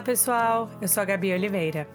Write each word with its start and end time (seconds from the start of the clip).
Olá, 0.00 0.06
pessoal. 0.06 0.70
Eu 0.80 0.88
sou 0.88 1.02
a 1.02 1.04
Gabi 1.04 1.30
Oliveira. 1.30 1.86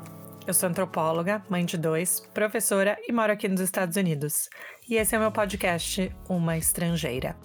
Eu 0.46 0.54
sou 0.54 0.70
antropóloga, 0.70 1.44
mãe 1.50 1.66
de 1.66 1.76
dois, 1.76 2.20
professora 2.36 3.00
e 3.08 3.12
moro 3.12 3.34
aqui 3.34 3.48
nos 3.48 3.60
Estados 3.60 3.98
Unidos. 3.98 4.48
E 4.88 4.94
esse 4.94 5.16
é 5.16 5.18
o 5.18 5.22
meu 5.22 5.32
podcast 5.32 6.16
Uma 6.30 6.56
Estrangeira. 6.56 7.36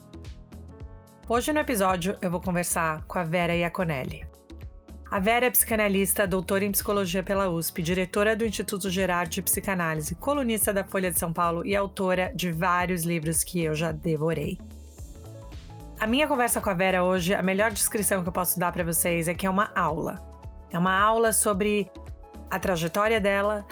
Hoje 1.26 1.50
no 1.50 1.60
episódio 1.60 2.14
eu 2.20 2.30
vou 2.30 2.42
conversar 2.42 3.02
com 3.04 3.18
a 3.18 3.24
Vera 3.24 3.54
Iaconelli. 3.54 4.26
A 5.10 5.18
Vera 5.18 5.46
é 5.46 5.50
psicanalista, 5.50 6.26
doutora 6.26 6.66
em 6.66 6.72
psicologia 6.72 7.22
pela 7.22 7.48
USP, 7.48 7.82
diretora 7.82 8.36
do 8.36 8.44
Instituto 8.44 8.90
Gerard 8.90 9.30
de 9.30 9.40
Psicanálise, 9.40 10.14
colunista 10.14 10.74
da 10.74 10.84
Folha 10.84 11.10
de 11.10 11.18
São 11.18 11.32
Paulo 11.32 11.64
e 11.64 11.74
autora 11.74 12.32
de 12.34 12.52
vários 12.52 13.04
livros 13.04 13.42
que 13.42 13.64
eu 13.64 13.74
já 13.74 13.92
devorei. 13.92 14.58
A 15.98 16.06
minha 16.06 16.28
conversa 16.28 16.60
com 16.60 16.68
a 16.68 16.74
Vera 16.74 17.02
hoje, 17.02 17.32
a 17.32 17.42
melhor 17.42 17.70
descrição 17.70 18.22
que 18.22 18.28
eu 18.28 18.32
posso 18.32 18.60
dar 18.60 18.72
para 18.72 18.84
vocês 18.84 19.26
é 19.26 19.32
que 19.32 19.46
é 19.46 19.50
uma 19.50 19.72
aula. 19.74 20.28
É 20.72 20.78
uma 20.78 20.98
aula 20.98 21.32
sobre 21.32 21.90
a 22.50 22.58
trajetória 22.58 23.20
dela, 23.20 23.64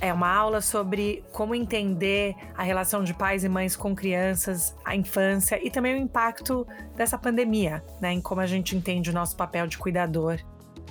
é 0.00 0.12
uma 0.12 0.28
aula 0.28 0.60
sobre 0.60 1.24
como 1.32 1.54
entender 1.54 2.34
a 2.56 2.64
relação 2.64 3.04
de 3.04 3.14
pais 3.14 3.44
e 3.44 3.48
mães 3.48 3.76
com 3.76 3.94
crianças, 3.94 4.76
a 4.84 4.96
infância 4.96 5.64
e 5.64 5.70
também 5.70 5.94
o 5.94 5.98
impacto 5.98 6.66
dessa 6.96 7.16
pandemia, 7.16 7.84
né, 8.00 8.12
em 8.12 8.20
como 8.20 8.40
a 8.40 8.46
gente 8.46 8.76
entende 8.76 9.10
o 9.10 9.12
nosso 9.12 9.36
papel 9.36 9.68
de 9.68 9.78
cuidador 9.78 10.40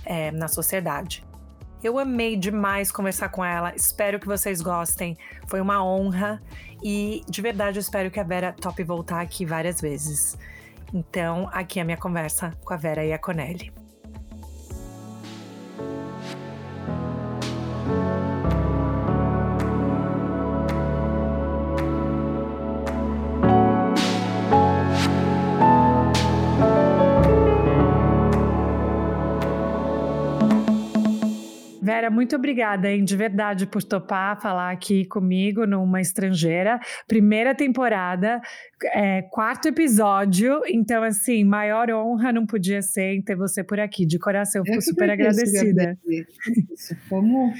é, 0.06 0.32
na 0.32 0.48
sociedade. 0.48 1.26
Eu 1.84 2.00
amei 2.00 2.38
demais 2.38 2.90
conversar 2.90 3.30
com 3.30 3.44
ela, 3.44 3.76
espero 3.76 4.18
que 4.18 4.28
vocês 4.28 4.62
gostem, 4.62 5.18
foi 5.48 5.60
uma 5.60 5.84
honra 5.84 6.42
e 6.82 7.22
de 7.28 7.42
verdade 7.42 7.80
eu 7.80 7.82
espero 7.82 8.10
que 8.10 8.20
a 8.20 8.24
Vera 8.24 8.54
tope 8.54 8.82
voltar 8.82 9.20
aqui 9.20 9.46
várias 9.46 9.82
vezes. 9.82 10.38
Então, 10.94 11.50
aqui 11.52 11.80
é 11.80 11.82
a 11.82 11.86
minha 11.86 11.98
conversa 11.98 12.52
com 12.64 12.74
a 12.74 12.78
Vera 12.78 13.04
e 13.04 13.12
a 13.12 13.20
Conelli. 13.20 13.81
thank 17.92 18.26
you 18.26 18.31
Vera, 31.82 32.12
muito 32.12 32.36
obrigada, 32.36 32.92
hein, 32.92 33.04
de 33.04 33.16
verdade, 33.18 33.66
por 33.66 33.84
topar 33.84 34.40
falar 34.40 34.72
aqui 34.72 35.04
comigo 35.06 35.66
numa 35.66 36.00
estrangeira. 36.00 36.80
Primeira 37.08 37.56
temporada, 37.56 38.40
é, 38.94 39.24
quarto 39.24 39.68
episódio. 39.68 40.62
Então, 40.68 41.02
assim, 41.02 41.44
maior 41.44 41.90
honra 41.90 42.32
não 42.32 42.46
podia 42.46 42.82
ser 42.82 43.16
em 43.16 43.22
ter 43.22 43.36
você 43.36 43.64
por 43.64 43.80
aqui. 43.80 44.06
De 44.06 44.20
coração, 44.20 44.64
fico 44.64 44.82
super 44.82 45.10
agradecida. 45.10 45.98
Vamos 47.10 47.60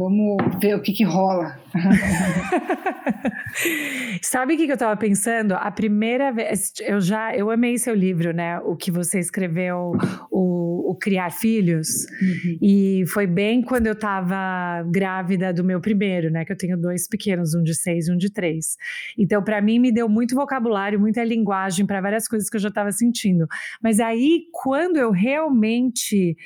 Vamos 0.00 0.38
ver 0.62 0.74
o 0.74 0.80
que, 0.80 0.94
que 0.94 1.04
rola. 1.04 1.60
Sabe 4.22 4.54
o 4.54 4.56
que, 4.56 4.64
que 4.64 4.72
eu 4.72 4.76
estava 4.76 4.96
pensando? 4.96 5.52
A 5.52 5.70
primeira 5.70 6.32
vez, 6.32 6.72
eu 6.80 7.02
já, 7.02 7.36
eu 7.36 7.50
amei 7.50 7.76
seu 7.76 7.94
livro, 7.94 8.32
né? 8.32 8.58
O 8.60 8.74
que 8.74 8.90
você 8.90 9.18
escreveu, 9.18 9.92
o, 10.30 10.90
o 10.90 10.94
Criar 10.94 11.30
Filhos. 11.30 12.06
Uhum. 12.22 12.58
E 12.62 13.04
foi 13.08 13.26
bem 13.26 13.60
quando 13.60 13.88
eu 13.88 13.92
estava 13.92 14.82
grávida 14.90 15.52
do 15.52 15.62
meu 15.62 15.82
primeiro, 15.82 16.30
né? 16.30 16.46
Que 16.46 16.52
eu 16.52 16.56
tenho 16.56 16.80
dois 16.80 17.06
pequenos, 17.06 17.54
um 17.54 17.62
de 17.62 17.74
seis 17.74 18.08
e 18.08 18.12
um 18.12 18.16
de 18.16 18.32
três. 18.32 18.78
Então, 19.18 19.44
para 19.44 19.60
mim, 19.60 19.78
me 19.78 19.92
deu 19.92 20.08
muito 20.08 20.34
vocabulário, 20.34 20.98
muita 20.98 21.22
linguagem 21.22 21.84
para 21.84 22.00
várias 22.00 22.26
coisas 22.26 22.48
que 22.48 22.56
eu 22.56 22.60
já 22.60 22.70
estava 22.70 22.90
sentindo. 22.90 23.46
Mas 23.82 24.00
aí, 24.00 24.44
quando 24.50 24.96
eu 24.96 25.10
realmente 25.10 26.38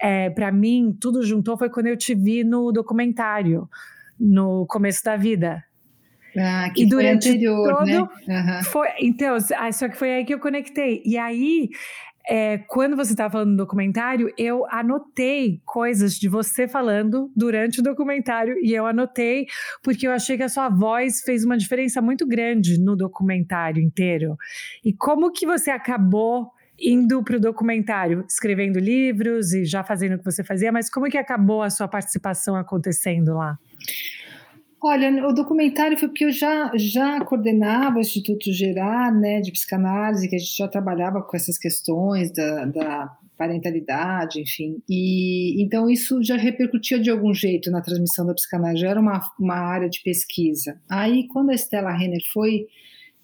é, 0.00 0.30
para 0.30 0.50
mim, 0.50 0.96
tudo 1.00 1.22
juntou 1.22 1.56
foi 1.56 1.68
quando 1.68 1.86
eu 1.86 1.96
te 1.96 2.14
vi 2.14 2.42
no 2.42 2.72
documentário, 2.72 3.68
no 4.18 4.66
começo 4.66 5.04
da 5.04 5.16
vida. 5.16 5.64
Ah, 6.38 6.70
que 6.74 6.82
e 6.82 6.86
durante 6.86 7.24
foi 7.24 7.32
anterior, 7.32 7.78
todo, 7.78 7.86
né? 7.86 8.00
Uhum. 8.00 8.62
Foi, 8.64 8.88
então, 9.00 9.36
ah, 9.56 9.72
só 9.72 9.88
que 9.88 9.96
foi 9.96 10.12
aí 10.12 10.24
que 10.24 10.32
eu 10.32 10.38
conectei. 10.38 11.02
E 11.04 11.18
aí, 11.18 11.68
é, 12.28 12.58
quando 12.58 12.96
você 12.96 13.12
estava 13.12 13.32
falando 13.32 13.50
no 13.50 13.56
documentário, 13.56 14.32
eu 14.38 14.64
anotei 14.70 15.60
coisas 15.64 16.14
de 16.14 16.28
você 16.28 16.68
falando 16.68 17.30
durante 17.34 17.80
o 17.80 17.82
documentário 17.82 18.54
e 18.62 18.72
eu 18.72 18.86
anotei 18.86 19.46
porque 19.82 20.06
eu 20.06 20.12
achei 20.12 20.36
que 20.36 20.42
a 20.42 20.48
sua 20.48 20.68
voz 20.68 21.22
fez 21.22 21.44
uma 21.44 21.58
diferença 21.58 22.00
muito 22.00 22.26
grande 22.26 22.78
no 22.78 22.94
documentário 22.94 23.82
inteiro. 23.82 24.36
E 24.84 24.92
como 24.92 25.32
que 25.32 25.44
você 25.44 25.70
acabou 25.70 26.52
indo 26.80 27.22
para 27.22 27.36
o 27.36 27.40
documentário, 27.40 28.24
escrevendo 28.28 28.78
livros 28.78 29.52
e 29.52 29.64
já 29.64 29.84
fazendo 29.84 30.14
o 30.14 30.18
que 30.18 30.24
você 30.24 30.42
fazia, 30.42 30.72
mas 30.72 30.90
como 30.90 31.06
é 31.06 31.10
que 31.10 31.18
acabou 31.18 31.62
a 31.62 31.70
sua 31.70 31.86
participação 31.86 32.56
acontecendo 32.56 33.34
lá? 33.34 33.58
Olha, 34.82 35.26
o 35.28 35.34
documentário 35.34 35.98
foi 35.98 36.08
porque 36.08 36.24
eu 36.24 36.32
já, 36.32 36.72
já 36.74 37.22
coordenava 37.22 37.98
o 37.98 38.00
Instituto 38.00 38.50
Gerar, 38.50 39.12
né, 39.12 39.42
de 39.42 39.52
psicanálise, 39.52 40.26
que 40.26 40.36
a 40.36 40.38
gente 40.38 40.56
já 40.56 40.66
trabalhava 40.66 41.20
com 41.20 41.36
essas 41.36 41.58
questões 41.58 42.32
da, 42.32 42.64
da 42.64 43.18
parentalidade, 43.36 44.40
enfim. 44.40 44.82
E 44.88 45.62
então 45.62 45.88
isso 45.90 46.22
já 46.22 46.36
repercutia 46.36 46.98
de 46.98 47.10
algum 47.10 47.34
jeito 47.34 47.70
na 47.70 47.82
transmissão 47.82 48.26
da 48.26 48.32
psicanálise, 48.32 48.80
já 48.80 48.88
era 48.88 49.00
uma, 49.00 49.20
uma 49.38 49.56
área 49.56 49.88
de 49.88 50.02
pesquisa. 50.02 50.80
Aí, 50.88 51.26
quando 51.28 51.50
a 51.50 51.54
Stella 51.54 51.92
Renner 51.92 52.22
foi 52.32 52.66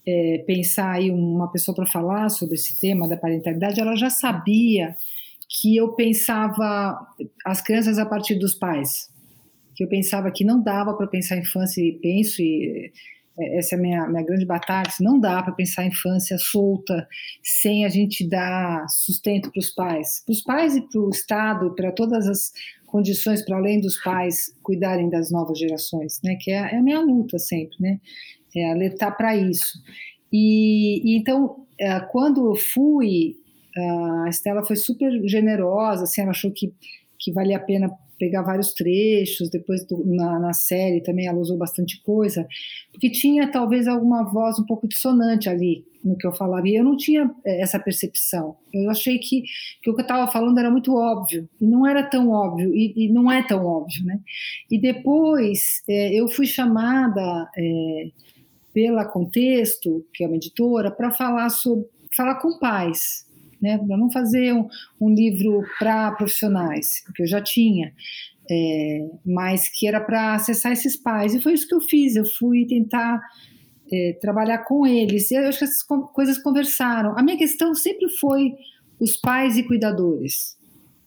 é, 0.06 0.44
pensar 0.46 0.92
aí 0.92 1.10
uma 1.10 1.50
pessoa 1.50 1.74
para 1.74 1.86
falar 1.86 2.28
sobre 2.28 2.54
esse 2.54 2.78
tema 2.78 3.08
da 3.08 3.16
parentalidade, 3.16 3.80
ela 3.80 3.96
já 3.96 4.08
sabia 4.08 4.96
que 5.48 5.76
eu 5.76 5.92
pensava 5.94 6.98
as 7.44 7.60
crianças 7.60 7.98
a 7.98 8.06
partir 8.06 8.36
dos 8.36 8.54
pais, 8.54 9.08
que 9.74 9.84
eu 9.84 9.88
pensava 9.88 10.30
que 10.30 10.44
não 10.44 10.62
dava 10.62 10.94
para 10.94 11.06
pensar 11.06 11.36
infância 11.36 11.80
e 11.80 11.92
penso 12.00 12.40
e 12.40 12.92
é, 13.38 13.58
essa 13.58 13.74
é 13.74 13.78
a 13.78 13.80
minha, 13.80 14.06
minha 14.08 14.22
grande 14.22 14.46
batalha, 14.46 14.88
não 15.00 15.18
dá 15.18 15.42
para 15.42 15.52
pensar 15.52 15.82
a 15.82 15.86
infância 15.86 16.38
solta 16.38 17.06
sem 17.42 17.84
a 17.84 17.88
gente 17.88 18.26
dar 18.28 18.88
sustento 18.88 19.50
para 19.50 19.60
os 19.60 19.70
pais, 19.70 20.22
para 20.24 20.32
os 20.32 20.42
pais 20.42 20.76
e 20.76 20.80
para 20.80 21.00
o 21.00 21.10
Estado, 21.10 21.74
para 21.74 21.92
todas 21.92 22.26
as 22.26 22.52
condições 22.86 23.44
para 23.44 23.56
além 23.56 23.80
dos 23.80 24.00
pais 24.02 24.54
cuidarem 24.62 25.10
das 25.10 25.30
novas 25.30 25.58
gerações, 25.58 26.20
né? 26.24 26.36
Que 26.40 26.50
é, 26.50 26.74
é 26.74 26.76
a 26.76 26.82
minha 26.82 27.00
luta 27.00 27.38
sempre, 27.38 27.76
né? 27.80 28.00
É, 28.56 28.72
alertar 28.72 29.16
para 29.16 29.36
isso. 29.36 29.82
E, 30.32 31.02
e 31.04 31.18
então, 31.18 31.66
é, 31.78 32.00
quando 32.00 32.50
eu 32.50 32.56
fui, 32.56 33.36
a 33.76 34.28
Estela 34.28 34.64
foi 34.64 34.76
super 34.76 35.10
generosa, 35.28 36.04
assim, 36.04 36.22
ela 36.22 36.30
achou 36.30 36.50
que, 36.50 36.72
que 37.18 37.32
valia 37.32 37.56
a 37.56 37.60
pena 37.60 37.90
pegar 38.18 38.42
vários 38.42 38.72
trechos, 38.72 39.50
depois 39.50 39.84
do, 39.86 40.02
na, 40.06 40.38
na, 40.38 40.52
série 40.52 41.02
também 41.02 41.26
ela 41.26 41.38
usou 41.38 41.56
bastante 41.56 42.02
coisa, 42.02 42.46
porque 42.90 43.10
tinha 43.10 43.50
talvez 43.50 43.86
alguma 43.86 44.24
voz 44.24 44.58
um 44.58 44.64
pouco 44.64 44.88
dissonante 44.88 45.48
ali 45.48 45.84
no 46.02 46.16
que 46.16 46.26
eu 46.26 46.32
falava, 46.32 46.66
e 46.68 46.76
eu 46.76 46.84
não 46.84 46.96
tinha 46.96 47.30
é, 47.44 47.60
essa 47.60 47.78
percepção. 47.78 48.56
Eu 48.72 48.90
achei 48.90 49.18
que, 49.18 49.42
que 49.82 49.90
o 49.90 49.94
que 49.94 50.00
eu 50.00 50.04
estava 50.04 50.30
falando 50.30 50.58
era 50.58 50.70
muito 50.70 50.94
óbvio, 50.94 51.48
e 51.60 51.66
não 51.66 51.86
era 51.86 52.02
tão 52.02 52.30
óbvio, 52.30 52.74
e, 52.74 52.94
e 52.96 53.12
não 53.12 53.30
é 53.30 53.42
tão 53.42 53.64
óbvio, 53.66 54.04
né? 54.04 54.20
E 54.70 54.80
depois 54.80 55.82
é, 55.88 56.14
eu 56.14 56.28
fui 56.28 56.46
chamada... 56.46 57.50
É, 57.56 58.10
pela 58.76 59.06
Contexto, 59.06 60.04
que 60.12 60.22
é 60.22 60.26
uma 60.26 60.36
editora, 60.36 60.90
para 60.90 61.10
falar 61.10 61.48
sobre 61.48 61.86
falar 62.14 62.34
com 62.34 62.58
pais, 62.58 63.26
né? 63.58 63.78
Para 63.78 63.96
não 63.96 64.10
fazer 64.10 64.52
um, 64.52 64.68
um 65.00 65.08
livro 65.08 65.62
para 65.78 66.12
profissionais, 66.12 67.02
que 67.14 67.22
eu 67.22 67.26
já 67.26 67.40
tinha, 67.40 67.94
é, 68.50 69.08
mas 69.24 69.66
que 69.70 69.88
era 69.88 69.98
para 69.98 70.34
acessar 70.34 70.72
esses 70.72 70.94
pais. 70.94 71.34
E 71.34 71.40
foi 71.40 71.54
isso 71.54 71.66
que 71.66 71.74
eu 71.74 71.80
fiz. 71.80 72.16
Eu 72.16 72.26
fui 72.26 72.66
tentar 72.66 73.18
é, 73.90 74.18
trabalhar 74.20 74.58
com 74.58 74.86
eles. 74.86 75.30
E 75.30 75.36
eu 75.36 75.48
acho 75.48 75.60
que 75.60 75.64
essas 75.64 75.82
coisas 76.12 76.36
conversaram. 76.36 77.16
A 77.18 77.22
minha 77.22 77.38
questão 77.38 77.74
sempre 77.74 78.10
foi 78.10 78.52
os 79.00 79.16
pais 79.16 79.56
e 79.56 79.62
cuidadores. 79.62 80.54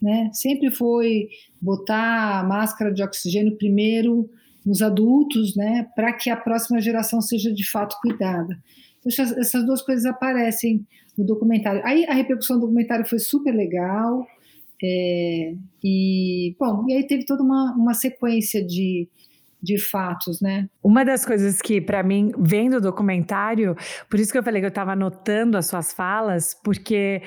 Né? 0.01 0.31
Sempre 0.33 0.71
foi 0.71 1.29
botar 1.61 2.39
a 2.39 2.43
máscara 2.43 2.91
de 2.91 3.03
oxigênio 3.03 3.55
primeiro 3.57 4.27
nos 4.65 4.81
adultos, 4.81 5.55
né, 5.55 5.87
para 5.95 6.13
que 6.13 6.29
a 6.29 6.35
próxima 6.35 6.81
geração 6.81 7.21
seja 7.21 7.53
de 7.53 7.69
fato 7.69 7.97
cuidada. 8.01 8.57
Então, 8.99 9.25
essas 9.37 9.65
duas 9.65 9.81
coisas 9.81 10.05
aparecem 10.05 10.85
no 11.17 11.25
documentário. 11.25 11.81
Aí 11.85 12.05
a 12.05 12.13
repercussão 12.13 12.57
do 12.57 12.61
documentário 12.61 13.05
foi 13.05 13.19
super 13.19 13.53
legal, 13.53 14.25
é, 14.81 15.53
e 15.83 16.55
bom, 16.57 16.85
e 16.87 16.93
aí 16.93 17.05
teve 17.05 17.25
toda 17.25 17.43
uma, 17.43 17.73
uma 17.75 17.93
sequência 17.93 18.65
de, 18.65 19.09
de 19.61 19.77
fatos, 19.77 20.39
né? 20.41 20.69
Uma 20.81 21.03
das 21.03 21.25
coisas 21.25 21.61
que, 21.61 21.81
para 21.81 22.01
mim, 22.01 22.31
vendo 22.37 22.77
o 22.77 22.81
documentário, 22.81 23.75
por 24.09 24.19
isso 24.19 24.31
que 24.31 24.37
eu 24.37 24.43
falei 24.43 24.61
que 24.61 24.65
eu 24.65 24.69
estava 24.69 24.93
anotando 24.93 25.57
as 25.57 25.67
suas 25.67 25.91
falas, 25.91 26.53
porque 26.63 27.21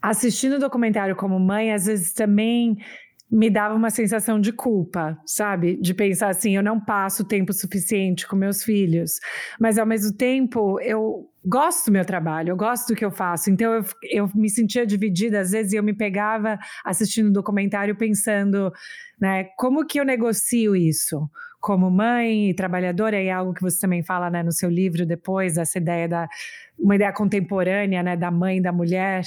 assistindo 0.00 0.54
o 0.54 0.58
documentário 0.58 1.14
como 1.14 1.38
mãe, 1.38 1.72
às 1.72 1.86
vezes 1.86 2.12
também 2.12 2.78
me 3.32 3.48
dava 3.48 3.74
uma 3.74 3.88
sensação 3.88 4.38
de 4.38 4.52
culpa, 4.52 5.18
sabe? 5.24 5.78
De 5.80 5.94
pensar 5.94 6.28
assim, 6.28 6.54
eu 6.54 6.62
não 6.62 6.78
passo 6.78 7.24
tempo 7.24 7.50
suficiente 7.54 8.28
com 8.28 8.36
meus 8.36 8.62
filhos. 8.62 9.18
Mas 9.58 9.78
ao 9.78 9.86
mesmo 9.86 10.14
tempo, 10.14 10.78
eu 10.80 11.26
gosto 11.42 11.86
do 11.86 11.92
meu 11.92 12.04
trabalho, 12.04 12.50
eu 12.50 12.56
gosto 12.56 12.88
do 12.88 12.94
que 12.94 13.02
eu 13.02 13.10
faço. 13.10 13.50
Então 13.50 13.72
eu, 13.72 13.84
eu 14.10 14.30
me 14.34 14.50
sentia 14.50 14.84
dividida, 14.84 15.40
às 15.40 15.52
vezes 15.52 15.72
eu 15.72 15.82
me 15.82 15.94
pegava 15.94 16.58
assistindo 16.84 17.28
o 17.28 17.32
documentário 17.32 17.96
pensando, 17.96 18.70
né, 19.18 19.44
como 19.56 19.86
que 19.86 19.98
eu 19.98 20.04
negocio 20.04 20.76
isso? 20.76 21.26
Como 21.58 21.90
mãe 21.90 22.50
e 22.50 22.54
trabalhadora, 22.54 23.18
e 23.22 23.28
é 23.28 23.32
algo 23.32 23.54
que 23.54 23.62
você 23.62 23.80
também 23.80 24.02
fala 24.02 24.28
né, 24.28 24.42
no 24.42 24.52
seu 24.52 24.68
livro 24.68 25.06
depois, 25.06 25.56
essa 25.56 25.78
ideia 25.78 26.06
da 26.06 26.28
uma 26.78 26.96
ideia 26.96 27.12
contemporânea, 27.12 28.02
né, 28.02 28.16
da 28.16 28.30
mãe, 28.30 28.60
da 28.60 28.72
mulher. 28.72 29.22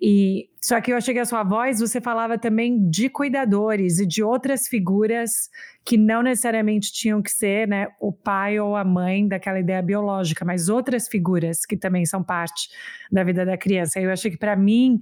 E 0.00 0.48
só 0.62 0.78
que 0.80 0.92
eu 0.92 0.96
achei 0.96 1.14
que 1.14 1.20
a 1.20 1.24
sua 1.24 1.42
voz, 1.42 1.80
você 1.80 2.00
falava 2.00 2.36
também 2.36 2.90
de 2.90 3.08
cuidadores 3.08 3.98
e 3.98 4.06
de 4.06 4.22
outras 4.22 4.68
figuras 4.68 5.48
que 5.84 5.96
não 5.96 6.22
necessariamente 6.22 6.92
tinham 6.92 7.22
que 7.22 7.30
ser, 7.30 7.66
né, 7.66 7.88
o 7.98 8.12
pai 8.12 8.60
ou 8.60 8.76
a 8.76 8.84
mãe 8.84 9.26
daquela 9.26 9.58
ideia 9.58 9.80
biológica, 9.80 10.44
mas 10.44 10.68
outras 10.68 11.08
figuras 11.08 11.64
que 11.64 11.76
também 11.76 12.04
são 12.04 12.22
parte 12.22 12.68
da 13.10 13.24
vida 13.24 13.46
da 13.46 13.56
criança. 13.56 13.98
Eu 13.98 14.12
achei 14.12 14.30
que 14.30 14.36
para 14.36 14.54
mim, 14.54 14.98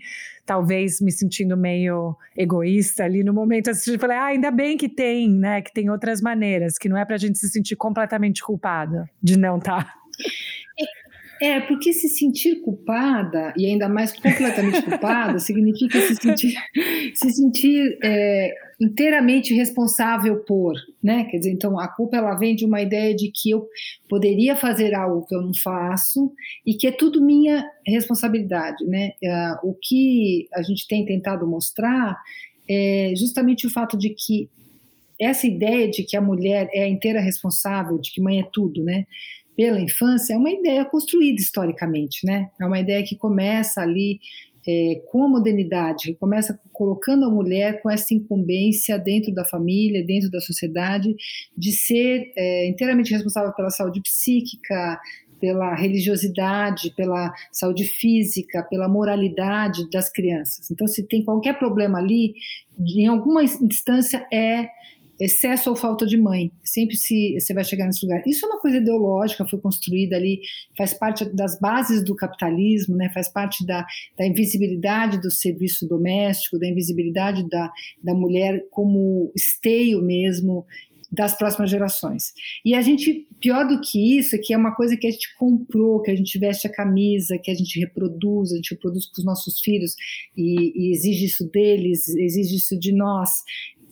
talvez 0.47 1.01
me 1.01 1.11
sentindo 1.11 1.57
meio 1.57 2.17
egoísta 2.37 3.05
ali 3.05 3.25
no 3.25 3.35
momento, 3.35 3.71
assim, 3.71 3.95
eu 3.95 3.99
falei, 3.99 4.17
ah, 4.17 4.27
ainda 4.27 4.53
bem 4.53 4.77
que 4.77 4.89
tem, 4.89 5.29
né, 5.29 5.61
que 5.61 5.73
tem 5.73 5.91
outras 5.91 6.21
maneiras, 6.21 6.79
que 6.79 6.89
não 6.89 6.97
é 6.97 7.05
para 7.05 7.17
a 7.17 7.19
gente 7.19 7.39
se 7.39 7.49
sentir 7.49 7.75
completamente 7.75 8.43
culpada 8.43 9.11
de 9.21 9.37
não 9.37 9.59
estar. 9.59 9.85
Tá. 9.85 9.95
É, 11.41 11.61
porque 11.61 11.93
se 11.93 12.09
sentir 12.09 12.61
culpada, 12.63 13.53
e 13.57 13.67
ainda 13.67 13.89
mais 13.89 14.13
completamente 14.13 14.83
culpada, 14.83 15.39
significa 15.41 16.01
se 16.01 16.17
sentir, 16.17 16.55
se 17.15 17.31
sentir 17.31 17.99
é, 18.03 18.53
inteiramente 18.81 19.55
responsável 19.55 20.39
por, 20.45 20.75
né? 21.03 21.25
Quer 21.25 21.39
dizer, 21.39 21.53
então 21.53 21.79
a 21.79 21.89
culpa 21.89 22.17
ela 22.17 22.35
vem 22.35 22.57
de 22.57 22.65
uma 22.65 22.81
ideia 22.83 23.15
de 23.15 23.31
que 23.33 23.51
eu 23.51 23.67
poderia 24.09 24.57
fazer 24.57 24.95
algo 24.95 25.27
que 25.27 25.35
eu 25.35 25.43
não 25.43 25.55
faço 25.55 26.33
e 26.67 26.75
que 26.75 26.87
é 26.87 26.93
tudo 26.93 27.25
minha 27.25 27.65
responsabilidade, 27.87 28.85
né? 28.85 29.13
É, 29.23 29.53
o 29.63 29.75
que 29.81 30.49
a 30.55 30.63
gente 30.63 30.87
tem 30.89 31.05
tentado 31.05 31.47
mostrar 31.47 32.17
é 32.69 33.13
justamente 33.17 33.67
o 33.67 33.71
fato 33.71 33.97
de 33.97 34.11
que 34.11 34.49
essa 35.21 35.47
ideia 35.47 35.91
de 35.91 36.05
que 36.05 36.17
a 36.17 36.21
mulher 36.21 36.69
é 36.73 36.85
a 36.85 36.89
inteira 36.89 37.21
responsável, 37.21 37.99
de 37.99 38.13
que 38.13 38.21
mãe 38.21 38.41
é 38.41 38.49
tudo, 38.53 38.85
né? 38.85 39.05
Pela 39.59 39.81
infância 39.81 40.35
é 40.35 40.37
uma 40.37 40.53
ideia 40.53 40.85
construída 40.85 41.41
historicamente, 41.43 42.25
né? 42.25 42.49
É 42.61 42.65
uma 42.65 42.79
ideia 42.79 43.03
que 43.03 43.17
começa 43.17 43.81
ali 43.81 44.21
é, 44.65 45.03
com 45.11 45.25
a 45.25 45.29
modernidade, 45.29 46.15
começa 46.15 46.57
colocando 46.73 47.25
a 47.25 47.31
mulher 47.31 47.83
com 47.83 47.91
essa 47.91 48.15
incumbência 48.15 48.97
dentro 48.97 49.35
da 49.35 49.45
família, 49.45 50.07
dentro 50.07 50.31
da 50.31 50.41
sociedade, 50.41 51.13
de 51.57 51.73
ser 51.73 52.31
é, 52.37 52.69
inteiramente 52.69 53.13
responsável 53.13 53.53
pela 53.53 53.71
saúde 53.71 54.01
psíquica, 54.01 55.01
pela 55.41 55.75
religiosidade, 55.75 56.95
pela 56.95 57.35
saúde 57.51 57.83
física, 57.83 58.63
pela 58.63 58.89
moralidade 58.89 59.91
das 59.91 60.09
crianças. 60.09 60.71
Então, 60.71 60.87
se 60.87 61.03
tem 61.03 61.25
qualquer 61.25 61.59
problema 61.59 61.99
ali, 61.99 62.35
em 62.79 63.09
alguma 63.09 63.43
instância 63.43 64.25
é 64.33 64.69
excesso 65.19 65.71
ou 65.71 65.77
falta 65.77 66.07
de 66.07 66.17
mãe. 66.17 66.53
Sempre 66.63 66.97
se 66.97 67.39
você 67.39 67.53
vai 67.53 67.65
chegar 67.65 67.87
nesse 67.87 68.05
lugar. 68.05 68.23
Isso 68.27 68.47
é 68.47 68.49
uma 68.49 68.61
coisa 68.61 68.79
ideológica, 68.79 69.47
foi 69.47 69.61
construída 69.61 70.17
ali, 70.17 70.41
faz 70.77 70.95
parte 70.95 71.25
das 71.25 71.59
bases 71.59 72.05
do 72.05 72.15
capitalismo, 72.15 72.97
né? 72.97 73.11
faz 73.13 73.29
parte 73.29 73.67
da, 73.67 73.87
da 74.17 74.27
invisibilidade 74.27 75.21
do 75.21 75.31
serviço 75.31 75.87
doméstico, 75.89 76.59
da 76.59 76.67
invisibilidade 76.67 77.49
da, 77.49 77.71
da 78.03 78.15
mulher 78.15 78.65
como 78.71 79.33
esteio 79.35 80.01
mesmo 80.03 80.65
das 81.11 81.37
próximas 81.37 81.71
gerações. 81.71 82.35
E 82.65 82.75
a 82.75 82.83
gente, 82.83 83.27
pior 83.41 83.67
do 83.67 83.81
que 83.81 84.19
isso, 84.19 84.37
é 84.37 84.39
que 84.39 84.53
é 84.53 84.57
uma 84.57 84.75
coisa 84.75 84.97
que 84.97 85.07
a 85.07 85.11
gente 85.11 85.35
comprou, 85.37 86.03
que 86.03 86.11
a 86.11 86.17
gente 86.17 86.39
veste 86.39 86.67
a 86.67 86.73
camisa, 86.73 87.39
que 87.43 87.51
a 87.51 87.55
gente 87.55 87.81
reproduz, 87.81 88.53
a 88.53 88.57
gente 88.57 88.75
reproduz 88.75 89.07
com 89.07 89.19
os 89.19 89.25
nossos 89.25 89.61
filhos 89.61 89.95
e, 90.37 90.73
e 90.77 90.93
exige 90.93 91.25
isso 91.25 91.49
deles, 91.51 92.09
exige 92.09 92.57
isso 92.57 92.79
de 92.79 92.93
nós. 92.93 93.31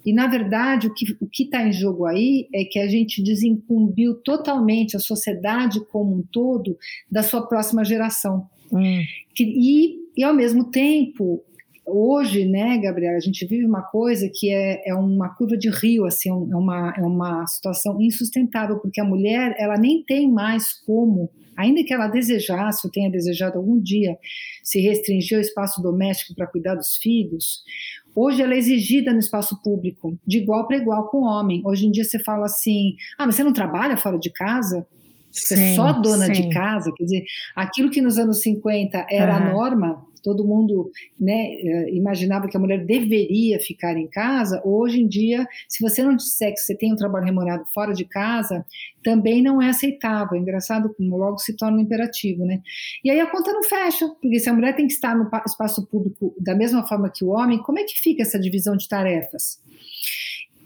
E, 0.06 0.12
na 0.12 0.29
verdade, 0.29 0.87
o 0.87 0.94
que 1.29 1.43
está 1.43 1.67
em 1.67 1.73
jogo 1.73 2.06
aí 2.06 2.49
é 2.55 2.64
que 2.64 2.79
a 2.79 2.87
gente 2.87 3.20
desincumbiu 3.20 4.14
totalmente 4.14 4.97
a 4.97 5.00
sociedade 5.00 5.85
como 5.87 6.14
um 6.14 6.23
todo 6.23 6.79
da 7.11 7.25
sua 7.25 7.44
próxima 7.49 7.85
geração. 7.85 8.49
Hum. 8.73 9.03
E, 9.37 9.97
e, 10.17 10.23
ao 10.23 10.32
mesmo 10.32 10.70
tempo, 10.70 11.43
hoje, 11.85 12.44
né, 12.44 12.79
Gabriela, 12.79 13.17
a 13.17 13.20
gente 13.20 13.44
vive 13.47 13.67
uma 13.67 13.82
coisa 13.82 14.31
que 14.32 14.49
é, 14.49 14.88
é 14.88 14.94
uma 14.94 15.31
curva 15.31 15.56
de 15.56 15.70
rio, 15.70 16.05
assim, 16.05 16.31
é, 16.31 16.32
uma, 16.32 16.94
é 16.97 17.02
uma 17.02 17.44
situação 17.49 18.00
insustentável, 18.00 18.79
porque 18.79 19.00
a 19.00 19.05
mulher, 19.05 19.56
ela 19.59 19.76
nem 19.76 20.05
tem 20.05 20.31
mais 20.31 20.73
como, 20.73 21.29
ainda 21.56 21.82
que 21.82 21.93
ela 21.93 22.06
desejasse, 22.06 22.87
ou 22.87 22.93
tenha 22.93 23.11
desejado 23.11 23.59
algum 23.59 23.81
dia, 23.81 24.17
se 24.62 24.81
restringir 24.81 25.37
ao 25.37 25.43
espaço 25.43 25.82
doméstico 25.82 26.32
para 26.32 26.47
cuidar 26.47 26.76
dos 26.76 26.97
filhos, 26.97 27.64
Hoje 28.16 28.40
ela 28.40 28.54
é 28.54 28.56
exigida 28.56 29.12
no 29.12 29.18
espaço 29.18 29.60
público, 29.62 30.18
de 30.26 30.38
igual 30.38 30.66
para 30.66 30.78
igual 30.78 31.08
com 31.10 31.18
o 31.18 31.24
homem. 31.24 31.60
Hoje 31.66 31.86
em 31.86 31.90
dia 31.90 32.02
você 32.02 32.18
fala 32.18 32.46
assim: 32.46 32.96
ah, 33.18 33.26
mas 33.26 33.34
você 33.34 33.44
não 33.44 33.52
trabalha 33.52 33.98
fora 33.98 34.18
de 34.18 34.30
casa? 34.30 34.86
Você 35.30 35.52
é 35.52 35.56
sim, 35.58 35.72
é 35.72 35.74
só 35.74 35.92
dona 35.92 36.26
sim. 36.26 36.32
de 36.32 36.48
casa? 36.48 36.90
Quer 36.96 37.04
dizer, 37.04 37.24
aquilo 37.54 37.90
que 37.90 38.00
nos 38.00 38.16
anos 38.16 38.40
50 38.40 39.06
era 39.10 39.36
a 39.36 39.52
norma, 39.52 40.02
todo 40.26 40.44
mundo 40.44 40.90
né, 41.20 41.52
eh, 41.52 41.94
imaginava 41.94 42.49
que 42.49 42.56
a 42.56 42.61
mulher 42.61 42.84
deveria 42.84 43.61
ficar 43.61 43.96
em 43.96 44.08
casa, 44.08 44.61
hoje 44.64 45.00
em 45.00 45.06
dia, 45.06 45.46
se 45.69 45.81
você 45.81 46.02
não 46.02 46.17
disser 46.17 46.52
que 46.52 46.58
você 46.58 46.75
tem 46.75 46.93
um 46.93 46.96
trabalho 46.96 47.26
remunerado 47.26 47.64
fora 47.73 47.93
de 47.93 48.05
casa, 48.05 48.67
também 49.05 49.40
não 49.40 49.62
é 49.62 49.69
aceitável. 49.69 50.37
É 50.37 50.40
engraçado 50.40 50.93
como 50.96 51.17
logo 51.17 51.38
se 51.38 51.56
torna 51.56 51.81
imperativo, 51.81 52.44
né? 52.44 52.61
E 53.05 53.11
aí 53.11 53.20
a 53.20 53.31
conta 53.31 53.52
não 53.52 53.62
fecha, 53.62 54.08
porque 54.20 54.40
se 54.40 54.50
a 54.50 54.52
mulher 54.52 54.75
tem 54.75 54.88
que 54.88 54.94
estar 54.94 55.14
no 55.14 55.31
espaço 55.46 55.87
público 55.87 56.34
da 56.40 56.56
mesma 56.56 56.84
forma 56.88 57.08
que 57.08 57.25
o 57.25 57.28
homem, 57.28 57.62
como 57.62 57.78
é 57.78 57.84
que 57.84 57.94
fica 58.00 58.23
essa 58.23 58.40
divisão 58.40 58.76
de 58.76 58.88
tarefas? 58.88 59.61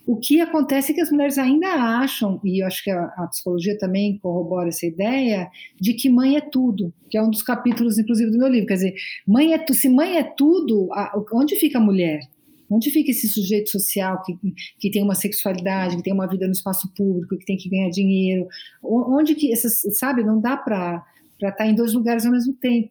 O 0.06 0.17
que 0.17 0.41
acontece 0.41 0.93
é 0.93 0.94
que 0.94 1.00
as 1.00 1.11
mulheres 1.11 1.38
ainda 1.38 1.69
acham, 1.69 2.41
e 2.44 2.62
eu 2.62 2.67
acho 2.67 2.82
que 2.82 2.91
a, 2.91 3.05
a, 3.05 3.26
psicologia 3.29 3.79
também 3.79 4.19
corrobora 4.19 4.69
essa 4.69 4.87
ideia, 4.87 5.49
de 5.81 5.94
que 5.94 6.08
mãe 6.08 6.37
é 6.37 6.41
tudo, 6.41 6.93
que 7.08 7.19
é 7.19 7.23
um 7.23 7.31
dos 7.31 7.43
capítulos, 7.43 7.99
inclusive, 7.99 8.31
do 8.31 8.38
meu 8.38 8.49
livro. 8.49 8.67
Quer 8.67 8.75
dizer, 8.75 8.94
mãe 9.26 9.52
é 9.52 9.58
tu, 9.58 9.75
se 9.75 9.88
mãe 9.88 10.17
é 10.17 10.23
tudo, 10.23 10.88
a, 10.93 11.12
onde 11.32 11.56
fica 11.56 11.79
a 11.79 11.81
mulher? 11.81 12.20
Onde 12.69 12.91
fica 12.91 13.11
esse 13.11 13.29
sujeito 13.29 13.69
social 13.69 14.23
que, 14.23 14.38
que 14.79 14.91
tem 14.91 15.02
uma 15.02 15.14
sexualidade, 15.14 15.97
que 15.97 16.02
tem 16.02 16.12
uma 16.12 16.29
vida 16.29 16.47
no 16.47 16.52
espaço 16.52 16.93
público, 16.94 17.37
que 17.37 17.44
tem 17.44 17.56
que 17.56 17.69
ganhar 17.69 17.91
dinheiro? 17.91 18.47
Onde 18.82 19.35
que 19.35 19.52
essas, 19.52 19.80
sabe, 19.99 20.23
não 20.23 20.40
dá 20.40 20.57
para 20.57 21.04
estar 21.35 21.52
tá 21.52 21.66
em 21.66 21.75
dois 21.75 21.92
lugares 21.92 22.25
ao 22.25 22.33
mesmo 22.33 22.54
tempo. 22.54 22.90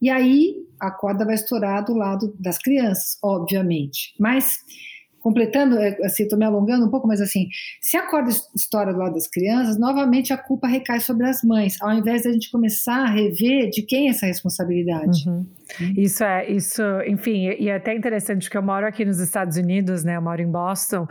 E 0.00 0.08
aí 0.08 0.54
a 0.80 0.90
corda 0.90 1.24
vai 1.24 1.34
estourar 1.34 1.84
do 1.84 1.94
lado 1.94 2.32
das 2.38 2.58
crianças, 2.58 3.18
obviamente. 3.20 4.14
Mas 4.18 4.60
completando, 5.28 5.76
é, 5.76 5.94
assim, 6.04 6.22
estou 6.22 6.38
me 6.38 6.46
alongando 6.46 6.86
um 6.86 6.90
pouco, 6.90 7.06
mas 7.06 7.20
assim, 7.20 7.48
se 7.82 7.98
a 7.98 8.06
corda 8.06 8.30
estoura 8.56 8.94
do 8.94 8.98
lado 8.98 9.12
das 9.12 9.28
crianças, 9.28 9.78
novamente 9.78 10.32
a 10.32 10.38
culpa 10.38 10.66
recai 10.66 11.00
sobre 11.00 11.28
as 11.28 11.42
mães, 11.42 11.76
ao 11.82 11.92
invés 11.92 12.22
de 12.22 12.28
a 12.28 12.32
gente 12.32 12.50
começar 12.50 13.02
a 13.02 13.10
rever 13.10 13.68
de 13.68 13.82
quem 13.82 14.06
é 14.06 14.10
essa 14.10 14.24
responsabilidade. 14.24 15.28
Uhum. 15.28 15.46
Isso 15.98 16.24
é, 16.24 16.50
isso, 16.50 16.82
enfim, 17.06 17.50
e 17.58 17.68
é 17.68 17.74
até 17.74 17.94
interessante 17.94 18.48
que 18.48 18.56
eu 18.56 18.62
moro 18.62 18.86
aqui 18.86 19.04
nos 19.04 19.20
Estados 19.20 19.58
Unidos, 19.58 20.02
né? 20.02 20.16
Eu 20.16 20.22
moro 20.22 20.40
em 20.40 20.50
Boston 20.50 21.06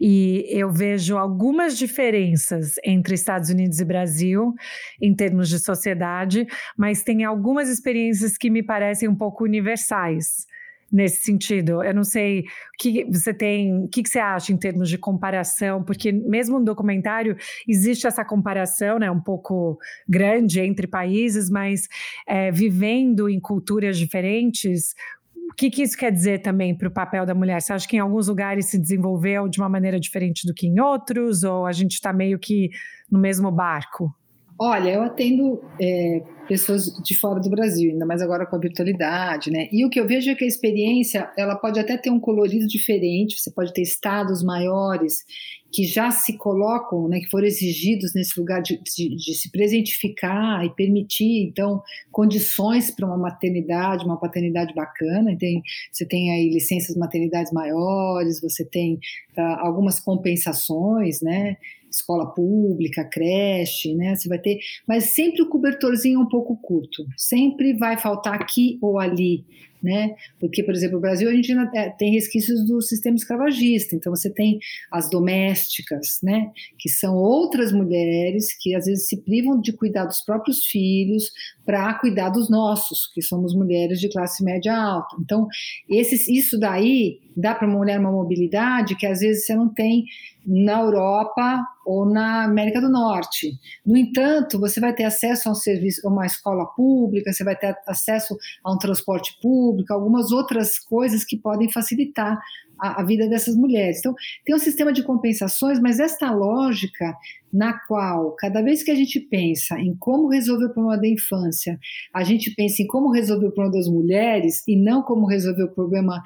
e 0.00 0.46
eu 0.48 0.72
vejo 0.72 1.18
algumas 1.18 1.76
diferenças 1.76 2.76
entre 2.82 3.14
Estados 3.14 3.50
Unidos 3.50 3.80
e 3.80 3.84
Brasil 3.84 4.54
em 5.02 5.14
termos 5.14 5.50
de 5.50 5.58
sociedade, 5.58 6.46
mas 6.74 7.02
tem 7.02 7.22
algumas 7.22 7.68
experiências 7.68 8.38
que 8.38 8.48
me 8.48 8.62
parecem 8.62 9.06
um 9.10 9.14
pouco 9.14 9.44
universais 9.44 10.46
nesse 10.90 11.22
sentido. 11.22 11.82
Eu 11.82 11.94
não 11.94 12.04
sei 12.04 12.40
o 12.40 12.44
que 12.78 13.04
você 13.04 13.32
tem, 13.34 13.84
o 13.84 13.88
que 13.88 14.02
você 14.06 14.18
acha 14.18 14.52
em 14.52 14.56
termos 14.56 14.88
de 14.88 14.98
comparação, 14.98 15.82
porque 15.82 16.10
mesmo 16.10 16.58
no 16.58 16.64
documentário 16.64 17.36
existe 17.68 18.06
essa 18.06 18.24
comparação, 18.24 18.98
né, 18.98 19.10
um 19.10 19.20
pouco 19.20 19.78
grande 20.08 20.60
entre 20.60 20.86
países, 20.86 21.50
mas 21.50 21.88
é, 22.26 22.50
vivendo 22.50 23.28
em 23.28 23.38
culturas 23.38 23.98
diferentes. 23.98 24.94
O 25.50 25.54
que, 25.54 25.70
que 25.70 25.82
isso 25.82 25.96
quer 25.96 26.12
dizer 26.12 26.40
também 26.40 26.76
para 26.76 26.88
o 26.88 26.90
papel 26.90 27.24
da 27.24 27.34
mulher? 27.34 27.60
Você 27.60 27.72
acha 27.72 27.88
que 27.88 27.96
em 27.96 28.00
alguns 28.00 28.28
lugares 28.28 28.66
se 28.66 28.78
desenvolveu 28.78 29.48
de 29.48 29.58
uma 29.58 29.68
maneira 29.68 29.98
diferente 29.98 30.46
do 30.46 30.54
que 30.54 30.66
em 30.66 30.80
outros, 30.80 31.42
ou 31.42 31.66
a 31.66 31.72
gente 31.72 31.92
está 31.92 32.12
meio 32.12 32.38
que 32.38 32.70
no 33.10 33.18
mesmo 33.18 33.50
barco? 33.50 34.14
Olha, 34.60 34.90
eu 34.90 35.02
atendo 35.02 35.62
é, 35.80 36.22
pessoas 36.48 36.86
de 37.04 37.16
fora 37.16 37.38
do 37.38 37.48
Brasil, 37.48 37.92
ainda 37.92 38.04
mais 38.04 38.20
agora 38.20 38.44
com 38.44 38.56
a 38.56 38.58
virtualidade, 38.58 39.52
né? 39.52 39.68
E 39.70 39.84
o 39.84 39.90
que 39.90 40.00
eu 40.00 40.06
vejo 40.06 40.30
é 40.30 40.34
que 40.34 40.44
a 40.44 40.48
experiência, 40.48 41.30
ela 41.36 41.54
pode 41.54 41.78
até 41.78 41.96
ter 41.96 42.10
um 42.10 42.18
colorido 42.18 42.66
diferente, 42.66 43.38
você 43.38 43.50
pode 43.52 43.72
ter 43.72 43.82
estados 43.82 44.42
maiores 44.42 45.24
que 45.70 45.84
já 45.84 46.10
se 46.10 46.36
colocam, 46.38 47.08
né, 47.08 47.20
que 47.20 47.28
foram 47.28 47.46
exigidos 47.46 48.14
nesse 48.14 48.38
lugar 48.40 48.62
de, 48.62 48.80
de, 48.82 49.16
de 49.16 49.34
se 49.34 49.50
presentificar 49.50 50.64
e 50.64 50.74
permitir, 50.74 51.46
então, 51.46 51.82
condições 52.10 52.90
para 52.90 53.06
uma 53.06 53.18
maternidade, 53.18 54.04
uma 54.04 54.18
paternidade 54.18 54.74
bacana. 54.74 55.36
Tem, 55.38 55.62
você 55.92 56.06
tem 56.06 56.32
aí 56.32 56.48
licenças 56.48 56.96
maternidades 56.96 57.52
maiores, 57.52 58.40
você 58.40 58.64
tem 58.64 58.94
uh, 59.36 59.40
algumas 59.58 60.00
compensações, 60.00 61.20
né? 61.20 61.58
Escola 61.90 62.26
pública, 62.26 63.04
creche, 63.04 63.94
né? 63.94 64.14
Você 64.14 64.28
vai 64.28 64.38
ter, 64.38 64.58
mas 64.86 65.14
sempre 65.14 65.42
o 65.42 65.48
cobertorzinho 65.48 66.20
um 66.20 66.28
pouco 66.28 66.56
curto. 66.56 67.06
Sempre 67.16 67.76
vai 67.76 67.98
faltar 67.98 68.34
aqui 68.34 68.78
ou 68.80 68.98
ali, 68.98 69.44
né? 69.82 70.14
Porque, 70.40 70.62
por 70.62 70.74
exemplo, 70.74 70.96
no 70.96 71.00
Brasil 71.00 71.28
a 71.28 71.32
gente 71.32 71.52
ainda 71.52 71.90
tem 71.98 72.12
resquícios 72.12 72.64
do 72.66 72.80
sistema 72.80 73.16
escravagista. 73.16 73.94
Então 73.94 74.14
você 74.14 74.30
tem 74.30 74.58
as 74.90 75.08
domésticas, 75.10 76.18
né? 76.22 76.50
Que 76.78 76.88
são 76.88 77.14
outras 77.14 77.72
mulheres 77.72 78.56
que 78.60 78.74
às 78.74 78.86
vezes 78.86 79.08
se 79.08 79.22
privam 79.22 79.60
de 79.60 79.72
cuidar 79.72 80.04
dos 80.04 80.20
próprios 80.22 80.64
filhos 80.64 81.32
para 81.64 81.94
cuidar 81.94 82.30
dos 82.30 82.48
nossos, 82.48 83.10
que 83.12 83.20
somos 83.20 83.54
mulheres 83.54 84.00
de 84.00 84.10
classe 84.10 84.42
média 84.42 84.74
alta. 84.74 85.16
Então, 85.20 85.46
esses, 85.88 86.26
isso 86.26 86.58
daí 86.58 87.20
dá 87.36 87.54
para 87.54 87.68
uma 87.68 87.78
mulher 87.78 88.00
uma 88.00 88.10
mobilidade 88.10 88.96
que 88.96 89.06
às 89.06 89.20
vezes 89.20 89.46
você 89.46 89.54
não 89.54 89.68
tem 89.68 90.04
na 90.48 90.80
Europa 90.80 91.62
ou 91.84 92.06
na 92.06 92.44
América 92.44 92.80
do 92.80 92.88
Norte. 92.88 93.52
No 93.84 93.96
entanto, 93.96 94.58
você 94.58 94.80
vai 94.80 94.94
ter 94.94 95.04
acesso 95.04 95.48
a 95.48 95.52
um 95.52 95.54
serviço, 95.54 96.06
a 96.06 96.10
uma 96.10 96.24
escola 96.24 96.64
pública, 96.66 97.32
você 97.32 97.44
vai 97.44 97.54
ter 97.54 97.76
acesso 97.86 98.36
a 98.64 98.72
um 98.72 98.78
transporte 98.78 99.36
público, 99.42 99.67
algumas 99.90 100.32
outras 100.32 100.78
coisas 100.78 101.24
que 101.24 101.36
podem 101.36 101.70
facilitar 101.70 102.38
a, 102.78 103.00
a, 103.00 103.04
vida 103.04 103.28
dessas 103.28 103.56
mulheres. 103.56 103.98
Então, 103.98 104.14
tem 104.44 104.54
um 104.54 104.58
sistema 104.58 104.92
de 104.92 105.02
compensações, 105.02 105.80
mas 105.80 105.98
esta 105.98 106.30
lógica 106.30 107.16
na 107.52 107.72
qual, 107.86 108.32
cada 108.32 108.62
vez 108.62 108.82
que 108.82 108.90
a 108.90 108.94
gente 108.94 109.18
pensa 109.18 109.78
em 109.78 109.96
como 109.96 110.28
resolver 110.28 110.66
o 110.66 110.72
problema 110.72 111.00
da 111.00 111.08
infância, 111.08 111.78
a 112.14 112.22
gente 112.22 112.54
pensa 112.54 112.82
em 112.82 112.86
como 112.86 113.10
resolver 113.10 113.46
o 113.46 113.52
problema 113.52 113.76
das 113.76 113.88
mulheres 113.88 114.62
e 114.68 114.76
não 114.76 115.02
como 115.02 115.26
resolver 115.26 115.64
o 115.64 115.74
problema 115.74 116.22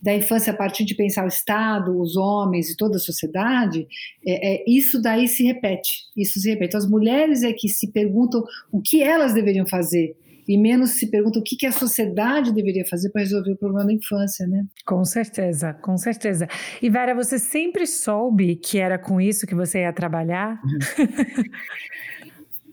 da 0.00 0.14
infância 0.14 0.52
a 0.52 0.56
partir 0.56 0.84
de 0.84 0.94
pensar 0.94 1.24
o 1.24 1.28
Estado, 1.28 1.98
os 1.98 2.16
homens 2.16 2.70
e 2.70 2.76
toda 2.76 2.96
a 2.96 3.00
sociedade, 3.00 3.86
é, 4.24 4.54
é, 4.54 4.64
isso 4.68 5.00
daí 5.00 5.26
se 5.26 5.42
repete. 5.44 6.04
Isso 6.16 6.38
se 6.38 6.50
repete. 6.50 6.68
Então, 6.68 6.78
as 6.78 6.88
mulheres 6.88 7.42
é 7.42 7.52
que 7.52 7.68
se 7.68 7.90
perguntam 7.90 8.44
o 8.70 8.80
que 8.80 9.02
elas 9.02 9.32
deveriam 9.32 9.66
fazer 9.66 10.14
e 10.48 10.56
menos 10.56 10.90
se 10.90 11.10
pergunta 11.10 11.38
o 11.38 11.42
que, 11.42 11.56
que 11.56 11.66
a 11.66 11.72
sociedade 11.72 12.52
deveria 12.52 12.84
fazer 12.86 13.10
para 13.10 13.22
resolver 13.22 13.52
o 13.52 13.56
problema 13.56 13.86
da 13.86 13.92
infância, 13.92 14.46
né? 14.46 14.64
Com 14.84 15.04
certeza, 15.04 15.74
com 15.74 15.96
certeza. 15.96 16.46
E 16.80 16.88
Vera, 16.88 17.14
você 17.14 17.38
sempre 17.38 17.86
soube 17.86 18.56
que 18.56 18.78
era 18.78 18.98
com 18.98 19.20
isso 19.20 19.46
que 19.46 19.54
você 19.54 19.80
ia 19.80 19.92
trabalhar? 19.92 20.60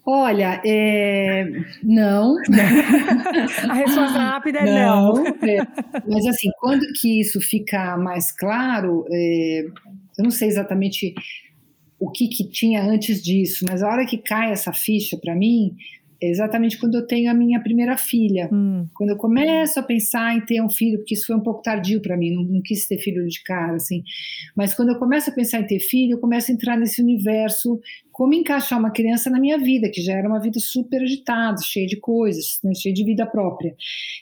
Olha, 0.05 0.61
é... 0.65 1.45
não. 1.81 2.35
a 3.69 3.73
resposta 3.73 4.19
rápida 4.19 4.59
é 4.59 4.65
não. 4.65 5.13
não. 5.13 5.27
É. 5.27 5.65
Mas 6.07 6.25
assim, 6.27 6.49
quando 6.59 6.85
que 6.99 7.21
isso 7.21 7.39
fica 7.39 7.97
mais 7.97 8.29
claro, 8.31 9.05
é... 9.09 9.61
eu 10.17 10.23
não 10.23 10.31
sei 10.31 10.49
exatamente 10.49 11.15
o 11.97 12.11
que, 12.11 12.27
que 12.27 12.49
tinha 12.49 12.83
antes 12.83 13.23
disso, 13.23 13.65
mas 13.67 13.81
a 13.81 13.87
hora 13.87 14.05
que 14.05 14.17
cai 14.17 14.51
essa 14.51 14.73
ficha 14.73 15.17
para 15.17 15.33
mim, 15.33 15.73
exatamente 16.29 16.79
quando 16.79 16.95
eu 16.95 17.05
tenho 17.05 17.29
a 17.29 17.33
minha 17.33 17.61
primeira 17.61 17.97
filha. 17.97 18.49
Hum. 18.51 18.87
Quando 18.93 19.11
eu 19.11 19.17
começo 19.17 19.79
a 19.79 19.83
pensar 19.83 20.35
em 20.35 20.41
ter 20.41 20.61
um 20.61 20.69
filho, 20.69 20.99
porque 20.99 21.15
isso 21.15 21.27
foi 21.27 21.35
um 21.35 21.41
pouco 21.41 21.61
tardio 21.61 22.01
para 22.01 22.17
mim, 22.17 22.33
não, 22.33 22.43
não, 22.43 22.61
quis 22.61 22.87
ter 22.87 22.97
filho 22.97 23.25
de 23.27 23.41
cara, 23.43 23.75
assim. 23.75 24.03
Mas 24.55 24.73
quando 24.73 24.89
eu 24.89 24.99
começo 24.99 25.29
a 25.29 25.33
pensar 25.33 25.59
em 25.59 25.67
ter 25.67 25.79
filho, 25.79 26.13
eu 26.13 26.19
começo 26.19 26.51
a 26.51 26.53
entrar 26.53 26.77
nesse 26.77 27.01
universo 27.01 27.79
como 28.13 28.35
encaixar 28.35 28.79
uma 28.79 28.91
criança 28.91 29.27
na 29.27 29.39
minha 29.39 29.57
vida, 29.57 29.89
que 29.89 29.99
já 29.99 30.13
era 30.13 30.29
uma 30.29 30.39
vida 30.39 30.59
super 30.59 31.01
agitada, 31.01 31.57
cheia 31.63 31.87
de 31.87 31.97
coisas, 31.97 32.59
né, 32.63 32.71
cheia 32.75 32.93
de 32.93 33.03
vida 33.03 33.25
própria. 33.25 33.75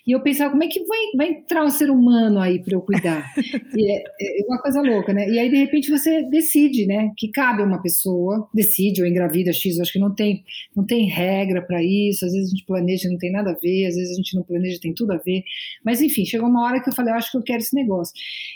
E 0.07 0.15
eu 0.15 0.21
pensava, 0.21 0.50
como 0.50 0.63
é 0.63 0.67
que 0.67 0.81
vai, 0.86 1.00
vai 1.17 1.27
entrar 1.38 1.65
um 1.65 1.69
ser 1.69 1.91
humano 1.91 2.39
aí 2.39 2.57
para 2.63 2.74
eu 2.74 2.81
cuidar? 2.81 3.29
e 3.75 3.91
é, 3.91 3.98
é, 3.98 4.45
uma 4.48 4.62
coisa 4.62 4.81
louca, 4.81 5.13
né? 5.13 5.29
E 5.29 5.38
aí, 5.38 5.50
de 5.50 5.57
repente, 5.57 5.91
você 5.91 6.24
decide, 6.24 6.86
né, 6.86 7.12
que 7.17 7.27
cabe 7.27 7.62
a 7.62 7.65
uma 7.65 7.81
pessoa, 7.81 8.50
decide 8.53 9.01
ou 9.01 9.07
engravida 9.07 9.51
X, 9.51 9.75
eu 9.75 9.81
acho 9.81 9.91
que 9.91 10.00
não 10.00 10.15
tem, 10.15 10.41
não 10.74 10.86
tem 10.86 11.10
regra 11.10 11.62
para 11.62 11.83
isso, 11.83 12.25
às 12.25 12.31
vezes 12.31 12.48
a 12.48 12.51
gente 12.51 12.65
planeja 12.65 13.10
não 13.10 13.17
tem 13.17 13.31
nada 13.31 13.51
a 13.51 13.55
ver, 13.55 13.88
às 13.88 13.95
vezes 13.95 14.13
a 14.13 14.15
gente 14.15 14.36
não 14.38 14.43
planeja 14.43 14.79
tem 14.81 14.93
tudo 14.93 15.12
a 15.12 15.17
ver, 15.17 15.43
mas 15.83 16.01
enfim, 16.01 16.24
chegou 16.24 16.48
uma 16.48 16.63
hora 16.63 16.81
que 16.81 16.89
eu 16.89 16.93
falei, 16.93 17.12
eu 17.12 17.17
acho 17.17 17.29
que 17.29 17.38
eu 17.38 17.43
quero 17.43 17.60
esse 17.60 17.75
negócio. 17.75 18.13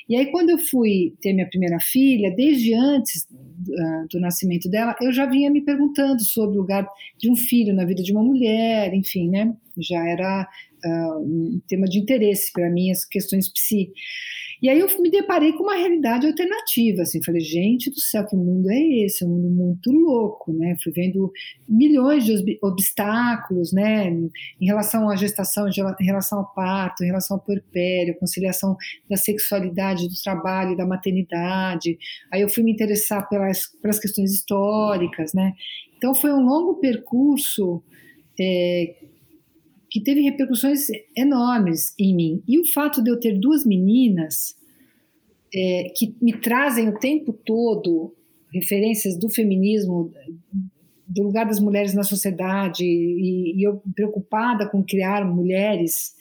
E 0.07 0.15
aí, 0.15 0.31
quando 0.31 0.51
eu 0.51 0.57
fui 0.57 1.13
ter 1.19 1.33
minha 1.33 1.49
primeira 1.49 1.77
filha, 1.81 2.33
desde 2.33 2.73
antes 2.73 3.23
uh, 3.23 4.07
do 4.09 4.19
nascimento 4.19 4.69
dela, 4.69 4.95
eu 5.01 5.11
já 5.11 5.24
vinha 5.25 5.49
me 5.49 5.61
perguntando 5.61 6.21
sobre 6.23 6.57
o 6.57 6.61
lugar 6.61 6.87
de 7.17 7.29
um 7.29 7.35
filho 7.35 7.73
na 7.73 7.85
vida 7.85 8.01
de 8.01 8.11
uma 8.11 8.23
mulher, 8.23 8.93
enfim, 8.93 9.29
né? 9.29 9.53
Já 9.77 10.07
era 10.07 10.47
uh, 10.85 11.19
um 11.19 11.61
tema 11.67 11.85
de 11.85 11.99
interesse 11.99 12.51
para 12.51 12.69
mim, 12.69 12.91
as 12.91 13.05
questões 13.05 13.51
psi. 13.51 13.91
E 14.65 14.69
aí 14.69 14.79
eu 14.79 14.87
me 14.99 15.11
deparei 15.11 15.53
com 15.53 15.61
uma 15.61 15.75
realidade 15.75 16.25
alternativa, 16.25 17.03
assim, 17.03 17.23
falei, 17.23 17.39
gente 17.39 17.91
do 17.91 17.99
céu, 17.99 18.25
que 18.25 18.35
mundo 18.35 18.67
é 18.71 19.05
esse? 19.05 19.23
É 19.23 19.27
um 19.27 19.29
mundo 19.29 19.51
muito 19.51 19.91
louco, 19.91 20.51
né? 20.51 20.75
Fui 20.81 20.91
vendo 20.91 21.31
milhões 21.69 22.25
de 22.25 22.57
obstáculos, 22.63 23.71
né, 23.71 24.09
em 24.09 24.65
relação 24.65 25.07
à 25.07 25.15
gestação, 25.15 25.67
em 25.67 26.03
relação 26.03 26.39
ao 26.39 26.51
parto, 26.51 27.03
em 27.03 27.05
relação 27.05 27.37
ao 27.37 27.43
puerpério, 27.43 28.17
conciliação 28.17 28.75
da 29.07 29.15
sexualidade, 29.15 30.09
do 30.09 30.15
trabalho, 30.23 30.75
da 30.75 30.83
maternidade. 30.83 31.95
Aí 32.33 32.41
eu 32.41 32.49
fui 32.49 32.63
me 32.63 32.71
interessar 32.71 33.29
pelas, 33.29 33.67
pelas 33.79 33.99
questões 33.99 34.33
históricas, 34.33 35.31
né? 35.31 35.53
Então 35.95 36.15
foi 36.15 36.33
um 36.33 36.43
longo 36.43 36.79
percurso 36.79 37.83
é, 38.39 38.95
que 39.95 40.01
teve 40.01 40.19
repercussões 40.19 40.87
enormes 41.15 41.93
em 41.97 42.13
mim. 42.13 42.43
E 42.45 42.59
o 42.59 42.65
fato 42.65 43.01
de 43.01 43.09
eu 43.09 43.17
ter 43.17 43.39
duas 43.39 43.65
meninas 43.65 44.53
é, 45.53 45.89
que 45.95 46.13
me 46.21 46.33
trazem 46.33 46.89
o 46.89 46.99
tempo 46.99 47.31
todo 47.31 48.13
referências 48.53 49.17
do 49.17 49.29
feminismo, 49.29 50.11
do 51.07 51.23
lugar 51.23 51.45
das 51.45 51.61
mulheres 51.61 51.93
na 51.93 52.03
sociedade, 52.03 52.83
e, 52.83 53.55
e 53.55 53.63
eu 53.65 53.81
preocupada 53.95 54.69
com 54.69 54.83
criar 54.83 55.25
mulheres, 55.25 56.13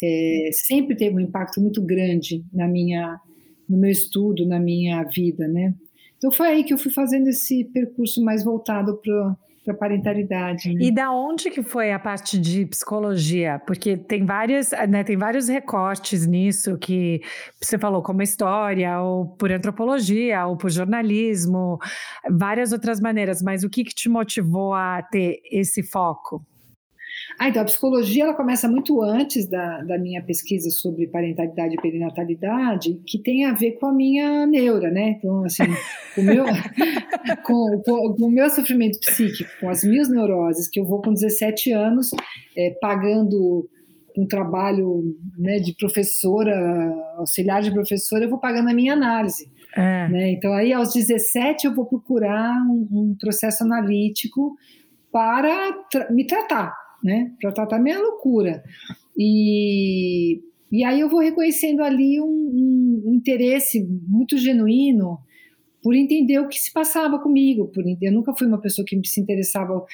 é, 0.00 0.50
sempre 0.52 0.94
teve 0.94 1.16
um 1.16 1.20
impacto 1.20 1.60
muito 1.60 1.82
grande 1.82 2.44
na 2.52 2.68
minha, 2.68 3.20
no 3.68 3.76
meu 3.76 3.90
estudo, 3.90 4.46
na 4.46 4.60
minha 4.60 5.02
vida, 5.02 5.48
né? 5.48 5.74
Então 6.16 6.30
foi 6.30 6.46
aí 6.46 6.62
que 6.62 6.72
eu 6.72 6.78
fui 6.78 6.92
fazendo 6.92 7.26
esse 7.26 7.64
percurso 7.64 8.22
mais 8.22 8.44
voltado 8.44 8.98
para 8.98 9.36
para 9.74 9.88
parentalidade. 9.88 10.74
Né? 10.74 10.84
E 10.84 10.90
da 10.90 11.12
onde 11.12 11.50
que 11.50 11.62
foi 11.62 11.92
a 11.92 11.98
parte 11.98 12.38
de 12.38 12.66
psicologia? 12.66 13.60
Porque 13.66 13.96
tem 13.96 14.24
vários, 14.24 14.70
né, 14.88 15.04
tem 15.04 15.16
vários 15.16 15.48
recortes 15.48 16.26
nisso 16.26 16.78
que 16.78 17.20
você 17.60 17.78
falou, 17.78 18.02
como 18.02 18.22
história, 18.22 19.00
ou 19.00 19.26
por 19.36 19.52
antropologia, 19.52 20.46
ou 20.46 20.56
por 20.56 20.70
jornalismo, 20.70 21.78
várias 22.30 22.72
outras 22.72 23.00
maneiras. 23.00 23.42
Mas 23.42 23.64
o 23.64 23.70
que, 23.70 23.84
que 23.84 23.94
te 23.94 24.08
motivou 24.08 24.74
a 24.74 25.02
ter 25.02 25.40
esse 25.50 25.82
foco? 25.82 26.44
Ah, 27.38 27.48
então 27.48 27.62
a 27.62 27.64
psicologia 27.64 28.24
ela 28.24 28.34
começa 28.34 28.68
muito 28.68 29.02
antes 29.02 29.48
da, 29.48 29.82
da 29.82 29.98
minha 29.98 30.22
pesquisa 30.22 30.70
sobre 30.70 31.06
parentalidade 31.06 31.74
e 31.74 31.80
perinatalidade, 31.80 33.00
que 33.06 33.18
tem 33.18 33.44
a 33.44 33.52
ver 33.52 33.72
com 33.72 33.86
a 33.86 33.92
minha 33.92 34.46
neura, 34.46 34.90
né? 34.90 35.16
Então, 35.18 35.44
assim, 35.44 35.62
o 36.18 36.22
meu, 36.22 36.44
com, 37.44 37.82
com, 37.84 38.14
com, 38.14 38.26
o 38.26 38.30
meu 38.30 38.48
sofrimento 38.50 38.98
psíquico, 39.00 39.50
com 39.60 39.68
as 39.68 39.82
minhas 39.82 40.08
neuroses, 40.08 40.68
que 40.68 40.80
eu 40.80 40.84
vou 40.84 41.00
com 41.00 41.12
17 41.12 41.72
anos 41.72 42.10
é, 42.56 42.70
pagando 42.80 43.68
um 44.16 44.26
trabalho 44.26 45.16
né, 45.38 45.58
de 45.58 45.74
professora, 45.74 46.54
auxiliar 47.16 47.62
de 47.62 47.70
professora, 47.70 48.24
eu 48.24 48.30
vou 48.30 48.38
pagando 48.38 48.68
a 48.68 48.74
minha 48.74 48.92
análise. 48.92 49.50
É. 49.76 50.08
Né? 50.08 50.32
Então, 50.32 50.52
aí 50.52 50.72
aos 50.72 50.92
17 50.92 51.66
eu 51.66 51.74
vou 51.74 51.86
procurar 51.86 52.54
um, 52.66 52.88
um 52.90 53.16
processo 53.18 53.62
analítico 53.62 54.56
para 55.12 55.72
tra 55.90 56.10
me 56.10 56.26
tratar 56.26 56.74
né? 57.02 57.32
Para 57.40 57.52
tratar 57.52 57.78
minha 57.78 57.98
loucura. 57.98 58.62
E, 59.16 60.40
e 60.70 60.84
aí 60.84 61.00
eu 61.00 61.08
vou 61.08 61.20
reconhecendo 61.20 61.82
ali 61.82 62.20
um, 62.20 63.02
um, 63.06 63.14
interesse 63.14 63.86
muito 64.06 64.38
genuíno 64.38 65.18
por 65.82 65.94
entender 65.94 66.38
o 66.38 66.48
que 66.48 66.58
se 66.58 66.72
passava 66.72 67.18
comigo. 67.18 67.68
Por, 67.68 67.84
eu 68.00 68.12
nunca 68.12 68.34
fui 68.34 68.46
uma 68.46 68.60
pessoa 68.60 68.84
que 68.86 69.00
se 69.04 69.20
interessava 69.20 69.84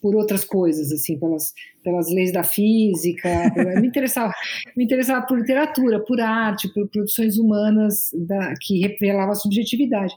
por 0.00 0.14
outras 0.14 0.44
coisas, 0.44 0.92
assim, 0.92 1.18
pelas, 1.18 1.52
pelas 1.82 2.08
leis 2.08 2.32
da 2.32 2.44
física, 2.44 3.28
me 3.80 3.88
interessava, 3.88 4.32
me 4.76 4.84
interessava 4.84 5.26
por 5.26 5.38
literatura, 5.38 6.04
por 6.04 6.20
arte, 6.20 6.72
por 6.72 6.88
produções 6.88 7.36
humanas 7.36 8.10
da, 8.14 8.54
que 8.60 8.78
revelavam 8.80 9.32
a 9.32 9.34
subjetividade. 9.34 10.14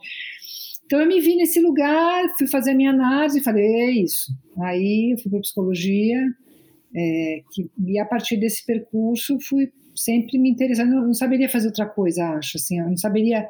Então 0.91 0.99
eu 0.99 1.07
me 1.07 1.21
vi 1.21 1.37
nesse 1.37 1.61
lugar, 1.61 2.35
fui 2.37 2.47
fazer 2.47 2.71
a 2.71 2.75
minha 2.75 2.89
análise 2.89 3.39
e 3.39 3.41
falei, 3.41 3.63
é 3.63 3.91
isso. 3.91 4.29
Aí 4.59 5.13
eu 5.13 5.17
fui 5.19 5.31
para 5.31 5.39
psicologia, 5.39 6.19
é, 6.93 7.41
que, 7.49 7.71
e 7.87 7.97
a 7.97 8.03
partir 8.03 8.35
desse 8.35 8.65
percurso 8.65 9.37
fui 9.39 9.71
sempre 9.95 10.37
me 10.37 10.49
interessando, 10.49 10.95
eu 10.95 11.01
não 11.03 11.13
saberia 11.13 11.47
fazer 11.47 11.67
outra 11.67 11.85
coisa, 11.85 12.31
acho, 12.31 12.57
assim, 12.57 12.77
eu 12.77 12.89
não 12.89 12.97
saberia, 12.97 13.47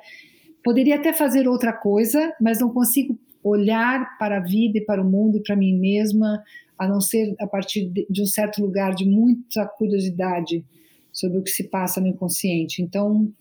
poderia 0.63 0.97
até 0.97 1.11
fazer 1.13 1.47
outra 1.47 1.73
coisa, 1.73 2.31
mas 2.39 2.59
não 2.59 2.69
consigo 2.69 3.17
olhar 3.43 4.19
para 4.19 4.37
a 4.37 4.41
vida 4.41 4.77
e 4.77 4.85
para 4.85 5.01
o 5.01 5.09
mundo 5.09 5.37
e 5.37 5.41
para 5.41 5.55
mim 5.55 5.75
mesma, 5.79 6.43
a 6.77 6.87
não 6.87 7.01
ser 7.01 7.33
a 7.39 7.47
partir 7.47 7.89
de, 7.89 8.05
de 8.07 8.21
um 8.21 8.27
certo 8.27 8.61
lugar 8.61 8.93
de 8.93 9.09
muita 9.09 9.65
curiosidade 9.65 10.63
sobre 11.11 11.39
o 11.39 11.43
que 11.43 11.49
se 11.49 11.63
passa 11.63 11.99
no 11.99 12.05
inconsciente. 12.05 12.83
Então, 12.83 13.33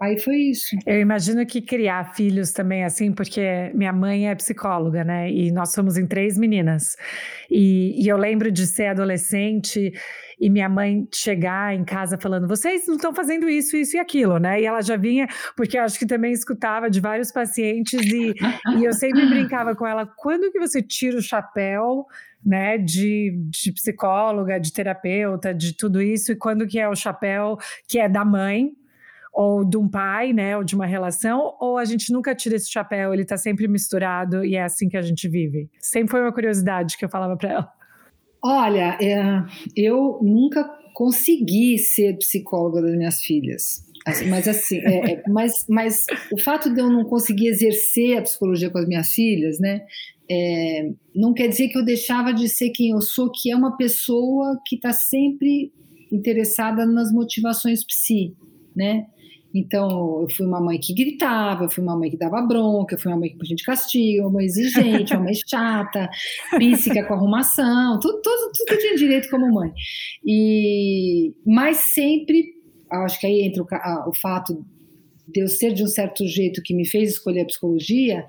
Aí 0.00 0.18
foi 0.18 0.36
isso. 0.36 0.74
Eu 0.86 0.98
imagino 0.98 1.44
que 1.44 1.60
criar 1.60 2.14
filhos 2.14 2.52
também 2.52 2.84
assim, 2.84 3.12
porque 3.12 3.70
minha 3.74 3.92
mãe 3.92 4.30
é 4.30 4.34
psicóloga, 4.34 5.04
né? 5.04 5.30
E 5.30 5.52
nós 5.52 5.72
somos 5.72 5.98
em 5.98 6.06
três 6.06 6.38
meninas. 6.38 6.96
E, 7.50 8.02
e 8.02 8.08
eu 8.08 8.16
lembro 8.16 8.50
de 8.50 8.66
ser 8.66 8.86
adolescente 8.86 9.92
e 10.40 10.48
minha 10.48 10.70
mãe 10.70 11.06
chegar 11.14 11.74
em 11.74 11.84
casa 11.84 12.16
falando: 12.16 12.48
vocês 12.48 12.86
não 12.88 12.96
estão 12.96 13.14
fazendo 13.14 13.46
isso, 13.46 13.76
isso 13.76 13.96
e 13.96 14.00
aquilo, 14.00 14.38
né? 14.38 14.62
E 14.62 14.64
ela 14.64 14.80
já 14.80 14.96
vinha, 14.96 15.28
porque 15.54 15.78
eu 15.78 15.82
acho 15.82 15.98
que 15.98 16.06
também 16.06 16.32
escutava 16.32 16.88
de 16.88 16.98
vários 16.98 17.30
pacientes, 17.30 18.00
e, 18.06 18.34
e 18.78 18.84
eu 18.84 18.94
sempre 18.94 19.26
brincava 19.26 19.76
com 19.76 19.86
ela: 19.86 20.06
quando 20.16 20.50
que 20.50 20.58
você 20.58 20.80
tira 20.82 21.18
o 21.18 21.22
chapéu? 21.22 22.06
né, 22.42 22.78
de, 22.78 23.38
de 23.50 23.70
psicóloga, 23.70 24.58
de 24.58 24.72
terapeuta, 24.72 25.52
de 25.52 25.76
tudo 25.76 26.00
isso, 26.00 26.32
e 26.32 26.36
quando 26.36 26.66
que 26.66 26.78
é 26.78 26.88
o 26.88 26.96
chapéu 26.96 27.58
que 27.86 27.98
é 27.98 28.08
da 28.08 28.24
mãe, 28.24 28.72
ou 29.32 29.64
de 29.64 29.76
um 29.76 29.88
pai, 29.88 30.32
né, 30.32 30.56
ou 30.56 30.64
de 30.64 30.74
uma 30.74 30.86
relação, 30.86 31.56
ou 31.60 31.78
a 31.78 31.84
gente 31.84 32.12
nunca 32.12 32.34
tira 32.34 32.56
esse 32.56 32.70
chapéu, 32.70 33.12
ele 33.12 33.22
está 33.22 33.36
sempre 33.36 33.68
misturado 33.68 34.44
e 34.44 34.56
é 34.56 34.62
assim 34.62 34.88
que 34.88 34.96
a 34.96 35.02
gente 35.02 35.28
vive. 35.28 35.68
Sempre 35.78 36.10
foi 36.10 36.20
uma 36.20 36.32
curiosidade 36.32 36.98
que 36.98 37.04
eu 37.04 37.08
falava 37.08 37.36
para 37.36 37.52
ela. 37.52 37.72
Olha, 38.42 38.98
é, 39.00 39.44
eu 39.76 40.18
nunca 40.22 40.64
consegui 40.94 41.78
ser 41.78 42.16
psicóloga 42.18 42.82
das 42.82 42.96
minhas 42.96 43.22
filhas. 43.22 43.84
Assim, 44.06 44.28
mas 44.28 44.48
assim, 44.48 44.78
é, 44.78 45.12
é, 45.12 45.22
mas, 45.28 45.66
mas 45.68 46.06
o 46.32 46.40
fato 46.40 46.72
de 46.72 46.80
eu 46.80 46.90
não 46.90 47.04
conseguir 47.04 47.48
exercer 47.48 48.18
a 48.18 48.22
psicologia 48.22 48.70
com 48.70 48.78
as 48.78 48.86
minhas 48.86 49.10
filhas, 49.10 49.60
né, 49.60 49.82
é, 50.30 50.90
não 51.14 51.34
quer 51.34 51.48
dizer 51.48 51.68
que 51.68 51.76
eu 51.76 51.84
deixava 51.84 52.32
de 52.32 52.48
ser 52.48 52.70
quem 52.70 52.90
eu 52.90 53.00
sou, 53.00 53.30
que 53.30 53.50
é 53.50 53.56
uma 53.56 53.76
pessoa 53.76 54.58
que 54.64 54.76
está 54.76 54.92
sempre 54.92 55.72
interessada 56.12 56.86
nas 56.86 57.12
motivações 57.12 57.84
psi, 57.84 58.34
né? 58.74 59.06
Então, 59.54 60.22
eu 60.22 60.28
fui 60.34 60.46
uma 60.46 60.60
mãe 60.60 60.78
que 60.78 60.94
gritava, 60.94 61.64
eu 61.64 61.70
fui 61.70 61.82
uma 61.82 61.96
mãe 61.96 62.10
que 62.10 62.16
dava 62.16 62.40
bronca, 62.42 62.94
eu 62.94 62.98
fui 62.98 63.10
uma 63.10 63.18
mãe 63.18 63.30
que 63.30 63.38
podia 63.38 63.56
de 63.56 63.64
castigo, 63.64 64.22
uma 64.22 64.34
mãe 64.34 64.46
exigente, 64.46 65.12
uma 65.12 65.24
mãe 65.24 65.34
chata, 65.46 66.08
física 66.56 67.04
com 67.04 67.14
arrumação, 67.14 67.98
tudo, 67.98 68.20
tudo, 68.22 68.52
tudo 68.56 68.78
tinha 68.78 68.94
direito 68.94 69.28
como 69.28 69.52
mãe. 69.52 69.72
E, 70.24 71.34
mas 71.44 71.78
sempre, 71.78 72.44
acho 72.90 73.18
que 73.18 73.26
aí 73.26 73.42
entra 73.42 73.62
o, 73.62 73.66
a, 73.70 74.08
o 74.08 74.14
fato 74.14 74.64
de 75.26 75.40
eu 75.40 75.48
ser 75.48 75.72
de 75.72 75.82
um 75.82 75.88
certo 75.88 76.26
jeito 76.26 76.62
que 76.62 76.74
me 76.74 76.86
fez 76.86 77.10
escolher 77.10 77.42
a 77.42 77.46
psicologia, 77.46 78.24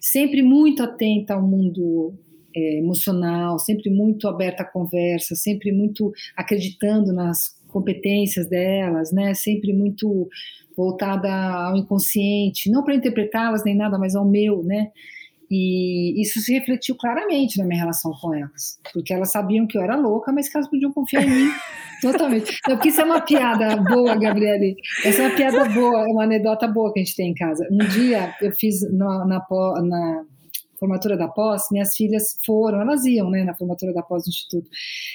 sempre 0.00 0.42
muito 0.42 0.82
atenta 0.82 1.34
ao 1.34 1.42
mundo 1.42 2.14
é, 2.54 2.78
emocional, 2.78 3.58
sempre 3.58 3.90
muito 3.90 4.26
aberta 4.26 4.62
à 4.62 4.66
conversa, 4.66 5.34
sempre 5.34 5.72
muito 5.72 6.12
acreditando 6.36 7.12
nas 7.12 7.57
competências 7.68 8.48
delas, 8.48 9.12
né? 9.12 9.34
Sempre 9.34 9.72
muito 9.72 10.28
voltada 10.76 11.30
ao 11.30 11.76
inconsciente, 11.76 12.70
não 12.70 12.84
para 12.84 12.94
interpretá-las 12.94 13.64
nem 13.64 13.76
nada, 13.76 13.98
mas 13.98 14.14
ao 14.14 14.28
meu, 14.28 14.62
né? 14.62 14.90
E 15.50 16.20
isso 16.20 16.40
se 16.40 16.52
refletiu 16.52 16.94
claramente 16.94 17.58
na 17.58 17.64
minha 17.64 17.80
relação 17.80 18.12
com 18.20 18.34
elas, 18.34 18.78
porque 18.92 19.14
elas 19.14 19.32
sabiam 19.32 19.66
que 19.66 19.78
eu 19.78 19.82
era 19.82 19.96
louca, 19.96 20.30
mas 20.30 20.48
que 20.48 20.56
elas 20.56 20.68
podiam 20.68 20.92
confiar 20.92 21.24
em 21.24 21.30
mim 21.30 21.50
totalmente. 22.02 22.58
Então, 22.58 22.76
porque 22.76 22.90
isso 22.90 23.00
é 23.00 23.04
uma 23.04 23.20
piada 23.22 23.76
boa, 23.76 24.14
Gabriele. 24.14 24.76
Essa 25.04 25.22
é 25.22 25.26
uma 25.26 25.36
piada 25.36 25.64
boa, 25.70 26.02
é 26.02 26.12
uma 26.12 26.24
anedota 26.24 26.68
boa 26.68 26.92
que 26.92 27.00
a 27.00 27.02
gente 27.02 27.16
tem 27.16 27.30
em 27.30 27.34
casa. 27.34 27.66
Um 27.72 27.78
dia 27.78 28.34
eu 28.42 28.52
fiz 28.52 28.82
na, 28.92 29.24
na, 29.24 29.46
na 29.82 30.24
formatura 30.78 31.16
da 31.16 31.28
pós, 31.28 31.68
minhas 31.70 31.94
filhas 31.96 32.38
foram, 32.44 32.80
elas 32.80 33.04
iam, 33.04 33.30
né, 33.30 33.44
na 33.44 33.54
formatura 33.54 33.92
da 33.92 34.02
pós 34.02 34.24
do 34.24 34.28
Instituto. 34.28 34.70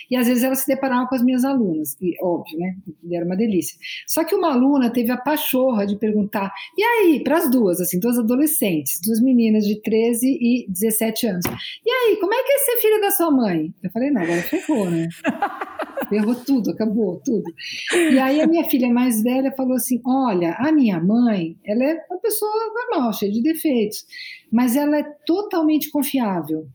E 0.10 0.16
às 0.16 0.28
vezes 0.28 0.44
elas 0.44 0.60
se 0.60 0.68
deparavam 0.68 1.08
com 1.08 1.16
as 1.16 1.24
minhas 1.24 1.44
alunas, 1.44 1.96
e 2.02 2.16
óbvio, 2.22 2.60
né, 2.60 2.76
e 3.04 3.16
era 3.16 3.26
uma 3.26 3.36
delícia. 3.36 3.78
Só 4.08 4.24
que 4.24 4.36
uma 4.36 4.54
aluna 4.54 4.90
teve 4.90 5.12
a 5.12 5.18
pachorra 5.18 5.86
de 5.86 5.96
perguntar, 5.96 6.52
e 6.78 6.84
aí, 6.84 7.24
para 7.24 7.38
as 7.38 7.50
duas, 7.50 7.80
assim, 7.82 8.00
duas 8.00 8.18
adolescentes, 8.18 9.00
duas 9.06 9.22
meninas 9.22 9.66
de 9.66 9.82
13 9.82 10.28
e 10.28 10.66
17 10.70 11.28
anos, 11.28 11.46
e 11.86 11.90
aí, 11.90 12.18
como 12.18 12.34
é 12.34 12.44
que 12.44 12.52
é 12.52 12.58
ser 12.60 12.78
filha 12.78 13.02
da 13.02 13.12
sua 13.12 13.32
mãe? 13.32 13.74
Eu 13.82 13.92
falei, 13.92 14.12
não, 14.12 14.22
agora 14.22 14.42
ferrou, 14.42 14.90
né? 14.90 15.08
Ferrou 16.14 16.36
tudo, 16.36 16.72
acabou 16.72 17.22
tudo. 17.26 17.52
E 17.94 18.20
aí 18.20 18.40
a 18.42 18.48
minha 18.48 18.70
filha 18.70 18.88
mais 18.90 19.24
velha 19.24 19.52
falou 19.52 19.74
assim, 19.74 20.00
olha, 20.06 20.54
a 20.60 20.72
minha 20.72 21.00
mãe, 21.00 21.58
ela 21.66 21.84
é 21.84 22.06
uma 22.10 22.20
pessoa 22.20 22.52
normal, 22.74 23.12
cheia 23.14 23.32
de 23.32 23.42
defeitos, 23.42 24.06
mas 24.52 24.76
ela 24.76 24.98
é 24.98 25.04
totalmente 25.26 25.90
confiável. 25.90 26.68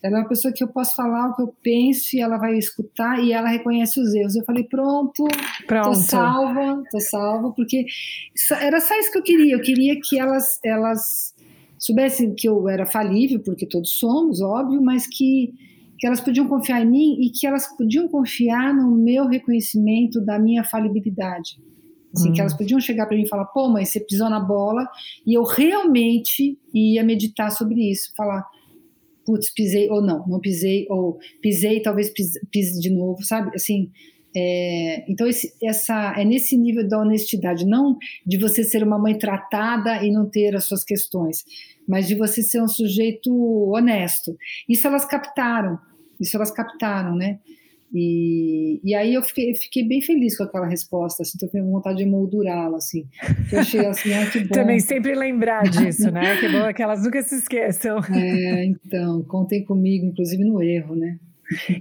Ela 0.00 0.18
é 0.18 0.20
uma 0.20 0.28
pessoa 0.28 0.52
que 0.52 0.62
eu 0.62 0.68
posso 0.68 0.94
falar 0.94 1.30
o 1.30 1.34
que 1.34 1.42
eu 1.42 1.54
penso 1.62 2.14
e 2.14 2.20
ela 2.20 2.36
vai 2.36 2.58
escutar 2.58 3.18
e 3.24 3.32
ela 3.32 3.48
reconhece 3.48 3.98
os 3.98 4.12
erros. 4.14 4.36
Eu 4.36 4.44
falei, 4.44 4.62
pronto, 4.62 5.24
pronto. 5.66 5.88
tô 5.88 5.94
salva, 5.94 6.82
tô 6.90 7.00
salva, 7.00 7.50
porque 7.52 7.86
era 8.60 8.80
só 8.80 8.94
isso 8.98 9.10
que 9.10 9.16
eu 9.16 9.22
queria. 9.22 9.54
Eu 9.54 9.62
queria 9.62 9.98
que 9.98 10.18
elas, 10.18 10.60
elas 10.62 11.34
soubessem 11.78 12.34
que 12.34 12.46
eu 12.46 12.68
era 12.68 12.84
falível, 12.84 13.40
porque 13.40 13.66
todos 13.66 13.98
somos, 13.98 14.42
óbvio, 14.42 14.80
mas 14.82 15.06
que, 15.06 15.54
que 15.98 16.06
elas 16.06 16.20
podiam 16.20 16.48
confiar 16.48 16.82
em 16.82 16.90
mim 16.90 17.16
e 17.20 17.30
que 17.30 17.46
elas 17.46 17.66
podiam 17.76 18.08
confiar 18.08 18.74
no 18.74 18.90
meu 18.90 19.26
reconhecimento 19.26 20.20
da 20.20 20.38
minha 20.38 20.64
falibilidade. 20.64 21.58
Assim, 22.14 22.30
hum. 22.30 22.32
Que 22.32 22.40
elas 22.40 22.54
podiam 22.54 22.80
chegar 22.80 23.06
para 23.06 23.16
mim 23.16 23.24
e 23.24 23.28
falar, 23.28 23.46
pô, 23.46 23.68
mãe, 23.68 23.84
você 23.84 24.00
pisou 24.00 24.30
na 24.30 24.40
bola, 24.40 24.88
e 25.26 25.34
eu 25.34 25.42
realmente 25.42 26.58
ia 26.72 27.02
meditar 27.02 27.50
sobre 27.50 27.90
isso, 27.90 28.12
falar, 28.16 28.44
putz, 29.24 29.52
pisei, 29.52 29.90
ou 29.90 30.00
não, 30.00 30.24
não 30.26 30.40
pisei, 30.40 30.86
ou 30.88 31.18
pisei, 31.40 31.80
talvez 31.80 32.10
pise, 32.10 32.40
pise 32.50 32.80
de 32.80 32.90
novo, 32.90 33.22
sabe? 33.24 33.50
Assim, 33.54 33.90
é, 34.36 35.04
então 35.08 35.26
esse, 35.26 35.54
essa, 35.62 36.14
é 36.16 36.24
nesse 36.24 36.56
nível 36.56 36.86
da 36.88 37.00
honestidade, 37.00 37.64
não 37.64 37.96
de 38.26 38.36
você 38.36 38.64
ser 38.64 38.82
uma 38.82 38.98
mãe 38.98 39.16
tratada 39.16 40.04
e 40.04 40.10
não 40.10 40.28
ter 40.28 40.56
as 40.56 40.64
suas 40.64 40.82
questões, 40.82 41.44
mas 41.86 42.08
de 42.08 42.14
você 42.14 42.42
ser 42.42 42.60
um 42.60 42.68
sujeito 42.68 43.32
honesto. 43.72 44.36
Isso 44.68 44.86
elas 44.86 45.04
captaram, 45.04 45.78
isso 46.20 46.36
elas 46.36 46.50
captaram, 46.50 47.14
né? 47.14 47.38
E, 47.96 48.80
e 48.82 48.92
aí 48.92 49.14
eu 49.14 49.22
fiquei, 49.22 49.54
fiquei 49.54 49.86
bem 49.86 50.02
feliz 50.02 50.36
com 50.36 50.42
aquela 50.42 50.66
resposta, 50.66 51.22
assim, 51.22 51.38
tô 51.38 51.46
com 51.48 51.70
vontade 51.70 51.98
de 51.98 52.06
moldurá-la, 52.06 52.78
assim. 52.78 53.06
Eu 53.52 53.60
achei 53.60 53.86
assim, 53.86 54.12
ah, 54.12 54.28
que 54.28 54.40
bom. 54.42 54.48
Também 54.48 54.80
sempre 54.80 55.14
lembrar 55.14 55.62
disso, 55.70 56.10
né? 56.10 56.36
Que 56.40 56.48
bom 56.48 56.74
que 56.74 56.82
elas 56.82 57.04
nunca 57.04 57.22
se 57.22 57.36
esqueçam. 57.36 57.98
É, 58.12 58.64
então, 58.64 59.22
contem 59.22 59.64
comigo, 59.64 60.06
inclusive 60.06 60.42
no 60.42 60.60
erro, 60.60 60.96
né? 60.96 61.20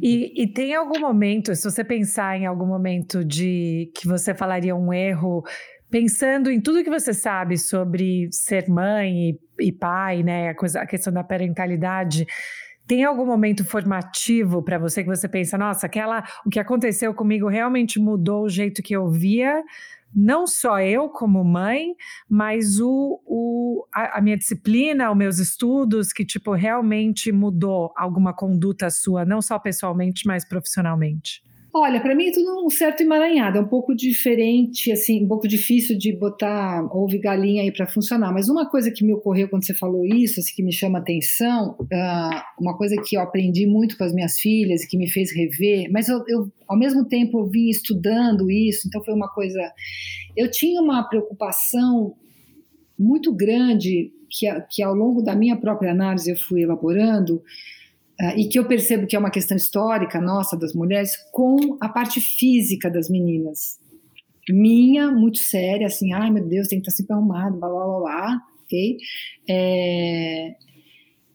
E, 0.01 0.43
e, 0.43 0.47
tem 0.47 0.75
algum 0.75 0.99
momento, 0.99 1.55
se 1.55 1.63
você 1.63 1.83
pensar 1.83 2.37
em 2.37 2.45
algum 2.45 2.65
momento 2.65 3.23
de 3.23 3.91
que 3.95 4.07
você 4.07 4.33
falaria 4.33 4.75
um 4.75 4.93
erro, 4.93 5.43
pensando 5.89 6.49
em 6.49 6.59
tudo 6.59 6.83
que 6.83 6.89
você 6.89 7.13
sabe 7.13 7.57
sobre 7.57 8.27
ser 8.31 8.67
mãe 8.67 9.29
e, 9.29 9.39
e 9.67 9.71
pai, 9.71 10.23
né, 10.23 10.49
a, 10.49 10.55
coisa, 10.55 10.81
a 10.81 10.87
questão 10.87 11.13
da 11.13 11.23
parentalidade, 11.23 12.25
tem 12.85 13.03
algum 13.03 13.25
momento 13.25 13.63
formativo 13.63 14.61
para 14.61 14.77
você 14.77 15.03
que 15.03 15.09
você 15.09 15.27
pensa, 15.27 15.57
nossa, 15.57 15.85
aquela 15.85 16.23
o 16.45 16.49
que 16.49 16.59
aconteceu 16.59 17.13
comigo 17.13 17.47
realmente 17.47 17.99
mudou 17.99 18.43
o 18.43 18.49
jeito 18.49 18.83
que 18.83 18.95
eu 18.95 19.07
via, 19.09 19.63
não 20.15 20.45
só 20.45 20.79
eu 20.79 21.09
como 21.09 21.43
mãe, 21.43 21.95
mas 22.29 22.79
o, 22.79 23.21
o 23.25 23.85
a, 23.93 24.17
a, 24.19 24.21
minha 24.21 24.37
disciplina, 24.37 25.11
os 25.11 25.17
meus 25.17 25.39
estudos, 25.39 26.13
que 26.13 26.25
tipo 26.25 26.53
realmente 26.53 27.31
mudou 27.31 27.93
alguma 27.95 28.33
conduta 28.33 28.89
sua, 28.89 29.25
não 29.25 29.41
só 29.41 29.57
pessoalmente, 29.59 30.27
mas 30.27 30.47
profissionalmente. 30.47 31.41
Olha, 31.75 31.99
para 31.99 32.13
mim 32.13 32.27
é 32.27 32.31
tudo 32.31 32.63
um 32.63 32.69
certo 32.69 33.01
emaranhado, 33.01 33.57
é 33.57 33.61
um 33.61 33.67
pouco 33.67 33.95
diferente, 33.95 34.91
assim, 34.91 35.25
um 35.25 35.27
pouco 35.27 35.47
difícil 35.47 35.97
de 35.97 36.15
botar 36.15 36.85
ovo 36.95 37.15
e 37.15 37.17
galinha 37.17 37.63
aí 37.63 37.71
para 37.71 37.87
funcionar. 37.87 38.31
Mas 38.31 38.47
uma 38.47 38.69
coisa 38.69 38.91
que 38.91 39.03
me 39.03 39.11
ocorreu 39.11 39.49
quando 39.49 39.65
você 39.65 39.73
falou 39.73 40.05
isso, 40.05 40.39
assim, 40.39 40.53
que 40.55 40.61
me 40.61 40.71
chama 40.71 40.99
atenção, 40.99 41.75
uh, 41.81 42.61
uma 42.61 42.77
coisa 42.77 42.95
que 43.03 43.17
eu 43.17 43.21
aprendi 43.21 43.65
muito 43.65 43.97
com 43.97 44.03
as 44.03 44.13
minhas 44.13 44.39
filhas 44.39 44.83
e 44.83 44.87
que 44.87 44.95
me 44.99 45.09
fez 45.09 45.35
rever, 45.35 45.89
mas 45.91 46.07
eu, 46.09 46.23
eu 46.27 46.51
ao 46.67 46.77
mesmo 46.77 47.07
tempo 47.07 47.39
eu 47.39 47.47
vim 47.47 47.69
estudando 47.69 48.51
isso, 48.51 48.87
então 48.87 49.03
foi 49.03 49.15
uma 49.15 49.29
coisa. 49.29 49.59
Eu 50.37 50.51
tinha 50.51 50.79
uma 50.79 51.01
preocupação 51.09 52.13
muito 52.99 53.33
grande 53.33 54.11
que, 54.29 54.47
que 54.69 54.83
ao 54.83 54.93
longo 54.93 55.23
da 55.23 55.35
minha 55.35 55.57
própria 55.57 55.89
análise 55.89 56.29
eu 56.29 56.37
fui 56.37 56.61
elaborando 56.61 57.41
e 58.37 58.47
que 58.47 58.57
eu 58.57 58.65
percebo 58.65 59.07
que 59.07 59.15
é 59.15 59.19
uma 59.19 59.31
questão 59.31 59.57
histórica 59.57 60.21
nossa 60.21 60.57
das 60.57 60.73
mulheres 60.73 61.11
com 61.31 61.77
a 61.81 61.89
parte 61.89 62.21
física 62.21 62.89
das 62.89 63.09
meninas. 63.09 63.79
Minha, 64.49 65.11
muito 65.11 65.37
séria, 65.37 65.87
assim, 65.87 66.13
ai 66.13 66.29
meu 66.29 66.45
Deus, 66.45 66.67
tem 66.67 66.79
que 66.79 66.89
estar 66.89 66.95
sempre 66.95 67.13
arrumado, 67.13 67.57
blá 67.57 67.69
blá 67.69 67.85
blá, 67.85 67.99
blá 67.99 68.41
ok? 68.63 68.97
É, 69.49 70.55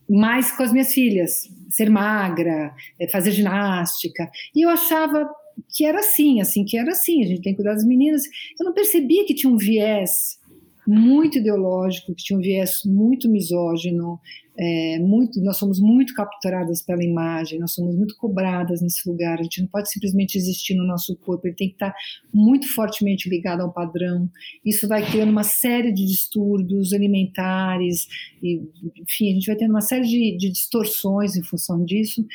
mas 0.09 0.51
com 0.51 0.62
as 0.62 0.72
minhas 0.72 0.92
filhas, 0.92 1.48
ser 1.68 1.90
magra, 1.90 2.74
é, 2.98 3.09
fazer 3.09 3.31
ginástica. 3.31 4.29
E 4.55 4.64
eu 4.64 4.70
achava 4.70 5.29
que 5.74 5.85
era 5.85 5.98
assim, 5.98 6.40
assim, 6.40 6.64
que 6.64 6.79
era 6.79 6.92
assim, 6.92 7.22
a 7.22 7.27
gente 7.27 7.42
tem 7.42 7.53
que 7.53 7.57
cuidar 7.57 7.74
das 7.74 7.85
meninas. 7.85 8.24
Eu 8.59 8.64
não 8.64 8.72
percebia 8.72 9.27
que 9.27 9.35
tinha 9.35 9.53
um 9.53 9.57
viés 9.57 10.38
muito 10.87 11.38
ideológico, 11.38 12.14
que 12.14 12.24
tinha 12.24 12.38
um 12.38 12.42
viés 12.42 12.81
muito 12.87 13.29
misógino, 13.29 14.18
é, 14.61 14.99
muito, 14.99 15.40
nós 15.40 15.57
somos 15.57 15.79
muito 15.79 16.12
capturadas 16.14 16.83
pela 16.83 17.05
imagem, 17.05 17.61
nós 17.61 17.73
somos 17.73 17.94
muito 17.94 18.16
cobradas 18.16 18.83
nesse 18.83 19.09
lugar. 19.09 19.38
A 19.38 19.42
gente 19.42 19.61
não 19.61 19.68
pode 19.68 19.88
simplesmente 19.90 20.37
existir 20.37 20.75
no 20.75 20.85
nosso 20.85 21.14
corpo, 21.16 21.47
ele 21.47 21.55
tem 21.55 21.68
que 21.68 21.75
estar 21.75 21.94
muito 22.35 22.66
fortemente 22.75 23.29
ligado 23.29 23.61
ao 23.61 23.73
padrão. 23.73 24.29
Isso 24.64 24.88
vai 24.88 25.09
criando 25.09 25.31
uma 25.31 25.44
série 25.44 25.92
de 25.92 26.05
distúrbios 26.05 26.92
alimentares, 26.92 28.09
e, 28.42 28.61
enfim, 29.01 29.31
a 29.31 29.35
gente 29.35 29.47
vai 29.47 29.57
tendo 29.57 29.71
uma 29.71 29.81
série 29.81 30.07
de, 30.07 30.37
de 30.37 30.51
distorções 30.51 31.37
em 31.37 31.44
função 31.44 31.85
disso. 31.85 32.27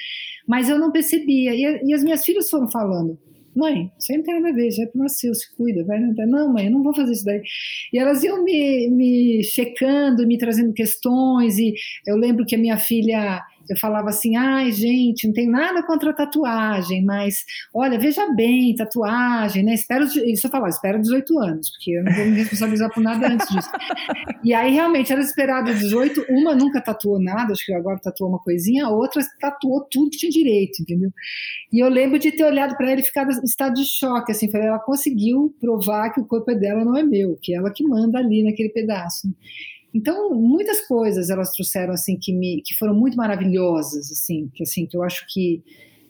Mas 0.47 0.69
eu 0.69 0.79
não 0.79 0.91
percebia, 0.91 1.53
e, 1.53 1.89
e 1.89 1.93
as 1.93 2.03
minhas 2.03 2.23
filhas 2.23 2.49
foram 2.49 2.71
falando 2.71 3.19
mãe, 3.55 3.91
aí 4.09 4.17
não 4.17 4.23
tem 4.23 4.33
nada 4.35 4.49
a 4.49 4.53
ver, 4.53 4.71
já 4.71 4.83
nasceu, 4.95 5.33
se 5.33 5.55
cuida, 5.55 5.83
vai 5.83 5.99
não, 5.99 6.13
não, 6.27 6.53
mãe, 6.53 6.65
eu 6.65 6.71
não 6.71 6.83
vou 6.83 6.93
fazer 6.93 7.11
isso 7.11 7.25
daí. 7.25 7.41
E 7.91 7.99
elas 7.99 8.23
iam 8.23 8.43
me, 8.43 8.89
me 8.89 9.43
checando, 9.43 10.27
me 10.27 10.37
trazendo 10.37 10.73
questões, 10.73 11.57
e 11.57 11.73
eu 12.05 12.15
lembro 12.17 12.45
que 12.45 12.55
a 12.55 12.57
minha 12.57 12.77
filha 12.77 13.41
eu 13.69 13.77
falava 13.77 14.09
assim, 14.09 14.35
ai 14.35 14.71
gente, 14.71 15.27
não 15.27 15.33
tem 15.33 15.49
nada 15.49 15.83
contra 15.83 16.13
tatuagem, 16.13 17.03
mas 17.03 17.43
olha, 17.73 17.97
veja 17.97 18.31
bem, 18.33 18.75
tatuagem, 18.75 19.63
né? 19.63 19.73
Espero, 19.73 20.05
isso 20.05 20.47
eu 20.47 20.51
falava, 20.51 20.69
espero 20.69 21.01
18 21.01 21.39
anos, 21.39 21.69
porque 21.71 21.91
eu 21.91 22.03
não 22.03 22.13
vou 22.13 22.25
me 22.25 22.35
responsabilizar 22.37 22.93
por 22.93 23.01
nada 23.01 23.27
antes 23.27 23.47
disso. 23.47 23.69
E 24.43 24.53
aí 24.53 24.73
realmente 24.73 25.11
era 25.11 25.21
esperado 25.21 25.73
18, 25.73 26.25
uma 26.29 26.55
nunca 26.55 26.81
tatuou 26.81 27.21
nada, 27.21 27.53
acho 27.53 27.65
que 27.65 27.73
agora 27.73 27.99
tatuou 27.99 28.29
uma 28.29 28.39
coisinha, 28.39 28.85
a 28.85 28.89
outra 28.89 29.21
tatuou 29.39 29.87
tudo 29.89 30.11
que 30.11 30.17
tinha 30.17 30.31
direito, 30.31 30.81
entendeu? 30.81 31.11
E 31.71 31.79
eu 31.79 31.89
lembro 31.89 32.19
de 32.19 32.31
ter 32.31 32.43
olhado 32.43 32.75
para 32.75 32.91
ela 32.91 32.99
e 32.99 33.03
ficado 33.03 33.31
em 33.31 33.43
estado 33.43 33.73
de 33.73 33.85
choque, 33.85 34.31
assim, 34.31 34.51
falei, 34.51 34.67
ela 34.67 34.79
conseguiu 34.79 35.55
provar 35.59 36.11
que 36.11 36.19
o 36.19 36.25
corpo 36.25 36.51
é 36.51 36.55
dela, 36.55 36.83
não 36.83 36.97
é 36.97 37.03
meu, 37.03 37.37
que 37.41 37.53
é 37.53 37.57
ela 37.57 37.71
que 37.71 37.83
manda 37.83 38.19
ali 38.19 38.43
naquele 38.43 38.69
pedaço. 38.69 39.27
Então, 39.93 40.33
muitas 40.33 40.81
coisas 40.87 41.29
elas 41.29 41.51
trouxeram 41.51 41.93
assim 41.93 42.17
que 42.19 42.33
me 42.33 42.61
que 42.65 42.73
foram 42.75 42.95
muito 42.95 43.15
maravilhosas, 43.15 44.11
assim, 44.11 44.49
que 44.53 44.63
assim, 44.63 44.85
que 44.85 44.97
eu 44.97 45.03
acho 45.03 45.25
que 45.31 45.63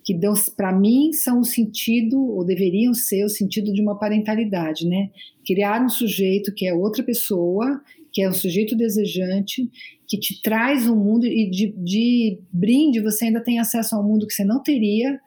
que 0.06 0.14
dão 0.14 0.34
para 0.58 0.78
mim 0.78 1.14
são 1.14 1.40
o 1.40 1.46
sentido 1.46 2.20
ou 2.20 2.44
deveriam 2.44 2.94
ser 2.94 3.24
o 3.24 3.30
sentido 3.30 3.72
de 3.72 3.82
uma 3.82 3.98
parentalidade, 3.98 4.86
né? 4.86 5.10
Criar 5.46 5.82
um 5.82 5.90
sujeito 5.90 6.54
que 6.54 6.68
é 6.68 6.74
outra 6.74 7.02
pessoa, 7.04 7.82
que 8.12 8.22
é 8.22 8.30
um 8.30 8.34
sujeito 8.34 8.76
desejante, 8.76 9.70
que 10.08 10.20
te 10.20 10.42
traz 10.42 10.88
um 10.88 10.96
mundo 10.96 11.26
e 11.26 11.50
de, 11.50 11.74
de 11.78 12.40
brinde 12.52 13.02
você 13.02 13.26
ainda 13.26 13.42
tem 13.42 13.60
acesso 13.60 13.96
a 13.96 14.00
um 14.00 14.04
mundo 14.04 14.28
que 14.28 14.34
você 14.34 14.44
não 14.44 14.62
teria, 14.62 15.20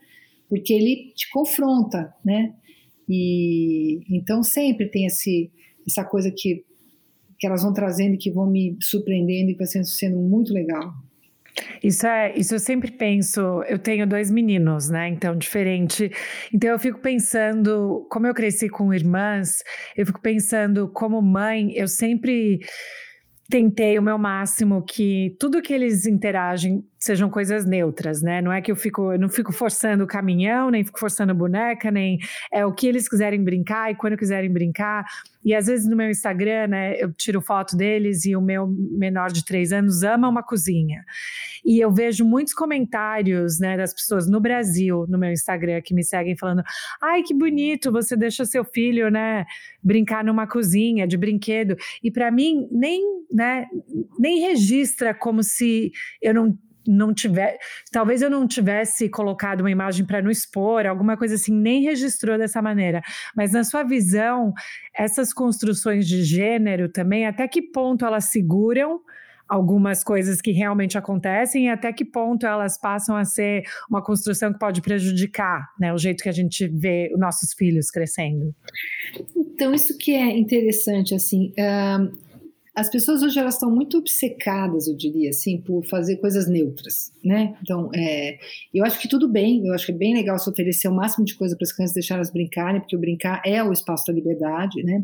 porque 0.48 0.72
ele 0.72 1.12
te 1.14 1.30
confronta, 1.30 2.14
né? 2.24 2.52
E 3.08 4.00
então 4.10 4.42
sempre 4.42 4.88
tem 4.88 5.06
esse 5.06 5.50
essa 5.86 6.04
coisa 6.04 6.30
que 6.30 6.64
que 7.38 7.46
elas 7.46 7.62
vão 7.62 7.72
trazendo 7.72 8.14
e 8.14 8.18
que 8.18 8.30
vão 8.30 8.50
me 8.50 8.76
surpreendendo 8.80 9.50
e 9.50 9.52
que 9.52 9.58
vai 9.58 9.66
sendo, 9.66 9.86
sendo 9.86 10.18
muito 10.18 10.52
legal. 10.52 10.92
Isso 11.82 12.06
é, 12.06 12.36
isso 12.36 12.54
eu 12.54 12.58
sempre 12.58 12.90
penso. 12.90 13.40
Eu 13.66 13.78
tenho 13.78 14.06
dois 14.06 14.30
meninos, 14.30 14.90
né? 14.90 15.08
Então, 15.08 15.36
diferente. 15.36 16.10
Então, 16.52 16.70
eu 16.70 16.78
fico 16.78 17.00
pensando, 17.00 18.06
como 18.10 18.26
eu 18.26 18.34
cresci 18.34 18.68
com 18.68 18.92
irmãs, 18.92 19.62
eu 19.96 20.06
fico 20.06 20.20
pensando, 20.20 20.88
como 20.88 21.20
mãe, 21.22 21.72
eu 21.74 21.88
sempre 21.88 22.60
tentei 23.48 23.98
o 23.98 24.02
meu 24.02 24.18
máximo 24.18 24.82
que 24.82 25.36
tudo 25.38 25.62
que 25.62 25.72
eles 25.72 26.04
interagem 26.06 26.84
sejam 26.98 27.28
coisas 27.28 27.66
neutras, 27.66 28.22
né? 28.22 28.40
Não 28.40 28.52
é 28.52 28.60
que 28.60 28.70
eu 28.70 28.76
fico, 28.76 29.12
eu 29.12 29.18
não 29.18 29.28
fico 29.28 29.52
forçando 29.52 30.04
o 30.04 30.06
caminhão, 30.06 30.70
nem 30.70 30.84
fico 30.84 30.98
forçando 30.98 31.32
a 31.32 31.34
boneca, 31.34 31.90
nem 31.90 32.18
é 32.52 32.64
o 32.64 32.72
que 32.72 32.86
eles 32.86 33.08
quiserem 33.08 33.42
brincar 33.42 33.90
e 33.90 33.94
quando 33.94 34.16
quiserem 34.16 34.50
brincar. 34.50 35.04
E 35.44 35.54
às 35.54 35.66
vezes 35.66 35.88
no 35.88 35.96
meu 35.96 36.10
Instagram, 36.10 36.66
né, 36.68 37.00
eu 37.00 37.12
tiro 37.12 37.40
foto 37.40 37.76
deles 37.76 38.24
e 38.24 38.34
o 38.34 38.40
meu 38.40 38.66
menor 38.66 39.30
de 39.30 39.44
três 39.44 39.72
anos 39.72 40.02
ama 40.02 40.28
uma 40.28 40.42
cozinha. 40.42 41.04
E 41.64 41.78
eu 41.78 41.92
vejo 41.92 42.24
muitos 42.24 42.52
comentários, 42.52 43.60
né, 43.60 43.76
das 43.76 43.94
pessoas 43.94 44.28
no 44.28 44.40
Brasil, 44.40 45.06
no 45.08 45.18
meu 45.18 45.30
Instagram, 45.30 45.80
que 45.82 45.94
me 45.94 46.02
seguem 46.02 46.36
falando: 46.36 46.62
ai, 47.00 47.22
que 47.22 47.34
bonito, 47.34 47.92
você 47.92 48.16
deixa 48.16 48.44
seu 48.44 48.64
filho, 48.64 49.10
né, 49.10 49.44
brincar 49.82 50.24
numa 50.24 50.46
cozinha 50.46 51.06
de 51.06 51.16
brinquedo. 51.16 51.76
E 52.02 52.10
para 52.10 52.30
mim, 52.30 52.66
nem, 52.72 53.02
né, 53.32 53.66
nem 54.18 54.40
registra 54.40 55.14
como 55.14 55.42
se 55.42 55.92
eu 56.20 56.34
não 56.34 56.58
não 56.86 57.12
tiver, 57.12 57.58
talvez 57.92 58.22
eu 58.22 58.30
não 58.30 58.46
tivesse 58.46 59.08
colocado 59.08 59.60
uma 59.60 59.70
imagem 59.70 60.04
para 60.04 60.22
não 60.22 60.30
expor, 60.30 60.86
alguma 60.86 61.16
coisa 61.16 61.34
assim, 61.34 61.52
nem 61.52 61.82
registrou 61.82 62.38
dessa 62.38 62.60
maneira. 62.62 63.02
Mas 63.34 63.52
na 63.52 63.64
sua 63.64 63.82
visão, 63.82 64.52
essas 64.94 65.32
construções 65.32 66.06
de 66.06 66.22
gênero 66.24 66.88
também, 66.88 67.26
até 67.26 67.46
que 67.48 67.62
ponto 67.62 68.04
elas 68.04 68.26
seguram 68.26 69.00
algumas 69.48 70.02
coisas 70.02 70.40
que 70.40 70.50
realmente 70.50 70.98
acontecem 70.98 71.66
e 71.66 71.68
até 71.68 71.92
que 71.92 72.04
ponto 72.04 72.46
elas 72.46 72.78
passam 72.78 73.16
a 73.16 73.24
ser 73.24 73.62
uma 73.88 74.02
construção 74.02 74.52
que 74.52 74.58
pode 74.58 74.82
prejudicar 74.82 75.68
né, 75.78 75.92
o 75.92 75.98
jeito 75.98 76.22
que 76.22 76.28
a 76.28 76.32
gente 76.32 76.66
vê 76.66 77.10
os 77.12 77.20
nossos 77.20 77.52
filhos 77.54 77.90
crescendo. 77.90 78.54
Então, 79.36 79.72
isso 79.72 79.96
que 79.96 80.14
é 80.14 80.36
interessante, 80.36 81.14
assim, 81.14 81.52
uh, 81.52 82.25
as 82.76 82.90
pessoas 82.90 83.22
hoje 83.22 83.38
elas 83.38 83.54
estão 83.54 83.70
muito 83.70 83.96
obcecadas, 83.96 84.86
eu 84.86 84.94
diria 84.94 85.30
assim, 85.30 85.58
por 85.62 85.82
fazer 85.86 86.16
coisas 86.16 86.46
neutras, 86.46 87.10
né? 87.24 87.54
Então, 87.62 87.88
é, 87.94 88.36
eu 88.72 88.84
acho 88.84 89.00
que 89.00 89.08
tudo 89.08 89.26
bem, 89.26 89.66
eu 89.66 89.72
acho 89.72 89.86
que 89.86 89.92
é 89.92 89.94
bem 89.94 90.14
legal 90.14 90.38
se 90.38 90.50
oferecer 90.50 90.86
o 90.86 90.94
máximo 90.94 91.24
de 91.24 91.34
coisa 91.36 91.56
para 91.56 91.64
as 91.64 91.72
crianças 91.72 91.94
deixar 91.94 92.16
elas 92.16 92.30
brincarem, 92.30 92.80
porque 92.80 92.94
o 92.94 93.00
brincar 93.00 93.40
é 93.46 93.62
o 93.64 93.72
espaço 93.72 94.04
da 94.06 94.12
liberdade, 94.12 94.82
né? 94.82 95.02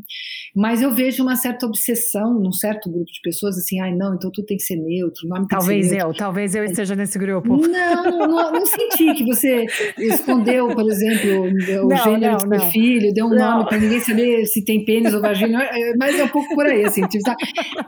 Mas 0.55 0.83
eu 0.83 0.93
vejo 0.93 1.23
uma 1.23 1.35
certa 1.35 1.65
obsessão 1.65 2.39
num 2.39 2.53
certo 2.53 2.91
grupo 2.91 3.11
de 3.11 3.21
pessoas, 3.23 3.57
assim, 3.57 3.81
ai 3.81 3.95
não, 3.95 4.17
então 4.17 4.31
tudo 4.31 4.45
tem 4.45 4.59
que 4.59 4.65
ser 4.65 4.77
neutro, 4.77 5.27
nome 5.27 5.47
Talvez 5.49 5.91
eu, 5.93 5.99
neutro. 5.99 6.19
talvez 6.19 6.55
eu 6.55 6.65
esteja 6.65 6.95
nesse 6.95 7.19
grupo. 7.19 7.57
Não, 7.57 8.05
não, 8.29 8.53
não 8.53 8.67
senti 8.67 9.15
que 9.15 9.25
você 9.25 9.65
escondeu, 9.97 10.69
por 10.69 10.91
exemplo, 10.91 11.45
o 11.85 11.89
não, 11.89 11.97
gênero 11.97 12.37
não, 12.47 12.59
do 12.59 12.71
filho, 12.71 13.15
deu 13.15 13.27
um 13.27 13.31
não. 13.31 13.59
nome 13.59 13.69
para 13.71 13.79
ninguém 13.79 14.01
saber 14.01 14.45
se 14.45 14.63
tem 14.63 14.85
pênis 14.85 15.15
ou 15.15 15.23
vagina, 15.23 15.63
é, 15.63 15.97
mas 15.97 16.19
é 16.19 16.25
um 16.25 16.29
pouco 16.29 16.55
por 16.55 16.67
aí, 16.67 16.85
assim, 16.85 17.07
tipo, 17.07 17.25
sabe? 17.25 17.43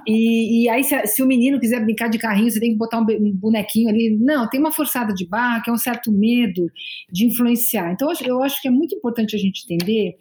E, 0.06 0.64
e 0.64 0.68
aí, 0.68 0.84
se, 0.84 1.06
se, 1.06 1.22
o 1.22 1.26
menino 1.26 1.58
quiser 1.58 1.82
brincar 1.82 2.08
de 2.08 2.18
carrinho, 2.18 2.50
você 2.50 2.60
tem 2.60 2.72
que 2.72 2.78
botar 2.78 3.00
um, 3.00 3.32
bonequinho 3.32 3.88
ali. 3.88 4.16
Não, 4.18 4.48
tem 4.48 4.60
uma 4.60 4.72
forçada 4.72 5.12
de 5.14 5.26
barra, 5.26 5.62
que 5.62 5.70
é 5.70 5.72
um 5.72 5.78
certo 5.78 6.12
medo 6.12 6.70
de 7.10 7.26
influenciar. 7.26 7.92
Então, 7.92 8.10
eu 8.24 8.42
acho 8.42 8.60
que 8.60 8.68
é 8.68 8.70
muito 8.70 8.94
importante 8.94 9.34
a 9.34 9.38
gente 9.38 9.64
entender 9.64 10.16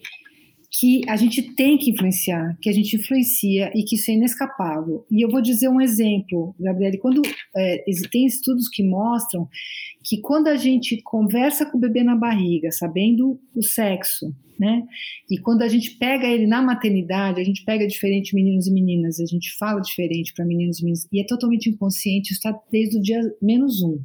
que 0.76 1.08
a 1.08 1.16
gente 1.16 1.54
tem 1.54 1.78
que 1.78 1.92
influenciar, 1.92 2.58
que 2.60 2.68
a 2.68 2.74
gente 2.74 2.96
influencia 2.96 3.72
e 3.76 3.84
que 3.84 3.96
isso 3.96 4.10
é 4.10 4.16
inescapável. 4.16 5.06
E 5.10 5.24
eu 5.24 5.30
vou 5.30 5.40
dizer 5.40 5.70
um 5.70 5.80
exemplo, 5.80 6.56
Gabriele, 6.60 6.98
quando 6.98 7.22
é, 7.56 7.84
tem 8.12 8.26
estudos 8.26 8.68
que 8.68 8.84
mostram 8.84 9.48
que 10.14 10.22
quando 10.22 10.48
a 10.48 10.56
gente 10.56 11.02
conversa 11.02 11.66
com 11.66 11.80
o 11.80 11.82
bebê 11.82 12.04
na 12.04 12.16
barriga, 12.16 12.72
sabendo 12.72 13.40
o 13.56 13.64
sexo, 13.64 14.32
né? 14.60 14.84
E 15.28 15.40
quando 15.40 15.64
a 15.64 15.68
gente 15.68 15.98
pega 15.98 16.28
ele 16.28 16.46
na 16.46 16.62
maternidade, 16.62 17.42
a 17.42 17.44
gente 17.44 17.66
pega 17.66 17.88
diferente 17.88 18.36
meninos 18.36 18.68
e 18.68 18.72
meninas, 18.72 19.20
a 19.20 19.26
gente 19.26 19.58
fala 19.58 19.82
diferente 19.82 20.32
para 20.32 20.46
meninos 20.46 20.78
e 20.78 20.84
meninas, 20.84 21.08
e 21.12 21.20
é 21.20 21.26
totalmente 21.26 21.68
inconsciente, 21.68 22.32
está 22.32 22.56
desde 22.72 23.00
o 23.00 23.02
dia 23.02 23.20
menos 23.42 23.82
um. 23.82 24.00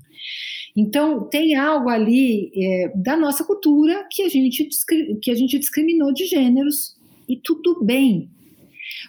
Então, 0.75 1.29
tem 1.29 1.57
algo 1.57 1.91
ali 1.91 2.51
é, 2.57 2.93
da 2.97 3.15
nossa 3.15 3.45
cultura 3.45 4.07
que 4.11 4.23
a, 4.23 4.31
gente, 4.31 4.67
que 5.21 5.31
a 5.31 5.35
gente 5.35 5.59
discriminou 5.59 6.11
de 6.11 6.25
gêneros, 6.25 6.97
e 7.29 7.37
tudo 7.37 7.85
bem, 7.85 8.31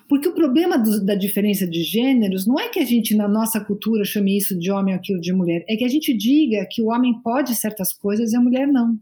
porque 0.08 0.28
o 0.28 0.34
problema 0.34 0.78
do, 0.78 1.04
da 1.04 1.16
diferença 1.16 1.68
de 1.68 1.84
gêneros 1.84 2.46
não 2.46 2.60
é 2.60 2.70
que 2.70 2.80
a 2.80 2.86
gente, 2.86 3.16
na 3.16 3.28
nossa 3.28 3.60
cultura, 3.60 4.04
chame 4.04 4.38
isso 4.38 4.58
de 4.58 4.72
homem 4.72 4.94
aquilo 4.94 5.20
de 5.20 5.34
mulher, 5.34 5.64
é 5.68 5.76
que 5.76 5.84
a 5.84 5.90
gente 5.90 6.16
diga 6.16 6.68
que 6.70 6.82
o 6.82 6.88
homem 6.88 7.20
pode 7.22 7.56
certas 7.56 7.94
coisas 7.94 8.32
e 8.32 8.38
a 8.38 8.42
mulher 8.42 8.68
não. 8.68 8.98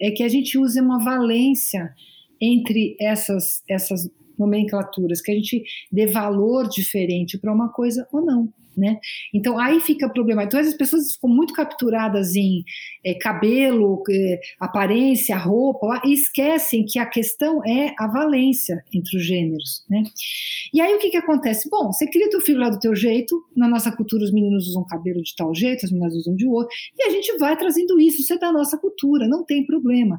É 0.00 0.10
que 0.10 0.22
a 0.22 0.28
gente 0.28 0.58
use 0.58 0.80
uma 0.80 1.02
valência 1.02 1.94
entre 2.40 2.96
essas, 3.00 3.62
essas 3.68 4.10
nomenclaturas, 4.38 5.20
que 5.20 5.32
a 5.32 5.34
gente 5.34 5.64
dê 5.90 6.06
valor 6.06 6.68
diferente 6.68 7.38
para 7.38 7.52
uma 7.52 7.68
coisa 7.70 8.06
ou 8.12 8.24
não 8.24 8.52
né? 8.76 8.98
Então 9.32 9.58
aí 9.58 9.80
fica 9.80 10.08
problema. 10.08 10.44
Então 10.44 10.58
as 10.58 10.74
pessoas 10.74 11.12
ficam 11.14 11.30
muito 11.30 11.54
capturadas 11.54 12.34
em 12.34 12.64
é, 13.04 13.14
cabelo, 13.14 14.02
é, 14.10 14.40
aparência, 14.60 15.36
roupa, 15.36 16.02
e 16.04 16.12
esquecem 16.12 16.84
que 16.84 16.98
a 16.98 17.06
questão 17.06 17.64
é 17.64 17.94
a 17.98 18.06
valência 18.06 18.84
entre 18.92 19.16
os 19.16 19.24
gêneros, 19.24 19.84
né? 19.88 20.02
E 20.72 20.80
aí 20.80 20.94
o 20.94 20.98
que 20.98 21.10
que 21.10 21.16
acontece? 21.16 21.68
Bom, 21.70 21.92
você 21.92 22.06
cria 22.06 22.30
teu 22.30 22.40
filho 22.40 22.60
lá 22.60 22.68
do 22.68 22.78
teu 22.78 22.94
jeito, 22.94 23.44
na 23.56 23.68
nossa 23.68 23.92
cultura 23.92 24.24
os 24.24 24.32
meninos 24.32 24.68
usam 24.68 24.84
cabelo 24.84 25.22
de 25.22 25.34
tal 25.36 25.54
jeito, 25.54 25.84
as 25.84 25.92
meninas 25.92 26.14
usam 26.14 26.34
de 26.34 26.46
outro, 26.46 26.74
e 26.98 27.04
a 27.04 27.10
gente 27.10 27.36
vai 27.38 27.56
trazendo 27.56 28.00
isso, 28.00 28.20
isso 28.20 28.32
é 28.32 28.38
da 28.38 28.52
nossa 28.52 28.76
cultura, 28.78 29.28
não 29.28 29.44
tem 29.44 29.64
problema. 29.64 30.18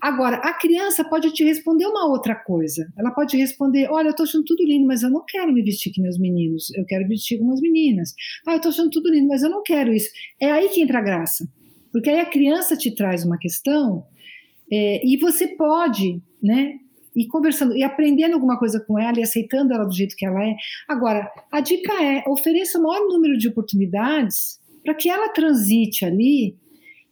Agora, 0.00 0.36
a 0.36 0.52
criança 0.54 1.04
pode 1.04 1.32
te 1.32 1.44
responder 1.44 1.86
uma 1.86 2.06
outra 2.06 2.34
coisa. 2.34 2.90
Ela 2.96 3.10
pode 3.10 3.36
responder: 3.36 3.88
Olha, 3.90 4.08
eu 4.08 4.10
estou 4.12 4.24
achando 4.24 4.44
tudo 4.44 4.64
lindo, 4.64 4.86
mas 4.86 5.02
eu 5.02 5.10
não 5.10 5.24
quero 5.26 5.52
me 5.52 5.62
vestir 5.62 5.92
que 5.92 6.00
nem 6.00 6.10
os 6.10 6.18
meninos. 6.18 6.72
Eu 6.74 6.84
quero 6.86 7.06
vestir 7.06 7.38
como 7.38 7.52
as 7.52 7.60
meninas. 7.60 8.14
Ah, 8.46 8.52
eu 8.52 8.56
estou 8.56 8.70
achando 8.70 8.90
tudo 8.90 9.10
lindo, 9.10 9.28
mas 9.28 9.42
eu 9.42 9.50
não 9.50 9.62
quero 9.62 9.92
isso. 9.92 10.08
É 10.40 10.50
aí 10.50 10.68
que 10.70 10.80
entra 10.80 10.98
a 10.98 11.02
graça. 11.02 11.46
Porque 11.92 12.08
aí 12.08 12.20
a 12.20 12.26
criança 12.26 12.76
te 12.76 12.94
traz 12.94 13.24
uma 13.24 13.36
questão 13.36 14.06
é, 14.72 15.04
e 15.04 15.16
você 15.18 15.48
pode, 15.48 16.22
né? 16.42 16.78
e 17.14 17.26
conversando 17.26 17.76
e 17.76 17.82
aprendendo 17.82 18.34
alguma 18.34 18.58
coisa 18.58 18.80
com 18.80 18.98
ela 18.98 19.18
e 19.18 19.22
aceitando 19.22 19.74
ela 19.74 19.84
do 19.84 19.92
jeito 19.92 20.14
que 20.16 20.24
ela 20.24 20.42
é. 20.44 20.54
Agora, 20.88 21.30
a 21.50 21.60
dica 21.60 21.92
é 22.02 22.22
ofereça 22.28 22.78
o 22.78 22.82
maior 22.82 23.06
número 23.08 23.36
de 23.36 23.48
oportunidades 23.48 24.60
para 24.84 24.94
que 24.94 25.08
ela 25.10 25.28
transite 25.28 26.04
ali 26.04 26.56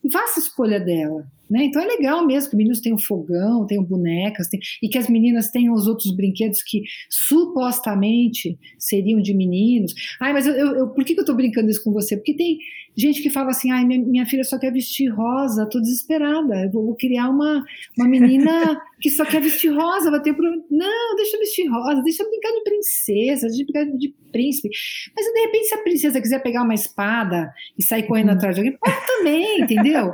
e 0.03 0.11
faça 0.11 0.38
a 0.38 0.42
escolha 0.42 0.81
dela. 0.81 1.27
Né? 1.50 1.64
Então 1.64 1.82
é 1.82 1.87
legal 1.87 2.26
mesmo 2.26 2.50
que 2.50 2.54
os 2.54 2.58
meninos 2.58 2.80
tenham 2.80 2.98
fogão, 2.98 3.66
tenham 3.66 3.82
bonecas, 3.82 4.48
tem, 4.48 4.61
e 4.82 4.88
que 4.88 4.98
as 4.98 5.08
meninas 5.08 5.50
tenham 5.50 5.74
os 5.74 5.87
outros 5.87 6.14
brinquedos 6.14 6.62
que 6.62 6.82
supostamente 7.08 8.58
seriam 8.78 9.20
de 9.20 9.34
meninos. 9.34 9.94
Ai, 10.20 10.32
mas 10.32 10.46
eu, 10.46 10.54
eu, 10.54 10.74
eu 10.76 10.88
por 10.88 11.04
que, 11.04 11.14
que 11.14 11.20
eu 11.20 11.22
estou 11.22 11.37
brincando 11.37 11.70
isso 11.70 11.82
com 11.82 11.92
você? 11.92 12.16
Porque 12.16 12.34
tem 12.34 12.58
gente 12.98 13.22
que 13.22 13.30
fala 13.30 13.50
assim: 13.50 13.70
ai, 13.70 13.84
minha, 13.84 14.00
minha 14.00 14.26
filha 14.26 14.42
só 14.42 14.58
quer 14.58 14.72
vestir 14.72 15.08
rosa, 15.08 15.62
estou 15.62 15.80
desesperada, 15.80 16.64
eu 16.64 16.70
vou, 16.70 16.96
criar 16.96 17.28
uma, 17.30 17.64
uma 17.96 18.08
menina 18.08 18.80
que 19.00 19.08
só 19.08 19.24
quer 19.24 19.40
vestir 19.40 19.70
rosa, 19.70 20.11
vai 20.11 20.20
ter 20.20 20.32
problema. 20.32 20.62
Não, 20.68 21.14
deixa 21.16 21.37
eu 21.37 21.40
vestir 21.40 21.70
rosa, 21.70 22.02
deixa 22.02 22.24
eu 22.24 22.28
brincar 22.28 22.50
de 22.50 22.64
princesa, 22.64 23.46
deixa 23.46 23.62
eu 23.62 23.66
brincar 23.66 23.98
de 23.98 24.14
príncipe. 24.32 24.68
Mas 25.14 25.26
de 25.26 25.40
repente, 25.40 25.66
se 25.66 25.74
a 25.74 25.82
princesa 25.82 26.20
quiser 26.20 26.42
pegar 26.42 26.62
uma 26.62 26.74
espada 26.74 27.52
e 27.78 27.82
sair 27.82 28.02
correndo 28.02 28.30
uhum. 28.30 28.34
atrás 28.34 28.56
de 28.56 28.62
alguém, 28.62 28.78
pode 28.78 29.06
também, 29.06 29.61
entendeu? 29.61 30.12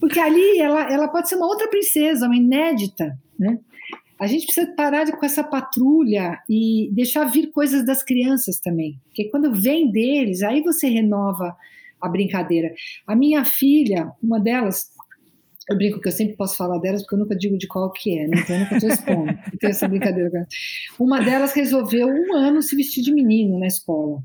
Porque 0.00 0.18
ali 0.18 0.58
ela, 0.58 0.92
ela 0.92 1.08
pode 1.08 1.28
ser 1.28 1.36
uma 1.36 1.46
outra 1.46 1.68
princesa, 1.68 2.26
uma 2.26 2.36
inédita, 2.36 3.16
né? 3.38 3.58
A 4.18 4.26
gente 4.26 4.46
precisa 4.46 4.72
parar 4.76 5.10
com 5.10 5.26
essa 5.26 5.42
patrulha 5.42 6.38
e 6.48 6.88
deixar 6.92 7.24
vir 7.24 7.50
coisas 7.50 7.84
das 7.84 8.02
crianças 8.02 8.60
também. 8.60 8.98
Porque 9.06 9.28
quando 9.28 9.52
vem 9.52 9.90
deles, 9.90 10.42
aí 10.42 10.62
você 10.62 10.86
renova 10.86 11.54
a 12.04 12.08
brincadeira. 12.08 12.72
A 13.06 13.16
minha 13.16 13.44
filha, 13.44 14.10
uma 14.22 14.40
delas, 14.40 14.90
eu 15.68 15.76
brinco 15.76 16.00
que 16.00 16.08
eu 16.08 16.12
sempre 16.12 16.36
posso 16.36 16.56
falar 16.56 16.78
delas 16.78 17.02
porque 17.02 17.14
eu 17.14 17.18
nunca 17.20 17.36
digo 17.36 17.56
de 17.56 17.66
qual 17.66 17.90
que 17.92 18.18
é, 18.18 18.26
né? 18.26 18.36
então 18.42 18.56
eu 18.56 18.60
nunca 18.60 18.78
respondo. 18.78 19.38
Então 19.54 19.70
essa 19.70 19.88
brincadeira. 19.88 20.46
Uma 20.98 21.20
delas 21.20 21.52
resolveu 21.52 22.08
um 22.08 22.34
ano 22.34 22.60
se 22.60 22.76
vestir 22.76 23.02
de 23.02 23.12
menino 23.12 23.58
na 23.58 23.66
escola. 23.66 24.22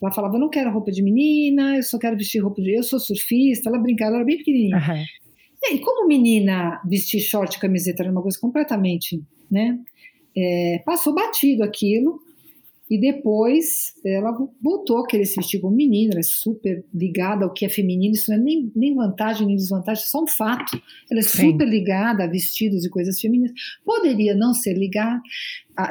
Ela 0.00 0.12
falava, 0.12 0.36
eu 0.36 0.40
não 0.40 0.50
quero 0.50 0.70
roupa 0.70 0.92
de 0.92 1.02
menina, 1.02 1.76
eu 1.76 1.82
só 1.82 1.98
quero 1.98 2.16
vestir 2.16 2.40
roupa 2.40 2.60
de... 2.60 2.76
Eu 2.76 2.82
sou 2.82 3.00
surfista, 3.00 3.70
ela 3.70 3.78
brincava, 3.78 4.10
ela 4.10 4.16
era 4.18 4.24
bem 4.26 4.36
pequenininha. 4.36 4.76
Uhum. 4.76 5.04
E 5.62 5.66
aí, 5.66 5.80
como 5.80 6.06
menina 6.06 6.80
vestir 6.86 7.20
short 7.20 7.56
e 7.56 7.60
camiseta 7.60 8.02
era 8.02 8.12
uma 8.12 8.20
coisa 8.20 8.38
completamente, 8.38 9.22
né? 9.50 9.78
É, 10.36 10.82
passou 10.84 11.14
batido 11.14 11.64
aquilo, 11.64 12.20
e 12.90 13.00
depois 13.00 13.94
ela 14.04 14.30
voltou 14.62 14.98
a 14.98 15.06
querer 15.06 15.24
se 15.24 15.36
vestir 15.36 15.60
como 15.60 15.74
menina, 15.74 16.12
ela 16.12 16.20
é 16.20 16.22
super 16.22 16.84
ligada 16.92 17.44
ao 17.44 17.52
que 17.52 17.64
é 17.64 17.68
feminino, 17.68 18.14
isso 18.14 18.30
não 18.30 18.38
é 18.38 18.40
nem, 18.40 18.70
nem 18.76 18.94
vantagem 18.94 19.46
nem 19.46 19.56
desvantagem, 19.56 20.02
é 20.02 20.06
só 20.06 20.22
um 20.22 20.26
fato. 20.26 20.80
Ela 21.10 21.20
é 21.20 21.22
Sim. 21.22 21.52
super 21.52 21.66
ligada 21.66 22.24
a 22.24 22.26
vestidos 22.26 22.84
e 22.84 22.90
coisas 22.90 23.18
femininas. 23.18 23.52
Poderia 23.84 24.34
não 24.34 24.52
ser 24.52 24.74
ligada, 24.74 25.20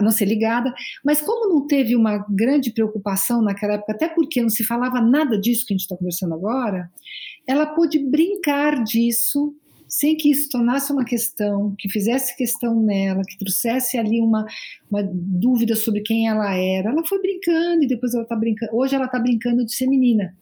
não 0.02 0.12
ser 0.12 0.26
ligada, 0.26 0.72
mas 1.04 1.20
como 1.20 1.50
não 1.50 1.66
teve 1.66 1.96
uma 1.96 2.20
grande 2.30 2.72
preocupação 2.72 3.42
naquela 3.42 3.74
época, 3.74 3.94
até 3.94 4.08
porque 4.08 4.42
não 4.42 4.50
se 4.50 4.64
falava 4.64 5.02
nada 5.02 5.40
disso 5.40 5.66
que 5.66 5.74
a 5.74 5.76
gente 5.76 5.84
está 5.84 5.98
conversando 5.98 6.36
agora, 6.36 6.92
ela 7.48 7.66
pôde 7.66 8.00
brincar 8.00 8.84
disso 8.84 9.56
sem 9.96 10.18
que 10.18 10.32
isso 10.32 10.50
tornasse 10.50 10.92
uma 10.92 11.06
questão, 11.06 11.76
que 11.78 11.88
fizesse 11.88 12.36
questão 12.36 12.82
nela, 12.82 13.22
que 13.22 13.38
trouxesse 13.38 13.96
ali 13.96 14.20
uma, 14.20 14.44
uma 14.90 15.04
dúvida 15.04 15.76
sobre 15.76 16.02
quem 16.02 16.28
ela 16.28 16.52
era. 16.56 16.90
Ela 16.90 17.06
foi 17.06 17.22
brincando 17.22 17.84
e 17.84 17.88
depois 17.88 18.12
ela 18.16 18.24
está 18.24 18.36
brincando. 18.36 18.76
Hoje 18.76 18.96
ela 18.96 19.06
está 19.06 19.20
brincando 19.20 19.64
de 19.64 19.72
ser 19.72 19.86
menina. 19.86 20.36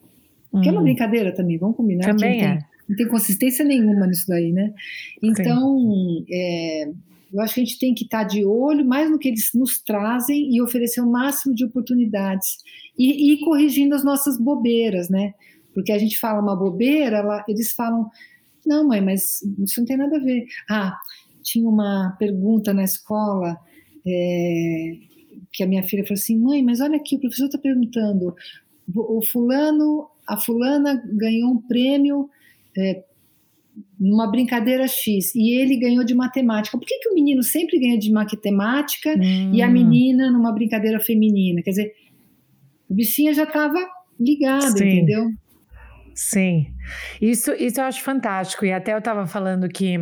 Que 0.61 0.69
é 0.69 0.71
uma 0.71 0.79
uhum. 0.79 0.85
brincadeira 0.85 1.33
também, 1.33 1.57
vamos 1.57 1.75
combinar. 1.75 2.05
Também 2.05 2.39
não 2.39 2.47
é. 2.47 2.57
Tem, 2.59 2.65
não 2.87 2.95
tem 2.95 3.07
consistência 3.09 3.65
nenhuma 3.65 4.07
nisso 4.07 4.25
daí, 4.25 4.53
né? 4.53 4.73
Então, 5.21 6.23
é, 6.31 6.89
eu 7.33 7.41
acho 7.41 7.55
que 7.55 7.59
a 7.59 7.65
gente 7.65 7.77
tem 7.77 7.93
que 7.93 8.05
estar 8.05 8.19
tá 8.19 8.23
de 8.23 8.45
olho 8.45 8.85
mais 8.85 9.11
no 9.11 9.19
que 9.19 9.27
eles 9.27 9.49
nos 9.53 9.81
trazem 9.81 10.55
e 10.55 10.61
oferecer 10.61 11.01
o 11.01 11.11
máximo 11.11 11.53
de 11.53 11.65
oportunidades. 11.65 12.57
E, 12.97 13.33
ir 13.33 13.41
corrigindo 13.41 13.95
as 13.95 14.03
nossas 14.03 14.37
bobeiras, 14.39 15.09
né? 15.09 15.33
Porque 15.73 15.91
a 15.91 15.97
gente 15.97 16.17
fala 16.17 16.41
uma 16.41 16.55
bobeira, 16.55 17.17
ela, 17.17 17.43
eles 17.49 17.73
falam 17.73 18.09
não, 18.65 18.87
mãe, 18.87 19.01
mas 19.01 19.41
isso 19.59 19.79
não 19.79 19.85
tem 19.85 19.97
nada 19.97 20.17
a 20.17 20.19
ver. 20.19 20.45
Ah, 20.69 20.97
tinha 21.41 21.67
uma 21.67 22.15
pergunta 22.19 22.73
na 22.73 22.83
escola 22.83 23.57
é, 24.05 24.93
que 25.51 25.63
a 25.63 25.67
minha 25.67 25.83
filha 25.83 26.03
falou 26.03 26.19
assim: 26.19 26.37
mãe, 26.37 26.63
mas 26.63 26.81
olha 26.81 26.97
aqui, 26.97 27.15
o 27.15 27.19
professor 27.19 27.45
está 27.45 27.57
perguntando, 27.57 28.35
o 28.95 29.21
fulano, 29.25 30.07
a 30.27 30.37
fulana 30.37 31.01
ganhou 31.13 31.51
um 31.51 31.61
prêmio 31.61 32.29
é, 32.77 33.03
numa 33.99 34.29
brincadeira 34.29 34.87
X 34.87 35.33
e 35.35 35.51
ele 35.51 35.77
ganhou 35.77 36.03
de 36.03 36.13
matemática. 36.13 36.77
Por 36.77 36.85
que, 36.85 36.97
que 36.99 37.09
o 37.09 37.13
menino 37.13 37.43
sempre 37.43 37.79
ganha 37.79 37.97
de 37.97 38.11
matemática 38.11 39.13
hum. 39.15 39.53
e 39.53 39.61
a 39.61 39.67
hum. 39.67 39.71
menina 39.71 40.31
numa 40.31 40.51
brincadeira 40.51 40.99
feminina? 40.99 41.61
Quer 41.61 41.71
dizer, 41.71 41.93
a 42.89 42.93
bichinha 42.93 43.33
já 43.33 43.43
estava 43.43 43.79
ligada, 44.19 44.77
Sim. 44.77 44.85
entendeu? 44.85 45.31
Sim, 46.13 46.73
isso, 47.21 47.51
isso 47.53 47.79
eu 47.79 47.85
acho 47.85 48.03
fantástico. 48.03 48.65
E 48.65 48.71
até 48.71 48.93
eu 48.93 48.99
estava 48.99 49.25
falando 49.25 49.67
que 49.69 49.97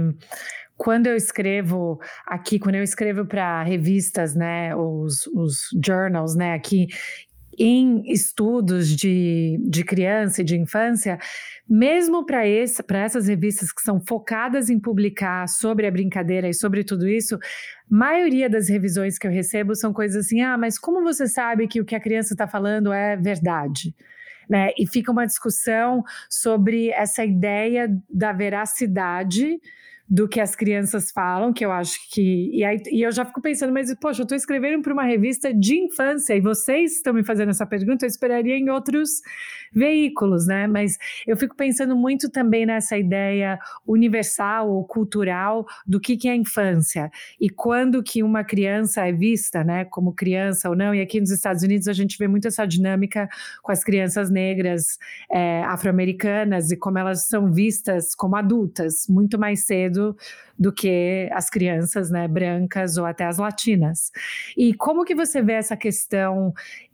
quando 0.77 1.07
eu 1.07 1.15
escrevo 1.15 1.99
aqui, 2.25 2.57
quando 2.57 2.75
eu 2.75 2.83
escrevo 2.83 3.25
para 3.25 3.63
revistas, 3.63 4.33
né, 4.33 4.75
os, 4.75 5.27
os 5.27 5.69
journals, 5.85 6.35
né, 6.35 6.53
aqui 6.53 6.87
em 7.59 8.09
estudos 8.09 8.87
de, 8.95 9.59
de 9.61 9.83
criança 9.83 10.41
e 10.41 10.45
de 10.45 10.57
infância, 10.57 11.19
mesmo 11.67 12.25
para 12.25 12.47
essas 12.47 13.27
revistas 13.27 13.73
que 13.73 13.81
são 13.81 13.99
focadas 13.99 14.69
em 14.69 14.79
publicar 14.79 15.45
sobre 15.49 15.85
a 15.85 15.91
brincadeira 15.91 16.47
e 16.47 16.53
sobre 16.53 16.85
tudo 16.85 17.05
isso, 17.05 17.37
maioria 17.89 18.49
das 18.49 18.69
revisões 18.69 19.17
que 19.17 19.27
eu 19.27 19.31
recebo 19.31 19.75
são 19.75 19.91
coisas 19.91 20.25
assim: 20.25 20.41
ah, 20.41 20.57
mas 20.57 20.79
como 20.79 21.03
você 21.03 21.27
sabe 21.27 21.67
que 21.67 21.81
o 21.81 21.85
que 21.85 21.95
a 21.95 21.99
criança 21.99 22.33
está 22.33 22.47
falando 22.47 22.93
é 22.93 23.17
verdade? 23.17 23.93
Né? 24.49 24.71
E 24.77 24.87
fica 24.87 25.11
uma 25.11 25.25
discussão 25.27 26.03
sobre 26.29 26.89
essa 26.89 27.23
ideia 27.23 27.87
da 28.09 28.33
veracidade 28.33 29.59
do 30.09 30.27
que 30.27 30.39
as 30.39 30.55
crianças 30.55 31.11
falam, 31.11 31.53
que 31.53 31.63
eu 31.63 31.71
acho 31.71 31.99
que. 32.11 32.49
E, 32.51 32.63
aí, 32.63 32.81
e 32.91 33.03
eu 33.03 33.11
já 33.11 33.23
fico 33.23 33.39
pensando, 33.39 33.71
mas, 33.71 33.93
poxa, 33.95 34.21
eu 34.21 34.23
estou 34.23 34.35
escrevendo 34.35 34.81
para 34.81 34.91
uma 34.91 35.03
revista 35.03 35.53
de 35.53 35.77
infância 35.77 36.35
e 36.35 36.41
vocês 36.41 36.95
estão 36.95 37.13
me 37.13 37.23
fazendo 37.23 37.49
essa 37.49 37.65
pergunta, 37.65 38.05
eu 38.05 38.07
esperaria 38.07 38.57
em 38.57 38.69
outros 38.69 39.21
veículos, 39.71 40.47
né? 40.47 40.65
Mas 40.65 40.97
eu 41.27 41.37
fico 41.37 41.55
pensando 41.55 41.95
muito 41.95 42.27
também 42.27 42.65
nessa 42.65 42.97
ideia 42.97 43.59
universal 43.85 44.71
ou 44.71 44.83
cultural 44.83 45.67
do 45.85 45.99
que, 45.99 46.17
que 46.17 46.27
é 46.27 46.35
infância 46.35 47.11
e 47.39 47.47
quando 47.47 48.01
que 48.01 48.23
uma 48.23 48.43
criança 48.43 49.05
é 49.05 49.11
vista, 49.11 49.63
né, 49.63 49.85
como 49.85 50.13
criança 50.13 50.69
ou 50.69 50.75
não. 50.75 50.95
E 50.95 51.01
aqui 51.01 51.19
nos 51.19 51.29
Estados 51.29 51.61
Unidos 51.61 51.87
a 51.87 51.93
gente 51.93 52.17
vê 52.17 52.27
muito 52.27 52.47
essa 52.47 52.65
dinâmica 52.65 53.29
com 53.61 53.71
as 53.71 53.83
crianças 53.83 54.31
negras 54.31 54.97
é, 55.31 55.63
afro-americanas 55.65 56.71
e 56.71 56.77
como 56.77 56.97
elas 56.97 57.27
são 57.27 57.51
vistas 57.51 58.15
como 58.15 58.35
adultas 58.35 59.05
muito 59.07 59.37
mais 59.37 59.65
cedo 59.65 59.98
do 60.57 60.71
que 60.71 61.29
as 61.31 61.49
crianças, 61.49 62.09
né, 62.09 62.27
brancas 62.27 62.97
ou 62.97 63.05
até 63.05 63.25
as 63.25 63.37
latinas. 63.37 64.11
E 64.57 64.73
como 64.73 65.05
que 65.05 65.15
você 65.15 65.41
vê 65.41 65.53
essa 65.53 65.77
questão 65.77 66.53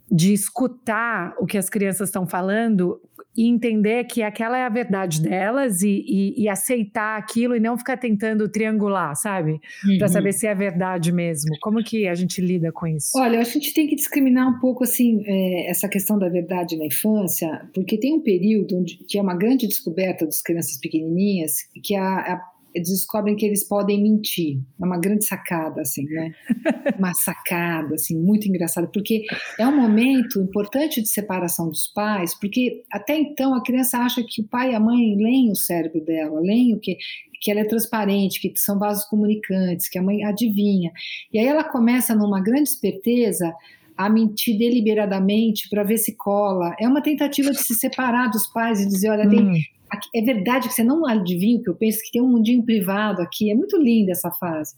de 0.10 0.34
escutar 0.34 1.34
o 1.40 1.46
que 1.46 1.58
as 1.58 1.70
crianças 1.70 2.10
estão 2.10 2.28
falando 2.28 3.02
e 3.38 3.48
entender 3.50 4.06
que 4.06 4.24
aquela 4.24 4.58
é 4.58 4.64
a 4.64 4.70
verdade 4.70 5.22
delas 5.22 5.82
e, 5.82 6.06
e, 6.08 6.44
e 6.44 6.48
aceitar 6.48 7.18
aquilo 7.18 7.56
e 7.56 7.60
não 7.60 7.78
ficar 7.78 7.98
tentando 7.98 8.48
triangular, 8.48 9.14
sabe? 9.16 9.60
Uhum. 9.86 9.98
Para 9.98 10.08
saber 10.08 10.32
se 10.32 10.48
é 10.48 10.56
verdade 10.56 11.12
mesmo. 11.12 11.52
Como 11.62 11.84
que 11.84 12.08
a 12.08 12.16
gente 12.16 12.40
lida 12.40 12.72
com 12.72 12.88
isso? 12.88 13.12
Olha, 13.16 13.40
a 13.40 13.44
gente 13.44 13.74
tem 13.74 13.88
que 13.88 13.96
discriminar 13.96 14.48
um 14.48 14.60
pouco 14.60 14.86
assim 14.86 15.22
é, 15.26 15.70
essa 15.70 15.90
questão 15.90 16.18
da 16.18 16.30
verdade 16.30 16.78
na 16.78 16.86
infância, 16.86 17.68
porque 17.74 17.98
tem 17.98 18.14
um 18.14 18.22
período 18.22 18.78
onde, 18.78 18.98
que 19.06 19.18
é 19.18 19.22
uma 19.22 19.36
grande 19.36 19.68
descoberta 19.68 20.26
das 20.26 20.42
crianças 20.42 20.80
pequenininhas, 20.80 21.58
que 21.84 21.94
a, 21.94 22.20
a 22.20 22.55
eles 22.76 22.90
descobrem 22.90 23.36
que 23.38 23.46
eles 23.46 23.66
podem 23.68 24.04
mentir. 24.04 24.60
É 24.80 24.86
uma 24.86 25.00
grande 25.00 25.26
sacada, 25.26 25.82
assim, 25.82 26.04
né? 26.04 26.34
Uma 27.00 27.14
sacada, 27.14 27.96
assim, 27.96 28.20
muito 28.20 28.48
engraçada, 28.48 28.88
porque 28.88 29.26
é 29.58 29.66
um 29.66 29.76
momento 29.76 30.42
importante 30.42 31.02
de 31.02 31.08
separação 31.08 31.70
dos 31.70 31.88
pais, 31.88 32.38
porque 32.38 32.84
até 32.92 33.18
então 33.18 33.56
a 33.56 33.64
criança 33.64 33.98
acha 34.00 34.22
que 34.28 34.42
o 34.42 34.48
pai 34.48 34.72
e 34.72 34.76
a 34.76 34.80
mãe 34.80 35.16
leem 35.16 35.52
o 35.52 35.56
cérebro 35.56 36.02
dela, 36.02 36.40
leem 36.42 36.76
o 36.76 36.80
que 36.80 36.98
que 37.42 37.52
ela 37.52 37.60
é 37.60 37.66
transparente, 37.66 38.40
que 38.40 38.52
são 38.56 38.80
vasos 38.80 39.06
comunicantes, 39.06 39.88
que 39.88 40.00
a 40.00 40.02
mãe 40.02 40.24
adivinha. 40.24 40.92
E 41.32 41.38
aí 41.38 41.46
ela 41.46 41.64
começa 41.64 42.16
numa 42.16 42.42
grande 42.42 42.70
esperteza 42.70 43.54
a 43.96 44.10
mentir 44.10 44.58
deliberadamente 44.58 45.70
para 45.70 45.84
ver 45.84 45.98
se 45.98 46.16
cola. 46.16 46.76
É 46.80 46.88
uma 46.88 47.02
tentativa 47.02 47.52
de 47.52 47.62
se 47.62 47.76
separar 47.76 48.30
dos 48.30 48.48
pais 48.48 48.82
e 48.82 48.88
dizer, 48.88 49.10
olha, 49.10 49.28
hum. 49.28 49.30
tem, 49.30 49.66
é 50.14 50.22
verdade 50.22 50.68
que 50.68 50.74
você 50.74 50.84
não 50.84 51.06
adivinha 51.06 51.60
o 51.60 51.64
que 51.64 51.70
eu 51.70 51.76
penso, 51.76 52.02
que 52.04 52.12
tem 52.12 52.22
um 52.22 52.30
mundinho 52.30 52.64
privado 52.64 53.22
aqui. 53.22 53.52
É 53.52 53.56
muito 53.56 53.78
linda 53.78 54.12
essa 54.12 54.32
fase. 54.32 54.76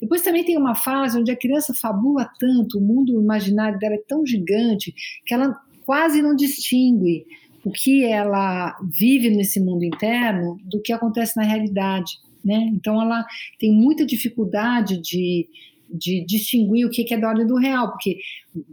Depois 0.00 0.22
também 0.22 0.44
tem 0.44 0.56
uma 0.56 0.74
fase 0.74 1.18
onde 1.18 1.30
a 1.30 1.36
criança 1.36 1.74
fabula 1.74 2.28
tanto, 2.38 2.78
o 2.78 2.80
mundo 2.80 3.20
imaginário 3.20 3.78
dela 3.78 3.94
é 3.94 4.02
tão 4.06 4.24
gigante 4.26 4.94
que 5.26 5.34
ela 5.34 5.58
quase 5.84 6.22
não 6.22 6.36
distingue 6.36 7.26
o 7.64 7.70
que 7.70 8.04
ela 8.04 8.76
vive 8.98 9.30
nesse 9.30 9.60
mundo 9.60 9.84
interno 9.84 10.58
do 10.64 10.80
que 10.80 10.92
acontece 10.92 11.36
na 11.36 11.42
realidade. 11.42 12.18
né? 12.44 12.70
Então 12.72 13.00
ela 13.00 13.24
tem 13.58 13.72
muita 13.72 14.06
dificuldade 14.06 15.00
de, 15.00 15.46
de 15.92 16.24
distinguir 16.24 16.86
o 16.86 16.90
que 16.90 17.12
é 17.12 17.18
da 17.18 17.28
ordem 17.28 17.46
do 17.46 17.56
real, 17.56 17.90
porque 17.90 18.18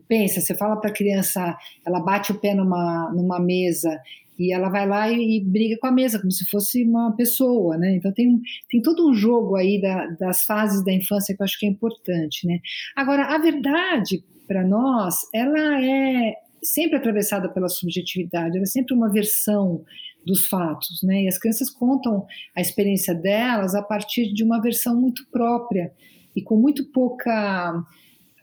pensa, 0.08 0.40
você 0.40 0.56
fala 0.56 0.78
para 0.78 0.90
a 0.90 0.94
criança, 0.94 1.58
ela 1.86 2.00
bate 2.00 2.32
o 2.32 2.40
pé 2.40 2.54
numa, 2.54 3.12
numa 3.14 3.40
mesa 3.40 4.00
e 4.38 4.54
ela 4.54 4.70
vai 4.70 4.88
lá 4.88 5.12
e, 5.12 5.38
e, 5.38 5.44
briga 5.44 5.78
com 5.80 5.88
a 5.88 5.92
mesa, 5.92 6.20
como 6.20 6.32
se 6.32 6.46
fosse 6.46 6.84
uma 6.84 7.16
pessoa, 7.16 7.78
né? 7.78 7.96
Então 7.96 8.12
tem, 8.14 8.40
tem 8.70 8.82
todo 8.82 9.10
um 9.10 9.14
jogo 9.14 9.56
aí 9.56 9.82
da, 9.82 10.08
das 10.20 10.44
fases 10.44 10.84
da 10.84 10.94
infância 10.94 11.36
que 11.36 11.42
eu 11.42 11.46
acho 11.46 11.60
que 11.60 11.66
é 11.66 11.70
importante, 11.70 12.46
né? 12.46 12.60
Agora, 12.96 13.24
a 13.24 13.38
verdade, 13.38 14.24
para 14.48 14.66
nós, 14.66 15.22
ela 15.34 15.84
é 15.84 16.36
sempre 16.62 16.98
atravessada 16.98 17.50
pela 17.50 17.70
subjetividade, 17.70 18.56
ela 18.56 18.64
é 18.64 18.68
sempre 18.68 18.94
uma 18.94 19.12
versão 19.12 19.84
dos 20.26 20.48
fatos, 20.48 21.02
né? 21.04 21.24
E 21.24 21.28
as 21.28 21.38
crianças 21.38 21.70
contam 21.70 22.26
a 22.56 22.62
experiência 22.62 23.16
delas 23.16 23.74
a 23.74 23.82
partir 23.82 24.34
de 24.34 24.44
uma 24.44 24.62
versão 24.62 25.00
muito 25.00 25.26
própria 25.32 25.92
e 26.36 26.42
com 26.42 26.58
muito 26.58 26.92
pouca 26.92 27.84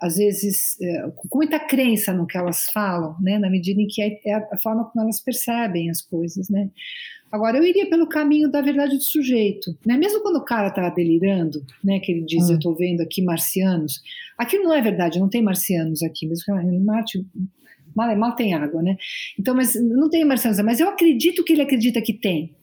às 0.00 0.16
vezes, 0.16 0.80
é, 0.80 1.10
com 1.14 1.38
muita 1.38 1.58
crença 1.58 2.12
no 2.12 2.26
que 2.26 2.36
elas 2.36 2.64
falam, 2.72 3.16
né, 3.20 3.38
na 3.38 3.48
medida 3.48 3.80
em 3.80 3.86
que 3.86 4.02
é, 4.02 4.20
é 4.26 4.34
a 4.34 4.58
forma 4.58 4.84
como 4.84 5.04
elas 5.04 5.20
percebem 5.20 5.90
as 5.90 6.00
coisas, 6.00 6.48
né. 6.48 6.70
Agora, 7.30 7.58
eu 7.58 7.64
iria 7.64 7.88
pelo 7.88 8.08
caminho 8.08 8.48
da 8.48 8.60
verdade 8.60 8.96
do 8.96 9.02
sujeito, 9.02 9.76
né, 9.84 9.96
mesmo 9.96 10.20
quando 10.20 10.36
o 10.36 10.44
cara 10.44 10.68
está 10.68 10.88
delirando, 10.90 11.64
né, 11.82 11.98
que 12.00 12.12
ele 12.12 12.22
diz, 12.22 12.48
hum. 12.48 12.52
eu 12.52 12.56
estou 12.56 12.74
vendo 12.74 13.00
aqui 13.00 13.22
marcianos, 13.22 14.02
aquilo 14.38 14.64
não 14.64 14.74
é 14.74 14.82
verdade, 14.82 15.18
não 15.18 15.28
tem 15.28 15.42
marcianos 15.42 16.02
aqui, 16.02 16.26
mesmo 16.26 16.44
que 16.44 16.78
Marte 16.80 17.26
mal, 17.94 18.16
mal 18.16 18.34
tem 18.34 18.54
água, 18.54 18.82
né, 18.82 18.96
então, 19.38 19.54
mas 19.54 19.74
não 19.74 20.10
tem 20.10 20.24
marcianos, 20.24 20.60
mas 20.60 20.80
eu 20.80 20.88
acredito 20.88 21.44
que 21.44 21.52
ele 21.52 21.62
acredita 21.62 22.02
que 22.02 22.12
tem, 22.12 22.54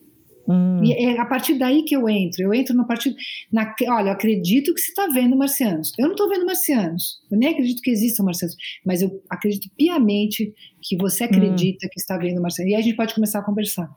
Hum. 0.52 0.84
E 0.84 0.92
é 0.92 1.18
a 1.18 1.26
partir 1.26 1.54
daí 1.54 1.84
que 1.84 1.96
eu 1.96 2.10
entro. 2.10 2.44
Eu 2.44 2.54
entro 2.54 2.76
na 2.76 2.84
partir. 2.84 3.16
Na, 3.52 3.74
olha, 3.88 4.10
eu 4.10 4.12
acredito 4.12 4.74
que 4.74 4.82
você 4.82 4.90
está 4.90 5.08
vendo 5.08 5.38
marcianos. 5.38 5.94
Eu 5.98 6.06
não 6.06 6.12
estou 6.12 6.28
vendo 6.28 6.46
marcianos. 6.46 7.22
Eu 7.32 7.38
nem 7.38 7.50
acredito 7.50 7.82
que 7.82 7.90
existam 7.90 8.24
marcianos. 8.24 8.58
Mas 8.86 9.02
eu 9.02 9.24
acredito 9.30 9.70
piamente 9.78 10.54
que 10.82 10.98
você 10.98 11.24
acredita 11.24 11.86
hum. 11.86 11.90
que 11.90 12.00
está 12.00 12.18
vendo 12.18 12.42
marcianos. 12.42 12.70
E 12.70 12.76
aí 12.76 12.82
a 12.82 12.84
gente 12.84 12.98
pode 12.98 13.16
começar 13.16 13.40
a 13.40 13.44
conversar. 13.44 13.90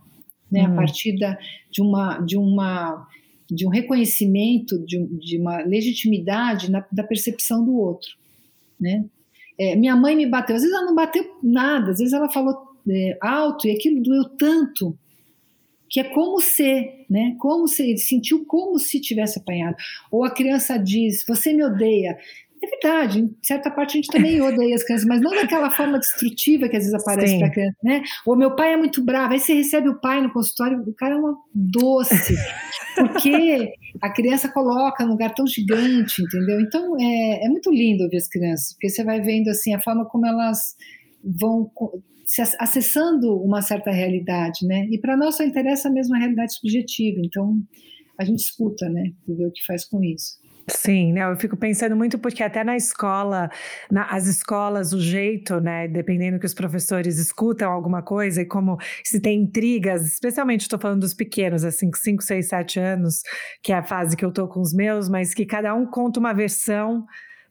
Né, 0.51 0.63
hum. 0.63 0.73
A 0.73 0.77
partir 0.77 1.19
da, 1.19 1.37
de, 1.71 1.83
uma, 1.83 2.19
de, 2.19 2.37
uma, 2.37 3.09
de 3.51 3.67
um 3.67 3.71
reconhecimento, 3.71 4.79
de, 4.87 5.05
de 5.19 5.39
uma 5.39 5.59
legitimidade 5.63 6.71
na, 6.71 6.87
da 6.93 7.03
percepção 7.03 7.65
do 7.65 7.75
outro. 7.77 8.11
Né? 8.81 9.05
É, 9.59 9.75
minha 9.75 9.97
mãe 9.97 10.15
me 10.15 10.27
bateu. 10.27 10.55
Às 10.55 10.63
vezes 10.63 10.77
ela 10.77 10.87
não 10.87 10.95
bateu 10.95 11.25
nada. 11.43 11.91
Às 11.91 11.99
vezes 11.99 12.13
ela 12.13 12.31
falou 12.31 12.55
é, 12.89 13.19
alto 13.21 13.67
e 13.67 13.73
aquilo 13.73 14.01
doeu 14.01 14.25
tanto 14.37 14.97
que 15.95 16.01
é 16.01 16.05
como 16.05 16.41
ser, 16.41 17.07
né? 17.09 17.37
Como 17.39 17.69
se 17.69 17.85
ele 17.85 17.99
sentiu 17.99 18.45
como 18.47 18.81
se 18.81 19.01
tivesse 19.01 19.39
apanhado. 19.39 19.77
Ou 20.11 20.25
a 20.25 20.31
criança 20.35 20.77
diz: 20.77 21.25
"Você 21.25 21.53
me 21.53 21.63
odeia". 21.63 22.19
É 22.61 22.67
verdade, 22.67 23.21
em 23.21 23.37
certa 23.43 23.71
parte 23.71 23.91
a 23.91 24.01
gente 24.01 24.11
também 24.11 24.41
odeia 24.43 24.75
as 24.75 24.83
crianças, 24.83 25.07
mas 25.07 25.21
não 25.21 25.31
daquela 25.31 25.71
forma 25.71 26.01
destrutiva 26.01 26.69
que 26.69 26.77
às 26.77 26.85
vezes 26.85 27.01
aparece 27.01 27.39
para 27.39 27.47
a 27.47 27.51
criança, 27.51 27.77
né? 27.85 28.03
Ou 28.27 28.37
meu 28.37 28.57
pai 28.57 28.73
é 28.73 28.77
muito 28.77 29.05
bravo, 29.05 29.35
aí 29.35 29.39
você 29.39 29.55
recebe 29.55 29.89
o 29.89 30.01
pai 30.01 30.21
no 30.21 30.33
consultório, 30.33 30.81
o 30.81 30.95
cara 30.95 31.15
é 31.15 31.19
uma 31.19 31.37
doce, 31.55 32.35
porque 32.97 33.73
a 34.03 34.11
criança 34.11 34.49
coloca 34.49 35.05
num 35.05 35.13
lugar 35.13 35.33
tão 35.33 35.47
gigante, 35.47 36.23
entendeu? 36.23 36.59
Então 36.61 36.97
é, 36.99 37.47
é 37.47 37.49
muito 37.49 37.71
lindo 37.71 38.09
ver 38.09 38.17
as 38.17 38.27
crianças, 38.27 38.73
porque 38.73 38.89
você 38.89 39.05
vai 39.05 39.21
vendo 39.21 39.49
assim 39.49 39.73
a 39.73 39.81
forma 39.81 40.05
como 40.07 40.27
elas 40.27 40.75
vão 41.23 41.71
se 42.35 42.43
acessando 42.59 43.37
uma 43.41 43.63
certa 43.63 43.93
realidade, 43.93 44.67
né? 44.67 44.89
E 44.91 44.99
para 44.99 45.17
nós 45.17 45.37
só 45.37 45.45
interessa 45.45 45.89
a 45.89 45.93
mesma 45.93 46.19
realidade 46.19 46.55
subjetiva, 46.55 47.21
então 47.25 47.57
a 48.19 48.25
gente 48.25 48.41
escuta, 48.41 48.89
né? 48.89 49.13
E 49.29 49.35
vê 49.35 49.47
o 49.47 49.53
que 49.53 49.65
faz 49.65 49.85
com 49.85 50.03
isso. 50.03 50.43
Sim, 50.67 51.13
né, 51.13 51.31
eu 51.31 51.37
fico 51.37 51.59
pensando 51.59 51.95
muito 51.95 52.19
porque 52.19 52.43
até 52.43 52.65
na 52.65 52.75
escola, 52.75 53.51
na, 53.91 54.07
as 54.07 54.27
escolas, 54.27 54.95
o 54.95 55.01
jeito, 55.01 55.61
né, 55.61 55.87
dependendo 55.87 56.39
que 56.39 56.47
os 56.47 56.55
professores 56.55 57.19
escutam 57.19 57.71
alguma 57.71 58.03
coisa 58.03 58.41
e 58.41 58.47
como 58.47 58.79
se 59.05 59.21
tem 59.21 59.43
intrigas, 59.43 60.07
especialmente 60.07 60.63
estou 60.63 60.79
falando 60.79 61.01
dos 61.01 61.13
pequenos, 61.13 61.65
assim, 61.65 61.91
5, 61.95 62.23
6, 62.23 62.49
7 62.49 62.81
anos, 62.81 63.21
que 63.63 63.73
é 63.73 63.77
a 63.77 63.85
fase 63.85 64.17
que 64.17 64.25
eu 64.25 64.31
estou 64.31 64.49
com 64.49 64.61
os 64.61 64.73
meus, 64.73 65.07
mas 65.07 65.35
que 65.35 65.45
cada 65.45 65.75
um 65.75 65.85
conta 65.85 66.19
uma 66.19 66.33
versão 66.33 67.05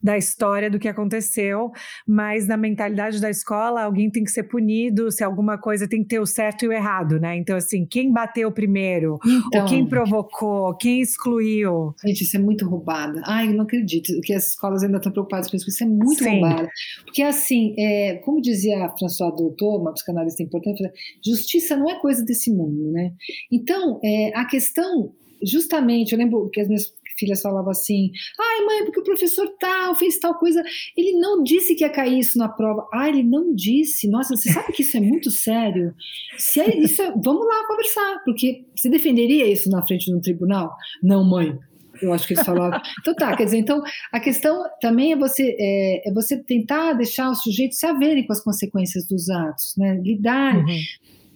da 0.03 0.17
história 0.17 0.69
do 0.69 0.77
que 0.77 0.87
aconteceu, 0.89 1.71
mas 2.05 2.45
na 2.45 2.57
mentalidade 2.57 3.21
da 3.21 3.29
escola, 3.29 3.83
alguém 3.83 4.11
tem 4.11 4.23
que 4.23 4.31
ser 4.31 4.43
punido, 4.43 5.09
se 5.09 5.23
alguma 5.23 5.57
coisa 5.57 5.87
tem 5.87 6.01
que 6.01 6.09
ter 6.09 6.19
o 6.19 6.25
certo 6.25 6.65
e 6.65 6.67
o 6.67 6.73
errado, 6.73 7.19
né? 7.19 7.37
Então, 7.37 7.55
assim, 7.55 7.85
quem 7.85 8.11
bateu 8.11 8.51
primeiro, 8.51 9.17
então, 9.25 9.61
ou 9.61 9.67
quem 9.67 9.87
provocou, 9.87 10.75
quem 10.75 10.99
excluiu. 10.99 11.95
Gente, 12.05 12.23
isso 12.23 12.35
é 12.35 12.39
muito 12.39 12.67
roubada. 12.67 13.21
Ai, 13.25 13.47
eu 13.47 13.53
não 13.53 13.63
acredito 13.63 14.11
que 14.21 14.33
as 14.33 14.49
escolas 14.49 14.83
ainda 14.83 14.97
estão 14.97 15.11
preocupadas 15.11 15.49
com 15.49 15.55
isso, 15.55 15.69
isso 15.69 15.83
é 15.83 15.87
muito 15.87 16.23
Sim. 16.23 16.41
roubada. 16.41 16.69
Porque, 17.05 17.23
assim, 17.23 17.73
é, 17.79 18.15
como 18.25 18.41
dizia 18.41 18.89
François 18.99 19.33
Doutor, 19.35 19.79
uma 19.79 19.93
psicanalista 19.93 20.43
importante, 20.43 20.83
justiça 21.25 21.77
não 21.77 21.89
é 21.89 21.99
coisa 21.99 22.23
desse 22.25 22.51
mundo, 22.51 22.91
né? 22.91 23.13
Então, 23.49 23.99
é, 24.03 24.31
a 24.35 24.45
questão 24.45 25.13
justamente, 25.43 26.13
eu 26.13 26.17
lembro 26.17 26.49
que 26.49 26.61
as 26.61 26.67
minhas 26.67 26.93
filhas 27.17 27.41
falavam 27.41 27.71
assim: 27.71 28.11
ai, 28.39 28.65
mãe, 28.65 28.85
porque 28.85 28.99
o 28.99 29.03
professor 29.03 29.47
tal 29.59 29.95
fez 29.95 30.19
tal 30.19 30.35
coisa, 30.35 30.63
ele 30.95 31.13
não 31.19 31.43
disse 31.43 31.75
que 31.75 31.83
ia 31.83 31.89
cair 31.89 32.19
isso 32.19 32.37
na 32.37 32.49
prova. 32.49 32.87
Ah, 32.93 33.09
ele 33.09 33.23
não 33.23 33.53
disse. 33.53 34.07
Nossa, 34.09 34.35
você 34.35 34.51
sabe 34.51 34.73
que 34.73 34.81
isso 34.81 34.97
é 34.97 35.01
muito 35.01 35.31
sério? 35.31 35.93
Se 36.37 36.59
é 36.59 36.77
isso, 36.77 37.01
é, 37.01 37.11
vamos 37.11 37.45
lá 37.45 37.67
conversar, 37.67 38.21
porque 38.25 38.65
você 38.75 38.89
defenderia 38.89 39.47
isso 39.51 39.69
na 39.69 39.85
frente 39.85 40.05
de 40.05 40.15
um 40.15 40.21
tribunal? 40.21 40.73
Não, 41.01 41.23
mãe. 41.23 41.57
Eu 42.01 42.11
acho 42.11 42.27
que 42.27 42.33
eles 42.33 42.45
falavam. 42.45 42.81
Então 42.99 43.15
tá, 43.15 43.35
quer 43.35 43.45
dizer, 43.45 43.57
então 43.57 43.81
a 44.11 44.19
questão 44.19 44.65
também 44.81 45.13
é 45.13 45.15
você 45.15 45.55
é, 45.57 46.09
é 46.09 46.13
você 46.13 46.37
tentar 46.37 46.93
deixar 46.93 47.31
os 47.31 47.41
sujeitos 47.43 47.77
se 47.77 47.85
haverem 47.85 48.25
com 48.25 48.33
as 48.33 48.43
consequências 48.43 49.07
dos 49.07 49.29
atos, 49.29 49.75
né? 49.77 49.95
Lidarem. 50.03 50.63
Uhum. 50.63 50.81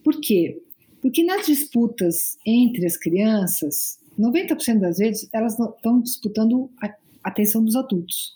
Por 0.04 0.20
quê? 0.20 0.58
Porque 1.02 1.24
nas 1.24 1.46
disputas 1.46 2.38
entre 2.46 2.86
as 2.86 2.98
crianças, 2.98 4.00
90% 4.18 4.80
das 4.80 4.98
vezes 4.98 5.30
elas 5.34 5.58
estão 5.60 6.02
disputando 6.02 6.70
a 6.82 6.94
atenção 7.24 7.64
dos 7.64 7.76
adultos. 7.76 8.36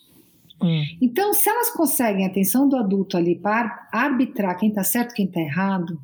Hum. 0.62 0.84
Então, 1.02 1.34
se 1.34 1.50
elas 1.50 1.72
conseguem 1.72 2.26
a 2.26 2.30
atenção 2.30 2.70
do 2.70 2.76
adulto 2.76 3.18
ali 3.18 3.36
para 3.36 3.90
arbitrar 3.92 4.58
quem 4.58 4.70
está 4.70 4.84
certo 4.84 5.12
e 5.12 5.16
quem 5.16 5.26
está 5.26 5.42
errado, 5.42 6.00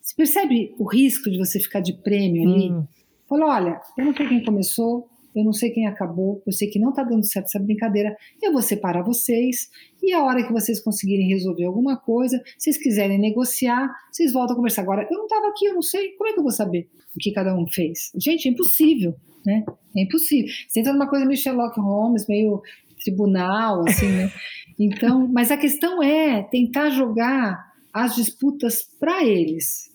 você 0.00 0.14
percebe 0.14 0.74
o 0.78 0.84
risco 0.84 1.30
de 1.30 1.38
você 1.38 1.60
ficar 1.60 1.80
de 1.80 1.92
prêmio 1.92 2.48
ali? 2.48 2.72
Hum. 2.72 2.86
Fala, 3.28 3.46
olha, 3.46 3.80
eu 3.98 4.04
não 4.04 4.14
sei 4.14 4.28
quem 4.28 4.44
começou, 4.44 5.08
eu 5.34 5.44
não 5.44 5.52
sei 5.52 5.70
quem 5.70 5.86
acabou, 5.86 6.42
eu 6.46 6.52
sei 6.52 6.68
que 6.68 6.78
não 6.78 6.90
está 6.90 7.02
dando 7.02 7.24
certo 7.24 7.46
essa 7.46 7.58
brincadeira, 7.58 8.16
eu 8.42 8.52
vou 8.52 8.62
separar 8.62 9.02
vocês, 9.02 9.68
e 10.04 10.12
a 10.12 10.22
hora 10.22 10.46
que 10.46 10.52
vocês 10.52 10.80
conseguirem 10.80 11.28
resolver 11.28 11.64
alguma 11.64 11.96
coisa, 11.96 12.36
se 12.58 12.64
vocês 12.64 12.78
quiserem 12.78 13.18
negociar, 13.18 13.90
vocês 14.12 14.32
voltam 14.32 14.52
a 14.52 14.56
conversar. 14.56 14.82
Agora, 14.82 15.08
eu 15.10 15.16
não 15.16 15.24
estava 15.24 15.48
aqui, 15.48 15.64
eu 15.66 15.74
não 15.74 15.82
sei, 15.82 16.10
como 16.10 16.28
é 16.28 16.32
que 16.32 16.38
eu 16.38 16.42
vou 16.42 16.52
saber 16.52 16.88
o 17.16 17.18
que 17.18 17.32
cada 17.32 17.56
um 17.56 17.66
fez? 17.66 18.12
Gente, 18.16 18.46
é 18.46 18.50
impossível, 18.50 19.14
né? 19.46 19.64
É 19.96 20.02
impossível. 20.02 20.52
Você 20.68 20.80
entra 20.80 20.92
numa 20.92 21.08
coisa 21.08 21.24
meio 21.24 21.38
Sherlock 21.38 21.80
Holmes, 21.80 22.26
meio 22.28 22.60
tribunal, 23.02 23.84
assim, 23.88 24.08
né? 24.08 24.30
Então, 24.76 25.28
mas 25.28 25.52
a 25.52 25.56
questão 25.56 26.02
é 26.02 26.42
tentar 26.42 26.90
jogar 26.90 27.64
as 27.92 28.16
disputas 28.16 28.82
para 28.98 29.24
eles, 29.24 29.88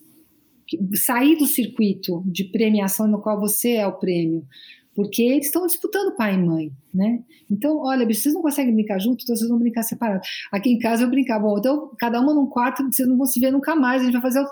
sair 0.94 1.36
do 1.36 1.46
circuito 1.46 2.24
de 2.26 2.46
premiação 2.46 3.06
no 3.06 3.22
qual 3.22 3.38
você 3.38 3.72
é 3.72 3.86
o 3.86 4.00
prêmio, 4.00 4.46
porque 4.96 5.22
eles 5.22 5.46
estão 5.46 5.66
disputando 5.66 6.16
pai 6.16 6.36
e 6.36 6.38
mãe, 6.38 6.72
né? 6.94 7.20
Então, 7.50 7.78
olha, 7.78 8.06
vocês 8.06 8.34
não 8.34 8.42
conseguem 8.42 8.74
brincar 8.74 9.00
juntos, 9.00 9.24
então 9.24 9.36
vocês 9.36 9.50
vão 9.50 9.60
brincar 9.60 9.84
separados. 9.84 10.28
Aqui 10.52 10.72
em 10.72 10.80
casa 10.80 11.04
eu 11.04 11.10
brincava, 11.10 11.44
bom, 11.44 11.58
então 11.58 11.92
cada 11.98 12.20
uma 12.20 12.34
num 12.34 12.48
quarto, 12.48 12.84
vocês 12.84 13.08
não 13.08 13.18
vão 13.18 13.26
se 13.26 13.40
ver 13.40 13.52
nunca 13.52 13.76
mais, 13.76 14.02
a 14.02 14.06
gente 14.06 14.14
vai 14.14 14.22
fazer 14.22 14.46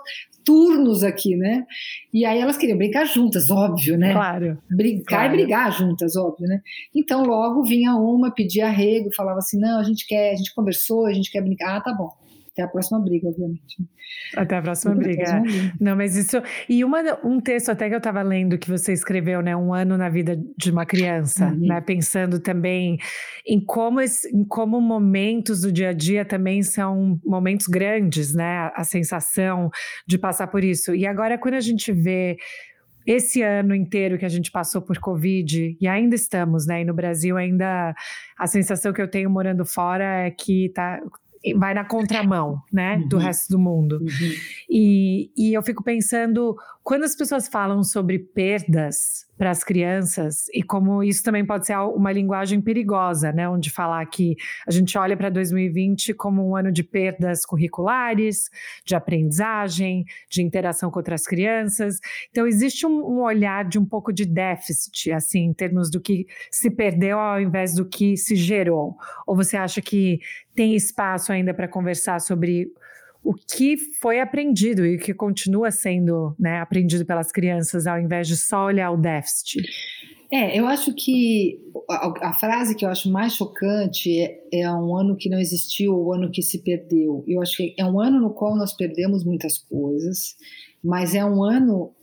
turnos 0.43 1.04
aqui, 1.04 1.36
né? 1.36 1.65
E 2.13 2.26
aí 2.26 2.39
elas 2.39 2.58
queriam 2.58 2.78
brincar 2.78 3.06
juntas, 3.06 3.50
óbvio, 3.50 3.97
né? 3.97 4.13
Claro. 4.13 4.58
Brincar 4.69 5.17
claro. 5.17 5.34
e 5.34 5.38
brigar 5.38 5.71
juntas, 5.71 6.15
óbvio, 6.15 6.47
né? 6.47 6.62
Então 6.95 7.26
logo 7.26 7.63
vinha 7.63 7.95
uma, 7.95 8.32
pedia 8.32 8.67
arrego, 8.67 9.13
falava 9.15 9.39
assim: 9.39 9.60
não, 9.60 9.80
a 9.80 9.84
gente 9.84 10.08
quer, 10.08 10.32
a 10.32 10.36
gente 10.36 10.54
conversou, 10.56 11.06
a 11.06 11.13
gente 11.13 11.32
quer 11.32 11.41
brincar, 11.41 11.78
ah, 11.78 11.82
tá 11.82 11.93
bom 11.93 12.27
até 12.58 12.63
a 12.63 12.67
próxima 12.67 13.00
briga, 13.00 13.28
obviamente. 13.28 13.78
Até 14.36 14.58
a 14.58 14.62
próxima 14.62 14.96
briga. 14.96 15.22
A 15.22 15.26
próxima 15.26 15.41
briga. 15.41 15.74
Não, 15.80 15.96
mas 15.96 16.15
isso. 16.15 16.41
E 16.67 16.84
uma, 16.84 17.02
um 17.24 17.39
texto 17.39 17.70
até 17.70 17.88
que 17.88 17.93
eu 17.93 18.00
estava 18.00 18.24
lendo 18.24 18.58
que 18.58 18.67
você 18.67 18.91
escreveu, 18.93 19.43
né? 19.43 19.56
Um 19.56 19.74
ano 19.74 19.96
na 19.96 20.10
vida 20.10 20.36
de 20.58 20.72
uma 20.72 20.86
criança, 20.86 21.50
uhum. 21.50 21.67
né? 21.67 21.80
Pensando 21.82 22.39
também 22.39 22.98
em 23.46 23.63
como, 23.63 24.02
esse, 24.02 24.36
em 24.36 24.44
como 24.44 24.81
momentos 24.81 25.62
do 25.62 25.71
dia 25.71 25.90
a 25.90 25.94
dia 25.94 26.25
também 26.25 26.63
são 26.63 27.19
momentos 27.23 27.67
grandes, 27.67 28.34
né? 28.34 28.71
A 28.75 28.84
sensação 28.84 29.69
de 30.08 30.17
passar 30.17 30.48
por 30.48 30.63
isso. 30.63 30.96
E 30.96 31.06
agora, 31.06 31.38
quando 31.38 31.54
a 31.56 31.62
gente 31.62 31.92
vê 31.92 32.38
esse 33.06 33.42
ano 33.42 33.73
inteiro 33.73 34.17
que 34.17 34.25
a 34.25 34.29
gente 34.29 34.52
passou 34.52 34.81
por 34.81 34.98
Covid, 34.98 35.77
e 35.79 35.88
ainda 35.88 36.15
estamos, 36.15 36.65
né? 36.65 36.81
E 36.81 36.86
no 36.86 36.94
Brasil 36.94 37.38
ainda 37.38 37.96
a 38.38 38.48
sensação 38.48 38.92
que 38.92 39.02
eu 39.02 39.08
tenho 39.08 39.29
morando 39.29 39.63
fora 39.63 40.25
é 40.25 40.31
que 40.31 40.71
tá 40.75 41.00
vai 41.54 41.73
na 41.73 41.85
contramão, 41.85 42.62
né, 42.71 42.98
uhum. 42.98 43.08
do 43.08 43.17
resto 43.17 43.50
do 43.52 43.60
mundo. 43.60 44.00
Uhum. 44.02 44.31
E, 44.69 45.31
e 45.37 45.54
eu 45.54 45.62
fico 45.62 45.83
pensando, 45.83 46.56
quando 46.83 47.04
as 47.04 47.15
pessoas 47.15 47.48
falam 47.48 47.83
sobre 47.83 48.17
perdas, 48.17 49.27
para 49.38 49.52
as 49.52 49.63
crianças 49.63 50.48
e 50.54 50.63
como 50.63 51.04
isso 51.04 51.23
também 51.23 51.46
pode 51.46 51.67
ser 51.67 51.77
uma 51.77 52.12
linguagem 52.12 52.60
perigosa, 52.60 53.31
né? 53.31 53.48
Onde 53.48 53.69
falar 53.69 54.06
que 54.08 54.35
a 54.67 54.71
gente 54.71 54.98
olha 54.98 55.15
para 55.15 55.29
2020 55.29 56.13
como 56.13 56.50
um 56.50 56.56
ano 56.56 56.71
de 56.71 56.83
perdas 56.83 57.46
curriculares, 57.46 58.50
de 58.83 58.96
aprendizagem, 58.96 60.06
de 60.29 60.42
interação 60.42 60.90
com 60.90 61.00
outras 61.00 61.25
crianças. 61.25 62.00
Então 62.31 62.48
existe 62.48 62.88
um, 62.88 63.06
um 63.06 63.21
olhar 63.21 63.63
de 63.65 63.77
um 63.77 63.85
pouco 63.85 64.12
de 64.12 64.25
déficit, 64.25 65.12
assim, 65.12 65.46
em 65.46 65.54
termos 65.54 65.92
do 65.92 66.02
que 66.02 66.25
se 66.52 66.71
perdeu 66.71 67.19
ao 67.19 67.40
invés 67.40 67.75
do 67.75 67.85
que 67.85 68.17
se 68.17 68.35
gerou. 68.35 68.96
Ou 69.25 69.35
você 69.35 69.56
acha 69.56 69.81
que 69.81 70.19
tem 70.56 70.75
espaço 70.75 71.31
ainda 71.31 71.54
para 71.54 71.67
conversar 71.67 72.19
sobre 72.19 72.71
o 73.28 73.34
que 73.34 73.75
foi 74.00 74.21
aprendido 74.21 74.86
e 74.86 74.96
o 74.96 75.00
que 75.00 75.13
continua 75.13 75.69
sendo 75.69 76.34
né, 76.40 76.62
aprendido 76.62 77.06
pelas 77.06 77.30
crianças, 77.30 77.86
ao 77.86 78.00
invés 78.00 78.25
de 78.25 78.38
só 78.38 78.65
olhar 78.65 78.90
o 78.90 78.96
déficit? 78.96 79.62
É, 80.32 80.58
eu 80.58 80.65
acho 80.65 80.94
que 80.94 81.60
a, 81.90 82.30
a, 82.30 82.34
frase 82.34 82.73
que 82.73 82.86
eu 82.86 82.90
acho 82.90 83.12
mais 83.12 83.34
chocante 83.34 84.17
é, 84.17 84.62
é 84.62 84.71
um 84.71 84.96
ano 84.96 85.17
que 85.17 85.28
não 85.28 85.40
existiu, 85.40 85.94
o 85.94 86.13
ano 86.13 86.32
que 86.32 86.42
se 86.42 86.63
perdeu. 86.63 87.25
Eu 87.28 87.42
acho 87.42 87.58
que 87.58 87.75
é 87.78 87.84
um 87.84 88.00
ano 88.00 88.21
no 88.21 88.30
qual 88.30 88.56
nós 88.56 88.73
perdemos 88.73 89.25
muitas 89.25 89.58
coisas, 89.58 90.38
mas 90.82 91.13
é 91.13 91.25
um 91.25 91.44
ano 91.44 91.94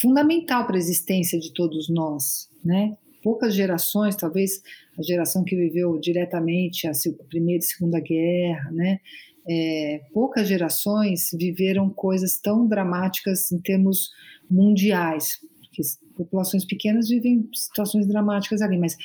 fundamental 0.00 0.68
para 0.68 0.76
a 0.76 0.78
existência 0.78 1.38
de 1.38 1.52
todos 1.52 1.88
nós, 1.88 2.48
né? 2.64 2.96
Poucas 3.24 3.54
gerações, 3.54 4.14
talvez 4.14 4.62
a 4.96 5.02
geração 5.02 5.42
que 5.44 5.56
viveu 5.56 5.98
diretamente 5.98 6.86
a 6.86 6.92
Primeira 7.28 7.60
e 7.60 7.66
Segunda 7.66 8.00
Guerra, 8.00 8.70
né? 8.70 9.00
É, 9.48 10.02
poucas 10.12 10.48
gerações 10.48 11.30
viveram 11.32 11.90
coisas 11.90 12.38
tão 12.40 12.66
dramáticas 12.66 13.50
em 13.50 13.58
termos 13.58 14.10
mundiais, 14.50 15.38
porque 15.60 15.82
populações 16.16 16.64
pequenas 16.64 17.08
vivem 17.08 17.48
situações 17.54 18.06
dramáticas 18.06 18.60
ali, 18.60 18.78
mas 18.78 18.96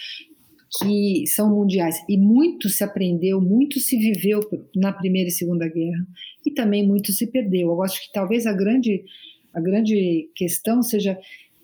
que 0.79 1.25
são 1.27 1.49
mundiais. 1.49 2.03
E 2.09 2.17
muito 2.17 2.69
se 2.69 2.83
aprendeu, 2.83 3.39
muito 3.39 3.79
se 3.79 3.97
viveu 3.97 4.41
na 4.75 4.91
Primeira 4.91 5.29
e 5.29 5.31
Segunda 5.31 5.67
Guerra, 5.67 6.05
e 6.45 6.51
também 6.51 6.85
muito 6.85 7.11
se 7.11 7.27
perdeu. 7.27 7.69
Eu 7.69 7.83
acho 7.83 8.01
que 8.01 8.11
talvez 8.11 8.45
a 8.45 8.53
grande, 8.53 9.03
a 9.53 9.61
grande 9.61 10.29
questão 10.35 10.81
seja: 10.81 11.17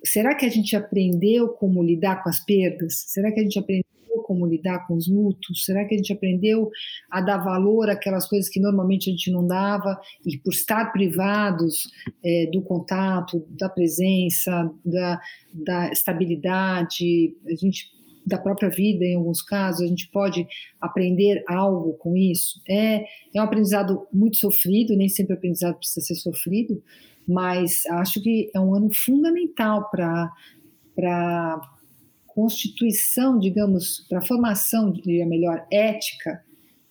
será 0.03 0.35
que 0.35 0.45
a 0.45 0.49
gente 0.49 0.75
aprendeu 0.75 1.49
como 1.49 1.83
lidar 1.83 2.23
com 2.23 2.29
as 2.29 2.39
perdas? 2.43 3.03
Será 3.07 3.31
que 3.31 3.39
a 3.39 3.43
gente 3.43 3.59
aprendeu? 3.59 3.90
Como 4.31 4.45
lidar 4.45 4.87
com 4.87 4.95
os 4.95 5.09
lutos? 5.09 5.65
Será 5.65 5.83
que 5.83 5.93
a 5.93 5.97
gente 5.97 6.13
aprendeu 6.13 6.69
a 7.09 7.19
dar 7.19 7.39
valor 7.39 7.89
àquelas 7.89 8.25
coisas 8.25 8.49
que 8.49 8.61
normalmente 8.61 9.09
a 9.09 9.11
gente 9.11 9.29
não 9.29 9.45
dava 9.45 9.99
e 10.25 10.37
por 10.37 10.53
estar 10.53 10.93
privados 10.93 11.91
é, 12.23 12.49
do 12.49 12.61
contato, 12.61 13.45
da 13.49 13.67
presença, 13.67 14.71
da, 14.85 15.19
da 15.53 15.91
estabilidade, 15.91 17.35
a 17.45 17.55
gente 17.55 17.91
da 18.25 18.37
própria 18.37 18.69
vida, 18.69 19.03
em 19.03 19.15
alguns 19.15 19.41
casos, 19.41 19.81
a 19.81 19.87
gente 19.87 20.07
pode 20.09 20.47
aprender 20.79 21.43
algo 21.45 21.93
com 21.93 22.15
isso. 22.15 22.61
É, 22.69 23.03
é 23.35 23.41
um 23.41 23.43
aprendizado 23.43 24.07
muito 24.13 24.37
sofrido, 24.37 24.95
nem 24.95 25.09
sempre 25.09 25.33
o 25.33 25.37
aprendizado 25.37 25.75
precisa 25.75 26.05
ser 26.05 26.15
sofrido, 26.15 26.81
mas 27.27 27.85
acho 27.87 28.21
que 28.21 28.49
é 28.55 28.59
um 28.59 28.73
ano 28.73 28.89
fundamental 28.93 29.89
para 29.89 30.31
constituição, 32.33 33.37
digamos, 33.37 34.05
para 34.07 34.19
a 34.19 34.25
formação, 34.25 34.91
diria 34.91 35.25
melhor, 35.25 35.65
ética 35.71 36.43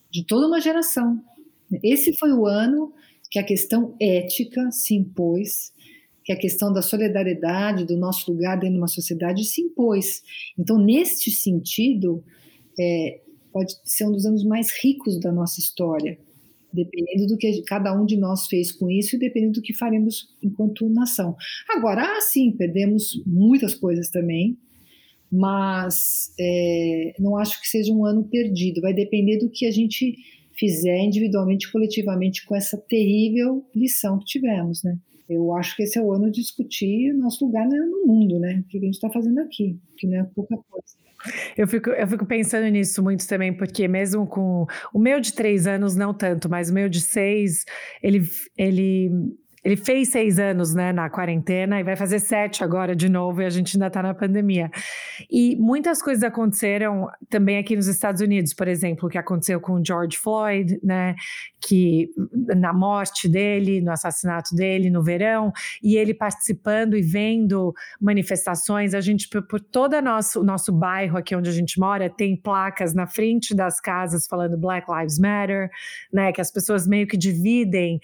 de 0.09 0.23
toda 0.23 0.47
uma 0.47 0.61
geração. 0.61 1.21
Esse 1.83 2.15
foi 2.17 2.31
o 2.31 2.45
ano 2.45 2.93
que 3.29 3.39
a 3.39 3.43
questão 3.43 3.95
ética 3.99 4.69
se 4.71 4.93
impôs, 4.93 5.71
que 6.23 6.31
a 6.31 6.37
questão 6.37 6.71
da 6.71 6.81
solidariedade, 6.81 7.85
do 7.85 7.97
nosso 7.97 8.31
lugar 8.31 8.55
dentro 8.55 8.75
de 8.75 8.79
uma 8.79 8.87
sociedade 8.87 9.43
se 9.45 9.61
impôs. 9.61 10.21
Então, 10.57 10.77
neste 10.77 11.31
sentido, 11.31 12.23
é, 12.79 13.21
pode 13.51 13.73
ser 13.83 14.05
um 14.05 14.11
dos 14.11 14.25
anos 14.25 14.43
mais 14.43 14.71
ricos 14.83 15.19
da 15.19 15.31
nossa 15.31 15.59
história, 15.59 16.19
dependendo 16.71 17.27
do 17.27 17.37
que 17.37 17.63
cada 17.63 17.93
um 17.99 18.05
de 18.05 18.17
nós 18.17 18.47
fez 18.47 18.71
com 18.71 18.89
isso 18.89 19.15
e 19.15 19.19
dependendo 19.19 19.53
do 19.53 19.61
que 19.61 19.73
faremos 19.73 20.29
enquanto 20.43 20.87
nação. 20.89 21.35
Agora, 21.69 22.03
ah, 22.03 22.21
sim, 22.21 22.51
perdemos 22.51 23.21
muitas 23.25 23.73
coisas 23.73 24.09
também, 24.09 24.57
mas 25.31 26.33
é, 26.39 27.13
não 27.19 27.37
acho 27.37 27.61
que 27.61 27.67
seja 27.67 27.93
um 27.93 28.05
ano 28.05 28.23
perdido. 28.23 28.81
Vai 28.81 28.93
depender 28.93 29.37
do 29.37 29.49
que 29.49 29.65
a 29.65 29.71
gente 29.71 30.15
fizer 30.57 30.97
individualmente, 30.99 31.71
coletivamente, 31.71 32.45
com 32.45 32.55
essa 32.55 32.77
terrível 32.77 33.65
lição 33.73 34.19
que 34.19 34.25
tivemos, 34.25 34.83
né? 34.83 34.97
Eu 35.29 35.53
acho 35.55 35.77
que 35.77 35.83
esse 35.83 35.97
é 35.97 36.01
o 36.01 36.11
ano 36.11 36.29
de 36.29 36.41
discutir 36.41 37.13
nosso 37.13 37.45
lugar 37.45 37.65
no 37.65 38.05
mundo, 38.05 38.37
né? 38.37 38.61
O 38.65 38.67
que 38.67 38.77
a 38.77 38.81
gente 38.81 38.95
está 38.95 39.09
fazendo 39.09 39.39
aqui, 39.39 39.79
que 39.97 40.05
não 40.05 40.19
é 40.19 40.23
pouca 40.35 40.57
coisa. 40.69 41.01
Eu 41.55 41.67
fico, 41.67 41.91
eu 41.91 42.07
fico 42.07 42.25
pensando 42.25 42.67
nisso 42.67 43.01
muito 43.01 43.25
também, 43.27 43.53
porque 43.53 43.87
mesmo 43.87 44.27
com 44.27 44.65
o 44.93 44.99
meu 44.99 45.21
de 45.21 45.33
três 45.33 45.67
anos, 45.67 45.95
não 45.95 46.13
tanto, 46.13 46.49
mas 46.49 46.69
o 46.69 46.73
meu 46.73 46.89
de 46.89 46.99
seis, 46.99 47.63
ele, 48.01 48.23
ele 48.57 49.09
ele 49.63 49.75
fez 49.75 50.09
seis 50.09 50.39
anos 50.39 50.73
né, 50.73 50.91
na 50.91 51.09
quarentena 51.09 51.79
e 51.79 51.83
vai 51.83 51.95
fazer 51.95 52.19
sete 52.19 52.63
agora 52.63 52.95
de 52.95 53.07
novo, 53.07 53.41
e 53.41 53.45
a 53.45 53.49
gente 53.49 53.75
ainda 53.75 53.87
está 53.87 54.01
na 54.01 54.13
pandemia. 54.13 54.71
E 55.29 55.55
muitas 55.55 56.01
coisas 56.01 56.23
aconteceram 56.23 57.07
também 57.29 57.57
aqui 57.57 57.75
nos 57.75 57.87
Estados 57.87 58.21
Unidos, 58.21 58.53
por 58.53 58.67
exemplo, 58.67 59.07
o 59.07 59.09
que 59.09 59.19
aconteceu 59.19 59.61
com 59.61 59.73
o 59.73 59.85
George 59.85 60.17
Floyd, 60.17 60.79
né? 60.83 61.15
Que 61.59 62.09
na 62.55 62.73
morte 62.73 63.29
dele, 63.29 63.81
no 63.81 63.91
assassinato 63.91 64.55
dele 64.55 64.89
no 64.89 65.03
verão, 65.03 65.53
e 65.83 65.95
ele 65.95 66.13
participando 66.13 66.97
e 66.97 67.01
vendo 67.01 67.71
manifestações, 67.99 68.95
a 68.95 69.01
gente, 69.01 69.29
por, 69.29 69.61
todo 69.61 69.93
o 69.95 70.01
nosso, 70.01 70.43
nosso 70.43 70.71
bairro 70.71 71.17
aqui 71.17 71.35
onde 71.35 71.49
a 71.49 71.53
gente 71.53 71.79
mora, 71.79 72.09
tem 72.09 72.35
placas 72.35 72.95
na 72.95 73.05
frente 73.05 73.53
das 73.53 73.79
casas 73.79 74.25
falando 74.25 74.57
Black 74.57 74.91
Lives 74.91 75.19
Matter, 75.19 75.69
né? 76.11 76.31
Que 76.31 76.41
as 76.41 76.51
pessoas 76.51 76.87
meio 76.87 77.05
que 77.05 77.15
dividem 77.15 77.99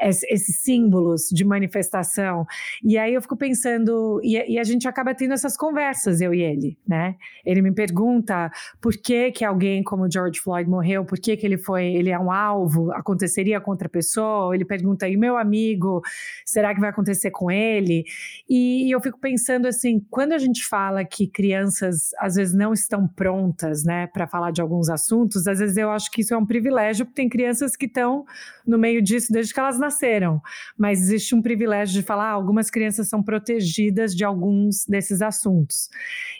esses 0.00 0.60
símbolos 0.60 1.28
de 1.30 1.44
manifestação. 1.44 2.46
E 2.82 2.98
aí 2.98 3.14
eu 3.14 3.22
fico 3.22 3.36
pensando, 3.36 4.20
e, 4.22 4.58
a 4.58 4.64
gente 4.64 4.86
acaba 4.88 5.14
tendo 5.14 5.34
essas 5.34 5.56
conversas, 5.56 6.20
eu 6.20 6.32
e 6.32 6.42
ele, 6.42 6.78
né? 6.86 7.16
Ele 7.44 7.62
me 7.62 7.72
pergunta 7.72 8.50
por 8.80 8.94
que 8.94 9.30
que 9.32 9.44
alguém 9.44 9.82
como 9.82 10.10
George 10.10 10.40
Floyd 10.40 10.68
morreu, 10.68 11.04
por 11.04 11.18
que 11.18 11.36
que 11.36 11.46
ele 11.46 11.58
foi, 11.58 11.86
ele 11.86 12.10
é 12.10 12.18
um 12.18 12.30
alvo, 12.30 12.92
aconteceria 12.92 13.60
com 13.60 13.70
outra 13.70 13.88
pessoa? 13.88 14.54
Ele 14.54 14.64
pergunta, 14.64 15.08
e 15.08 15.16
meu 15.16 15.36
amigo, 15.36 16.02
será 16.44 16.74
que 16.74 16.80
vai 16.80 16.90
acontecer 16.90 17.30
com 17.30 17.50
ele? 17.50 18.04
E, 18.48 18.88
e 18.88 18.90
eu 18.90 19.00
fico 19.00 19.18
pensando 19.18 19.66
assim, 19.66 20.04
quando 20.10 20.32
a 20.32 20.38
gente 20.38 20.64
fala 20.66 21.04
que 21.04 21.26
crianças 21.26 22.10
às 22.18 22.34
vezes 22.34 22.54
não 22.54 22.72
estão 22.72 23.06
prontas, 23.06 23.84
né, 23.84 24.06
para 24.06 24.26
falar 24.26 24.50
de 24.50 24.60
alguns 24.60 24.88
assuntos, 24.88 25.46
às 25.46 25.58
vezes 25.58 25.76
eu 25.76 25.90
acho 25.90 26.10
que 26.10 26.20
isso 26.20 26.34
é 26.34 26.36
um 26.36 26.46
privilégio, 26.46 27.04
porque 27.04 27.22
tem 27.22 27.28
crianças 27.28 27.76
que 27.76 27.86
estão 27.86 28.24
no 28.66 28.78
meio 28.78 29.02
disso 29.02 29.32
desde 29.32 29.52
que 29.52 29.60
elas 29.60 29.78
nasceram, 29.82 30.40
mas 30.78 31.00
existe 31.00 31.34
um 31.34 31.42
privilégio 31.42 32.00
de 32.00 32.06
falar, 32.06 32.30
ah, 32.30 32.32
algumas 32.32 32.70
crianças 32.70 33.08
são 33.08 33.22
protegidas 33.22 34.14
de 34.14 34.24
alguns 34.24 34.86
desses 34.86 35.20
assuntos. 35.20 35.90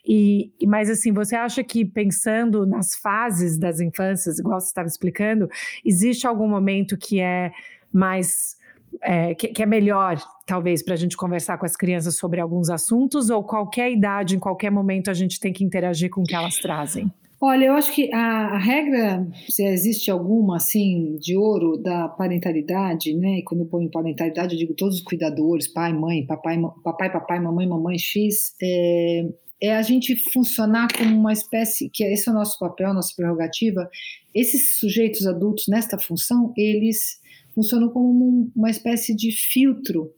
E, 0.07 0.51
mas 0.67 0.89
assim, 0.89 1.13
você 1.13 1.37
acha 1.37 1.63
que 1.63 1.85
pensando 1.85 2.65
nas 2.65 2.95
fases 2.95 3.59
das 3.59 3.81
infâncias, 3.81 4.39
igual 4.39 4.61
você 4.61 4.69
estava 4.69 4.89
explicando, 4.89 5.49
existe 5.85 6.27
algum 6.27 6.49
momento 6.49 6.97
que 6.97 7.21
é 7.21 7.53
mais 7.93 8.57
é, 9.03 9.35
que, 9.35 9.49
que, 9.49 9.63
é 9.63 9.67
melhor, 9.67 10.17
talvez, 10.47 10.83
para 10.83 10.95
a 10.95 10.97
gente 10.97 11.17
conversar 11.17 11.57
com 11.59 11.65
as 11.65 11.77
crianças 11.77 12.17
sobre 12.17 12.41
alguns 12.41 12.69
assuntos, 12.69 13.31
ou 13.31 13.43
qualquer 13.43 13.91
idade, 13.91 14.37
em 14.37 14.39
qualquer 14.39 14.71
momento, 14.71 15.11
a 15.11 15.15
gente 15.15 15.41
tem 15.41 15.53
que 15.53 15.65
interagir 15.65 16.11
com 16.11 16.21
o 16.21 16.25
que 16.25 16.35
elas 16.35 16.57
trazem? 16.57 17.13
Olha, 17.45 17.65
eu 17.65 17.73
acho 17.73 17.93
que 17.93 18.09
a, 18.15 18.55
a, 18.55 18.59
regra, 18.59 19.29
se 19.49 19.65
existe 19.65 20.13
alguma 20.13 20.59
assim 20.59 21.17
de 21.17 21.37
ouro 21.37 21.77
da 21.77 22.07
parentalidade, 22.07 23.13
né? 23.15 23.39
E 23.39 23.43
quando 23.43 23.63
eu 23.63 23.67
ponho 23.67 23.91
parentalidade, 23.91 24.55
eu 24.55 24.59
digo 24.61 24.75
todos 24.75 24.99
os 24.99 25.03
cuidadores, 25.03 25.67
pai, 25.67 25.93
mãe, 25.93 26.25
papai, 26.25 26.57
papai, 26.85 27.11
papai, 27.11 27.41
mamãe, 27.41 27.67
mamãe, 27.67 27.99
x, 27.99 28.55
é, 28.63 29.29
é 29.61 29.75
a 29.75 29.83
gente 29.83 30.15
funcionar 30.31 30.87
como 30.97 31.19
uma 31.19 31.33
espécie, 31.33 31.91
que 31.93 32.05
esse 32.05 32.29
é 32.29 32.31
o 32.31 32.35
nosso 32.37 32.57
papel, 32.61 32.95
nossa 32.95 33.13
prerrogativa. 33.17 33.91
Esses 34.33 34.79
sujeitos 34.79 35.27
adultos 35.27 35.65
nesta 35.67 35.99
função, 35.99 36.55
eles 36.57 37.21
funcionam 37.57 37.89
como 37.89 38.53
uma 38.55 38.71
espécie 38.71 39.17
de 39.17 39.33
filtro 39.33 40.15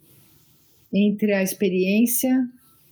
entre 0.93 1.33
a 1.33 1.43
experiência 1.43 2.39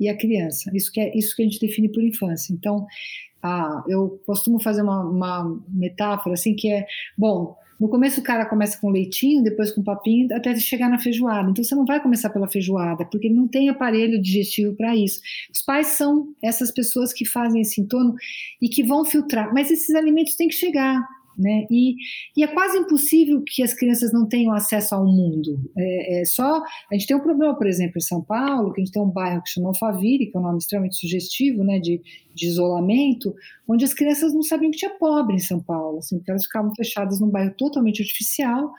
e 0.00 0.08
a 0.08 0.16
criança. 0.16 0.70
Isso 0.72 0.90
que 0.90 1.02
é 1.02 1.14
isso 1.14 1.36
que 1.36 1.42
a 1.42 1.44
gente 1.44 1.60
define 1.60 1.92
por 1.92 2.02
infância. 2.02 2.54
Então, 2.54 2.86
ah, 3.42 3.82
eu 3.88 4.20
costumo 4.24 4.60
fazer 4.60 4.82
uma, 4.82 5.00
uma 5.00 5.60
metáfora 5.68 6.34
assim 6.34 6.54
que 6.54 6.70
é, 6.70 6.86
bom, 7.16 7.56
no 7.82 7.88
começo 7.88 8.20
o 8.20 8.22
cara 8.22 8.46
começa 8.46 8.78
com 8.80 8.90
leitinho, 8.90 9.42
depois 9.42 9.72
com 9.72 9.82
papinho, 9.82 10.28
até 10.32 10.54
chegar 10.54 10.88
na 10.88 11.00
feijoada. 11.00 11.50
Então 11.50 11.64
você 11.64 11.74
não 11.74 11.84
vai 11.84 12.00
começar 12.00 12.30
pela 12.30 12.46
feijoada, 12.46 13.04
porque 13.06 13.28
não 13.28 13.48
tem 13.48 13.68
aparelho 13.68 14.22
digestivo 14.22 14.76
para 14.76 14.94
isso. 14.94 15.20
Os 15.52 15.62
pais 15.62 15.88
são 15.88 16.32
essas 16.40 16.70
pessoas 16.70 17.12
que 17.12 17.24
fazem 17.24 17.60
esse 17.60 17.80
entorno 17.80 18.14
e 18.60 18.68
que 18.68 18.84
vão 18.84 19.04
filtrar, 19.04 19.52
mas 19.52 19.68
esses 19.68 19.92
alimentos 19.96 20.36
têm 20.36 20.46
que 20.46 20.54
chegar. 20.54 21.02
Né? 21.36 21.66
E, 21.70 21.94
e, 22.36 22.42
é 22.42 22.46
quase 22.46 22.78
impossível 22.78 23.42
que 23.46 23.62
as 23.62 23.74
crianças 23.74 24.12
não 24.12 24.26
tenham 24.26 24.52
acesso 24.52 24.94
ao 24.94 25.04
mundo. 25.04 25.58
É, 25.76 26.20
é, 26.20 26.24
só 26.24 26.62
a 26.62 26.94
gente 26.94 27.06
tem 27.06 27.16
um 27.16 27.20
problema, 27.20 27.56
por 27.56 27.66
exemplo, 27.66 27.94
em 27.96 28.02
São 28.02 28.22
Paulo, 28.22 28.72
que 28.72 28.80
a 28.80 28.84
gente 28.84 28.92
tem 28.92 29.02
um 29.02 29.10
bairro 29.10 29.42
que 29.42 29.50
chama 29.50 29.68
Alphaville, 29.68 30.26
que 30.26 30.36
é 30.36 30.40
um 30.40 30.42
nome 30.42 30.58
extremamente 30.58 30.96
sugestivo, 30.96 31.64
né, 31.64 31.78
de, 31.78 32.00
de 32.34 32.46
isolamento, 32.46 33.34
onde 33.66 33.84
as 33.84 33.94
crianças 33.94 34.34
não 34.34 34.42
sabiam 34.42 34.70
que 34.70 34.78
tinha 34.78 34.90
pobre 34.90 35.36
em 35.36 35.40
São 35.40 35.60
Paulo, 35.60 35.98
assim, 35.98 36.18
porque 36.18 36.30
elas 36.30 36.44
ficavam 36.44 36.74
fechadas 36.74 37.20
num 37.20 37.30
bairro 37.30 37.54
totalmente 37.56 38.02
artificial. 38.02 38.72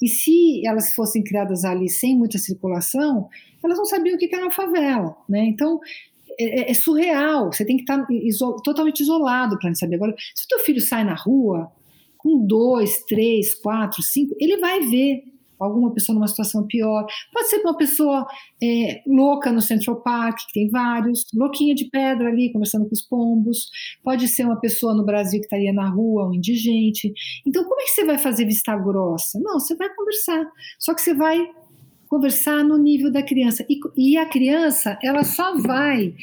E 0.00 0.08
se 0.08 0.66
elas 0.66 0.94
fossem 0.94 1.22
criadas 1.22 1.64
ali 1.64 1.88
sem 1.88 2.16
muita 2.16 2.38
circulação, 2.38 3.28
elas 3.62 3.76
não 3.76 3.84
sabiam 3.84 4.16
o 4.16 4.18
que 4.18 4.32
era 4.32 4.44
uma 4.44 4.50
favela, 4.50 5.16
né? 5.28 5.44
Então 5.44 5.80
é, 6.38 6.60
é, 6.60 6.70
é 6.70 6.74
surreal. 6.74 7.52
Você 7.52 7.64
tem 7.64 7.76
que 7.76 7.82
estar 7.82 8.06
iso 8.10 8.56
totalmente 8.62 9.00
isolado 9.00 9.58
para 9.58 9.74
saber. 9.74 9.96
Agora, 9.96 10.14
se 10.34 10.44
o 10.44 10.48
teu 10.48 10.60
filho 10.60 10.80
sai 10.80 11.04
na 11.04 11.14
rua 11.14 11.70
com 12.18 12.46
dois, 12.46 13.04
três, 13.06 13.54
quatro, 13.54 14.02
cinco, 14.02 14.34
ele 14.38 14.58
vai 14.58 14.80
ver 14.80 15.22
alguma 15.58 15.92
pessoa 15.92 16.14
numa 16.14 16.28
situação 16.28 16.66
pior. 16.66 17.04
Pode 17.32 17.48
ser 17.48 17.58
uma 17.58 17.76
pessoa 17.76 18.26
é, 18.62 19.02
louca 19.06 19.50
no 19.50 19.60
Central 19.60 20.00
Park, 20.02 20.38
que 20.46 20.52
tem 20.52 20.70
vários, 20.70 21.24
louquinha 21.34 21.74
de 21.74 21.86
pedra 21.86 22.28
ali, 22.28 22.52
conversando 22.52 22.86
com 22.86 22.94
os 22.94 23.02
pombos. 23.02 23.68
Pode 24.02 24.28
ser 24.28 24.44
uma 24.44 24.60
pessoa 24.60 24.94
no 24.94 25.04
Brasil 25.04 25.40
que 25.40 25.46
estaria 25.46 25.72
na 25.72 25.88
rua, 25.88 26.28
um 26.28 26.34
indigente. 26.34 27.12
Então, 27.46 27.64
como 27.64 27.80
é 27.80 27.84
que 27.84 27.90
você 27.90 28.04
vai 28.04 28.18
fazer 28.18 28.44
vista 28.44 28.76
grossa? 28.76 29.38
Não, 29.40 29.58
você 29.58 29.74
vai 29.74 29.88
conversar. 29.94 30.46
Só 30.78 30.94
que 30.94 31.00
você 31.00 31.14
vai 31.14 31.38
conversar 32.08 32.64
no 32.64 32.78
nível 32.78 33.12
da 33.12 33.22
criança. 33.22 33.66
E, 33.68 33.78
e 33.96 34.16
a 34.16 34.26
criança, 34.26 34.98
ela 35.02 35.24
só 35.24 35.58
vai 35.58 36.14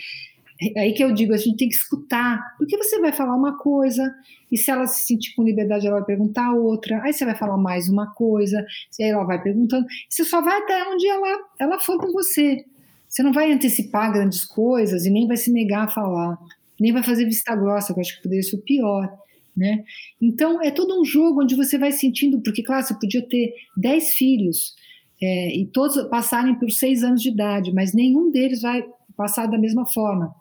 é 0.61 0.79
aí 0.79 0.93
que 0.93 1.03
eu 1.03 1.13
digo, 1.13 1.33
a 1.33 1.37
gente 1.37 1.57
tem 1.57 1.67
que 1.67 1.75
escutar, 1.75 2.39
porque 2.57 2.77
você 2.77 2.99
vai 2.99 3.11
falar 3.11 3.35
uma 3.35 3.57
coisa, 3.57 4.13
e 4.49 4.57
se 4.57 4.71
ela 4.71 4.87
se 4.87 5.05
sentir 5.05 5.35
com 5.35 5.43
liberdade, 5.43 5.85
ela 5.85 5.97
vai 5.97 6.05
perguntar 6.05 6.53
outra, 6.53 7.01
aí 7.03 7.11
você 7.11 7.25
vai 7.25 7.35
falar 7.35 7.57
mais 7.57 7.89
uma 7.89 8.13
coisa, 8.13 8.65
e 8.97 9.03
aí 9.03 9.09
ela 9.09 9.25
vai 9.25 9.41
perguntando, 9.41 9.85
você 10.09 10.23
só 10.23 10.41
vai 10.41 10.57
até 10.59 10.87
onde 10.89 11.07
ela, 11.07 11.39
ela 11.59 11.79
for 11.79 11.99
com 11.99 12.11
você. 12.11 12.63
Você 13.07 13.21
não 13.21 13.33
vai 13.33 13.51
antecipar 13.51 14.11
grandes 14.11 14.45
coisas 14.45 15.05
e 15.05 15.09
nem 15.09 15.27
vai 15.27 15.37
se 15.37 15.51
negar 15.51 15.85
a 15.85 15.91
falar, 15.91 16.37
nem 16.79 16.93
vai 16.93 17.03
fazer 17.03 17.25
vista 17.25 17.55
grossa, 17.55 17.93
que 17.93 17.99
eu 17.99 18.01
acho 18.01 18.15
que 18.17 18.23
poderia 18.23 18.43
ser 18.43 18.55
o 18.55 18.61
pior. 18.61 19.17
Né? 19.55 19.83
Então, 20.21 20.61
é 20.61 20.69
todo 20.69 20.99
um 20.99 21.05
jogo 21.05 21.41
onde 21.41 21.55
você 21.55 21.77
vai 21.77 21.91
sentindo, 21.91 22.41
porque, 22.41 22.61
claro, 22.61 22.85
você 22.85 22.93
podia 22.93 23.25
ter 23.27 23.53
10 23.77 24.09
filhos 24.15 24.73
é, 25.21 25.55
e 25.55 25.65
todos 25.65 26.01
passarem 26.09 26.55
por 26.55 26.69
6 26.69 27.03
anos 27.03 27.21
de 27.21 27.29
idade, 27.29 27.73
mas 27.73 27.93
nenhum 27.93 28.31
deles 28.31 28.61
vai 28.61 28.85
passar 29.15 29.47
da 29.47 29.57
mesma 29.57 29.85
forma. 29.87 30.35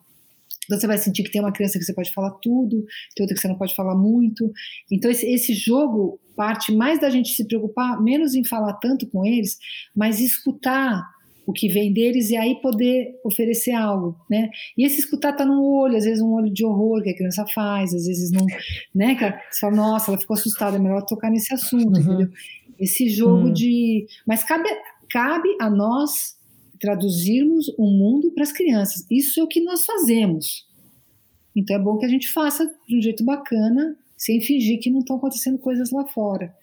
Você 0.68 0.86
vai 0.86 0.98
sentir 0.98 1.22
que 1.22 1.30
tem 1.30 1.40
uma 1.40 1.52
criança 1.52 1.78
que 1.78 1.84
você 1.84 1.94
pode 1.94 2.12
falar 2.12 2.30
tudo, 2.42 2.84
tem 3.14 3.22
outra 3.22 3.34
que 3.34 3.40
você 3.40 3.48
não 3.48 3.58
pode 3.58 3.74
falar 3.74 3.94
muito. 3.94 4.50
Então, 4.90 5.10
esse, 5.10 5.26
esse 5.26 5.54
jogo 5.54 6.20
parte 6.36 6.74
mais 6.74 7.00
da 7.00 7.10
gente 7.10 7.30
se 7.30 7.46
preocupar, 7.46 8.02
menos 8.02 8.34
em 8.34 8.44
falar 8.44 8.74
tanto 8.74 9.06
com 9.08 9.24
eles, 9.24 9.56
mas 9.94 10.20
escutar 10.20 11.02
o 11.46 11.52
que 11.52 11.68
vem 11.68 11.92
deles 11.92 12.30
e 12.30 12.36
aí 12.36 12.60
poder 12.60 13.20
oferecer 13.24 13.72
algo, 13.72 14.16
né? 14.30 14.48
E 14.76 14.84
esse 14.84 15.00
escutar 15.00 15.34
tá 15.34 15.44
no 15.44 15.62
olho, 15.62 15.96
às 15.96 16.04
vezes 16.04 16.22
um 16.22 16.32
olho 16.32 16.50
de 16.50 16.64
horror 16.64 17.02
que 17.02 17.10
a 17.10 17.16
criança 17.16 17.44
faz, 17.54 17.92
às 17.94 18.06
vezes 18.06 18.30
não, 18.30 18.46
né, 18.94 19.14
cara? 19.14 19.40
Você 19.50 19.60
fala, 19.60 19.76
nossa, 19.76 20.10
ela 20.10 20.18
ficou 20.18 20.34
assustada, 20.34 20.76
é 20.76 20.80
melhor 20.80 21.04
tocar 21.04 21.30
nesse 21.30 21.52
assunto, 21.52 21.98
uhum. 21.98 22.00
entendeu? 22.00 22.28
Esse 22.78 23.08
jogo 23.08 23.48
uhum. 23.48 23.52
de, 23.52 24.06
mas 24.26 24.42
cabe 24.42 24.68
cabe 25.10 25.48
a 25.60 25.70
nós 25.70 26.36
traduzirmos 26.84 27.72
o 27.78 27.86
mundo 27.86 28.30
para 28.32 28.42
as 28.42 28.52
crianças. 28.52 29.06
Isso 29.10 29.40
é 29.40 29.42
o 29.42 29.46
que 29.46 29.62
nós 29.62 29.86
fazemos. 29.86 30.68
Então 31.56 31.74
é 31.74 31.78
bom 31.78 31.96
que 31.96 32.04
a 32.04 32.08
gente 32.08 32.30
faça 32.30 32.70
de 32.86 32.98
um 32.98 33.00
jeito 33.00 33.24
bacana, 33.24 33.96
sem 34.18 34.38
fingir 34.42 34.78
que 34.80 34.90
não 34.90 35.00
estão 35.00 35.16
acontecendo 35.16 35.58
coisas 35.58 35.90
lá 35.90 36.04
fora. 36.04 36.54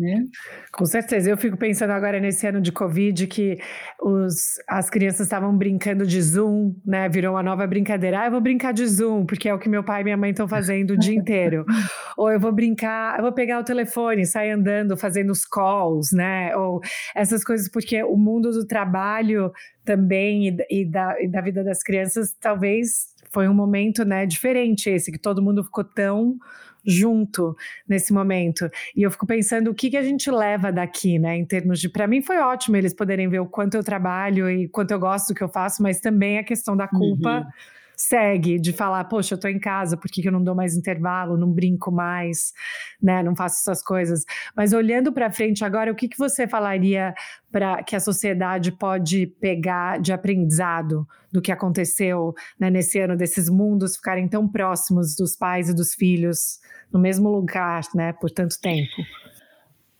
Né? 0.00 0.24
Com 0.72 0.86
certeza. 0.86 1.28
Eu 1.28 1.36
fico 1.36 1.58
pensando 1.58 1.90
agora 1.90 2.18
nesse 2.18 2.46
ano 2.46 2.58
de 2.58 2.72
Covid 2.72 3.26
que 3.26 3.58
os, 4.00 4.54
as 4.66 4.88
crianças 4.88 5.26
estavam 5.26 5.54
brincando 5.54 6.06
de 6.06 6.22
Zoom, 6.22 6.74
né? 6.86 7.06
Virou 7.10 7.34
uma 7.34 7.42
nova 7.42 7.66
brincadeira. 7.66 8.22
Ah, 8.22 8.26
eu 8.26 8.30
vou 8.30 8.40
brincar 8.40 8.72
de 8.72 8.86
Zoom, 8.86 9.26
porque 9.26 9.46
é 9.46 9.52
o 9.52 9.58
que 9.58 9.68
meu 9.68 9.84
pai 9.84 10.00
e 10.00 10.04
minha 10.04 10.16
mãe 10.16 10.30
estão 10.30 10.48
fazendo 10.48 10.92
o 10.92 10.96
dia 10.96 11.14
inteiro. 11.14 11.66
Ou 12.16 12.32
eu 12.32 12.40
vou 12.40 12.50
brincar, 12.50 13.18
eu 13.18 13.22
vou 13.22 13.32
pegar 13.32 13.60
o 13.60 13.64
telefone, 13.64 14.24
sair 14.24 14.52
andando, 14.52 14.96
fazendo 14.96 15.30
os 15.32 15.44
calls, 15.44 16.12
né? 16.12 16.56
Ou 16.56 16.80
essas 17.14 17.44
coisas, 17.44 17.70
porque 17.70 18.02
o 18.02 18.16
mundo 18.16 18.50
do 18.50 18.66
trabalho 18.66 19.52
também 19.84 20.48
e, 20.48 20.80
e, 20.80 20.84
da, 20.86 21.22
e 21.22 21.28
da 21.28 21.42
vida 21.42 21.62
das 21.62 21.82
crianças 21.82 22.34
talvez 22.40 23.10
foi 23.30 23.48
um 23.48 23.54
momento 23.54 24.04
né, 24.04 24.24
diferente 24.26 24.88
esse, 24.88 25.12
que 25.12 25.18
todo 25.18 25.42
mundo 25.42 25.62
ficou 25.62 25.84
tão 25.84 26.36
junto 26.84 27.56
nesse 27.88 28.12
momento. 28.12 28.70
E 28.94 29.02
eu 29.02 29.10
fico 29.10 29.26
pensando 29.26 29.70
o 29.70 29.74
que, 29.74 29.90
que 29.90 29.96
a 29.96 30.02
gente 30.02 30.30
leva 30.30 30.72
daqui, 30.72 31.18
né? 31.18 31.36
Em 31.36 31.44
termos 31.44 31.80
de. 31.80 31.88
Para 31.88 32.06
mim 32.06 32.22
foi 32.22 32.38
ótimo 32.38 32.76
eles 32.76 32.94
poderem 32.94 33.28
ver 33.28 33.40
o 33.40 33.46
quanto 33.46 33.76
eu 33.76 33.84
trabalho 33.84 34.50
e 34.50 34.68
quanto 34.68 34.90
eu 34.90 34.98
gosto 34.98 35.28
do 35.28 35.34
que 35.34 35.42
eu 35.42 35.48
faço, 35.48 35.82
mas 35.82 36.00
também 36.00 36.38
a 36.38 36.44
questão 36.44 36.76
da 36.76 36.88
culpa. 36.88 37.40
Uhum 37.40 37.79
segue 38.00 38.58
de 38.58 38.72
falar, 38.72 39.04
poxa, 39.04 39.34
eu 39.34 39.38
tô 39.38 39.46
em 39.46 39.58
casa, 39.58 39.94
por 39.94 40.10
que, 40.10 40.22
que 40.22 40.28
eu 40.28 40.32
não 40.32 40.42
dou 40.42 40.54
mais 40.54 40.74
intervalo, 40.74 41.36
não 41.36 41.52
brinco 41.52 41.92
mais, 41.92 42.52
né? 43.00 43.22
Não 43.22 43.36
faço 43.36 43.60
essas 43.60 43.82
coisas. 43.82 44.24
Mas 44.56 44.72
olhando 44.72 45.12
para 45.12 45.30
frente 45.30 45.62
agora, 45.64 45.92
o 45.92 45.94
que, 45.94 46.08
que 46.08 46.16
você 46.16 46.48
falaria 46.48 47.12
para 47.52 47.82
que 47.82 47.94
a 47.94 48.00
sociedade 48.00 48.72
pode 48.72 49.26
pegar 49.38 50.00
de 50.00 50.14
aprendizado 50.14 51.06
do 51.30 51.42
que 51.42 51.52
aconteceu 51.52 52.32
né, 52.58 52.70
nesse 52.70 52.98
ano, 52.98 53.16
desses 53.16 53.50
mundos 53.50 53.96
ficarem 53.96 54.26
tão 54.26 54.48
próximos 54.48 55.14
dos 55.14 55.36
pais 55.36 55.68
e 55.68 55.74
dos 55.74 55.92
filhos 55.92 56.58
no 56.90 56.98
mesmo 56.98 57.28
lugar, 57.28 57.82
né, 57.94 58.14
por 58.14 58.30
tanto 58.30 58.58
tempo? 58.60 58.96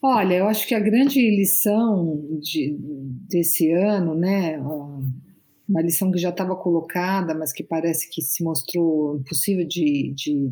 Olha, 0.02 0.36
eu 0.36 0.48
acho 0.48 0.66
que 0.66 0.74
a 0.74 0.80
grande 0.80 1.20
lição 1.20 2.18
de, 2.40 2.74
desse 3.28 3.70
ano, 3.70 4.14
né, 4.14 4.58
uma 5.70 5.80
lição 5.80 6.10
que 6.10 6.18
já 6.18 6.30
estava 6.30 6.56
colocada, 6.56 7.32
mas 7.32 7.52
que 7.52 7.62
parece 7.62 8.10
que 8.10 8.20
se 8.20 8.42
mostrou 8.42 9.16
impossível 9.16 9.64
de, 9.64 10.12
de 10.16 10.50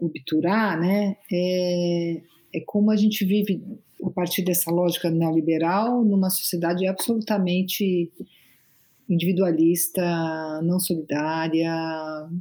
obturar, 0.00 0.78
né? 0.78 1.16
É, 1.32 2.22
é 2.54 2.60
como 2.66 2.90
a 2.90 2.96
gente 2.96 3.24
vive 3.24 3.62
a 4.04 4.10
partir 4.10 4.42
dessa 4.42 4.68
lógica 4.70 5.08
neoliberal 5.10 6.04
numa 6.04 6.28
sociedade 6.28 6.86
absolutamente 6.88 8.10
individualista, 9.08 10.02
não 10.64 10.80
solidária, 10.80 11.72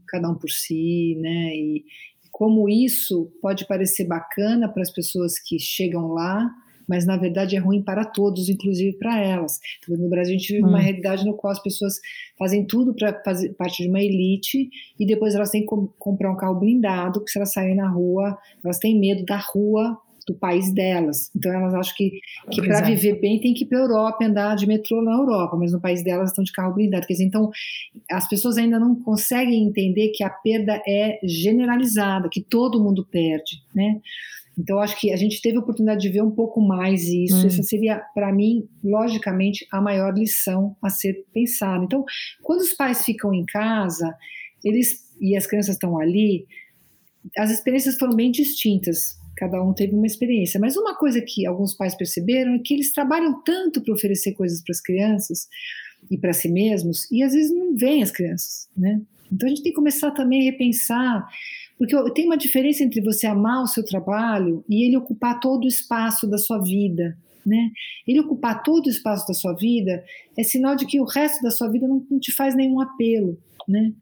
cada 0.08 0.28
um 0.28 0.36
por 0.36 0.49
si, 0.49 1.16
né? 1.20 1.56
E 1.56 1.86
como 2.32 2.68
isso 2.68 3.32
pode 3.39 3.68
parecer 3.68 4.06
bacana 4.06 4.68
para 4.68 4.82
as 4.82 4.89
pessoas 4.89 5.38
que 5.38 5.60
chegam 5.60 6.08
lá, 6.08 6.51
mas 6.88 7.06
na 7.06 7.18
verdade 7.18 7.56
é 7.56 7.60
ruim 7.60 7.82
para 7.82 8.06
todos, 8.06 8.50
inclusive 8.50 8.98
para 8.98 9.20
elas. 9.20 9.60
Então, 9.84 9.98
no 9.98 10.10
Brasil 10.10 10.36
a 10.36 10.38
gente 10.38 10.54
vive 10.54 10.66
hum. 10.66 10.70
uma 10.70 10.80
realidade 10.80 11.26
no 11.26 11.34
qual 11.34 11.52
as 11.52 11.62
pessoas 11.62 11.96
fazem 12.38 12.66
tudo 12.66 12.94
para 12.94 13.22
fazer 13.24 13.54
parte 13.54 13.84
de 13.84 13.90
uma 13.90 14.02
elite 14.02 14.70
e 15.00 15.06
depois 15.06 15.36
elas 15.36 15.50
têm 15.50 15.62
que 15.62 15.68
comprar 16.00 16.32
um 16.32 16.38
carro 16.38 16.60
blindado, 16.60 17.20
porque 17.20 17.32
se 17.32 17.38
elas 17.38 17.54
saírem 17.54 17.76
na 17.76 17.90
rua, 17.90 18.38
elas 18.64 18.78
têm 18.78 19.00
medo 19.00 19.26
da 19.26 19.38
rua 19.38 19.98
do 20.28 20.34
país 20.34 20.74
delas. 20.74 21.30
Então 21.36 21.54
elas 21.54 21.74
acham 21.74 21.94
que, 21.96 22.20
que 22.52 22.62
para 22.64 22.82
viver 22.82 23.20
bem 23.20 23.40
tem 23.40 23.54
que 23.54 23.64
ir 23.64 23.68
para 23.68 23.78
a 23.78 23.82
Europa 23.82 24.26
andar 24.26 24.56
de 24.56 24.66
metrô 24.66 25.02
na 25.02 25.14
Europa, 25.14 25.56
mas 25.56 25.72
no 25.72 25.80
país 25.80 26.04
delas 26.04 26.32
estão 26.32 26.44
de 26.44 26.52
carro 26.52 26.74
blindado. 26.74 27.06
Quer 27.06 27.14
dizer, 27.14 27.26
então 27.26 27.52
as 28.10 28.28
pessoas 28.28 28.58
ainda 28.58 28.80
não 28.80 28.96
conseguem 28.96 29.68
entender 29.68 30.10
que 30.10 30.24
a 30.24 30.30
perda 30.30 30.82
é 30.88 31.20
generalizada, 31.24 32.30
que 32.30 32.42
todo 32.42 32.84
mundo 32.84 33.06
perde, 33.06 33.62
né? 33.74 34.02
Então, 34.58 34.80
acho 34.80 34.99
que 34.99 35.12
a 35.12 35.18
gente 35.18 35.41
teve 35.41 35.58
a 35.58 35.60
oportunidade 35.60 36.01
de 36.01 36.10
ver 36.10 36.22
um 36.22 36.32
pouco 36.32 36.62
mais 36.62 37.03
isso. 37.08 37.36
Hum. 37.36 37.47
Essa 37.47 37.64
seria, 37.64 37.99
para 38.14 38.32
mim, 38.34 38.68
logicamente, 38.84 39.68
a 39.72 39.82
maior 39.82 40.14
lição 40.14 40.76
a 40.82 40.89
ser 40.89 41.26
pensada. 41.34 41.84
Então, 41.84 42.03
quando 42.41 42.62
os 42.62 42.74
pais 42.74 43.03
ficam 43.03 43.34
em 43.34 43.45
casa, 43.45 44.16
eles 44.64 45.06
e 45.20 45.36
as 45.36 45.47
crianças 45.47 45.76
estão 45.76 45.97
ali, 45.97 46.45
as 47.38 47.51
experiências 47.51 47.97
foram 47.97 48.16
bem 48.16 48.32
distintas. 48.32 49.18
Cada 49.38 49.62
um 49.62 49.74
teve 49.74 49.93
uma 49.93 50.06
experiência. 50.06 50.60
Mas 50.60 50.78
uma 50.78 50.95
coisa 50.95 51.22
que 51.22 51.45
alguns 51.45 51.74
pais 51.74 51.95
perceberam 51.95 52.56
é 52.56 52.60
que 52.60 52.74
eles 52.74 52.91
trabalham 52.91 53.41
tanto 53.43 53.82
para 53.82 53.93
oferecer 53.93 54.34
coisas 54.34 54.62
para 54.62 54.72
as 54.72 54.82
crianças 54.82 55.47
e 56.10 56.18
para 56.18 56.34
si 56.34 56.49
mesmos, 56.49 57.10
e 57.12 57.24
às 57.24 57.34
vezes 57.34 57.51
não 57.51 57.76
vêm 57.76 58.03
as 58.03 58.12
crianças, 58.12 58.70
né? 58.78 59.01
Então 59.32 59.47
a 59.47 59.49
gente 59.49 59.64
tem 59.64 59.72
que 59.72 59.76
começar 59.76 60.12
também 60.12 60.41
a 60.41 60.51
repensar 60.51 61.28
porque 61.78 61.96
tem 62.12 62.26
uma 62.26 62.38
diferença 62.38 62.84
entre 62.84 63.02
você 63.02 63.28
amar 63.28 63.64
o 63.64 63.68
seu 63.68 63.84
trabalho 63.84 64.64
e 64.70 64.86
ele 64.86 64.98
ocupar 64.98 65.40
todo 65.40 65.66
o 65.66 65.68
espaço 65.68 66.28
da 66.28 66.38
sua 66.38 66.60
vida. 66.60 67.18
Né? 67.46 67.72
Ele 68.08 68.22
ocupar 68.22 68.64
todo 68.64 68.88
o 68.88 68.90
espaço 68.90 69.28
da 69.28 69.34
sua 69.34 69.54
vida 69.54 70.04
é 70.36 70.44
sinal 70.44 70.76
de 70.76 70.86
que 70.86 71.00
o 71.00 71.04
resto 71.04 71.44
da 71.44 71.52
sua 71.52 71.70
vida 71.70 71.88
não, 71.88 72.04
não 72.10 72.20
te 72.20 72.34
faz 72.34 72.56
nenhum 72.56 72.80
apelo. 72.80 73.38
Né? 73.68 73.94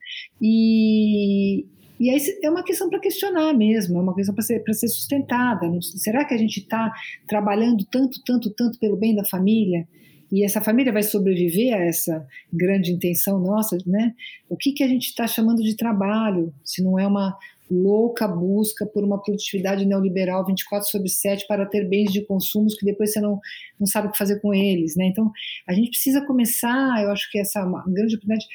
E, 0.41 1.65
e 1.99 2.09
aí 2.09 2.19
é 2.43 2.49
uma 2.49 2.63
questão 2.63 2.89
para 2.89 2.99
questionar 2.99 3.53
mesmo, 3.53 3.97
é 3.97 4.01
uma 4.01 4.15
questão 4.15 4.33
para 4.33 4.43
ser, 4.43 4.63
ser 4.73 4.87
sustentada. 4.87 5.67
Será 5.81 6.23
que 6.23 6.33
a 6.33 6.37
gente 6.37 6.59
está 6.59 6.93
trabalhando 7.27 7.83
tanto, 7.85 8.21
tanto, 8.23 8.49
tanto 8.51 8.79
pelo 8.79 8.95
bem 8.95 9.15
da 9.15 9.25
família? 9.25 9.87
e 10.33 10.43
essa 10.43 10.59
família 10.59 10.91
vai 10.91 11.03
sobreviver 11.03 11.75
a 11.75 11.77
essa 11.77 12.27
grande 12.51 12.91
intenção 12.91 13.39
nossa, 13.39 13.77
né? 13.85 14.15
O 14.49 14.57
que, 14.57 14.71
que 14.71 14.83
a 14.83 14.87
gente 14.87 15.05
está 15.05 15.27
chamando 15.27 15.61
de 15.61 15.75
trabalho, 15.75 16.51
se 16.65 16.81
não 16.81 16.97
é 16.97 17.05
uma, 17.05 17.37
louca 17.69 18.27
busca 18.27 18.85
por 18.85 19.03
uma 19.03 19.21
produtividade 19.21 19.85
neoliberal 19.85 20.45
24 20.45 20.89
sobre 20.89 21.09
7 21.09 21.47
para 21.47 21.65
ter 21.65 21.87
bens 21.87 22.11
de 22.11 22.25
consumo 22.25 22.67
que 22.67 22.85
depois 22.85 23.11
você 23.11 23.21
não, 23.21 23.39
não 23.79 23.87
sabe 23.87 24.07
o 24.07 24.11
que 24.11 24.17
fazer 24.17 24.39
com 24.41 24.53
eles, 24.53 24.95
né? 24.95 25.05
Então, 25.05 25.31
a 25.67 25.73
gente 25.73 25.89
precisa 25.89 26.25
começar, 26.25 27.01
eu 27.03 27.09
acho 27.09 27.29
que 27.31 27.39
essa 27.39 27.59
é 27.59 27.63
uma 27.63 27.83
grande 27.85 28.15
oportunidade, 28.15 28.45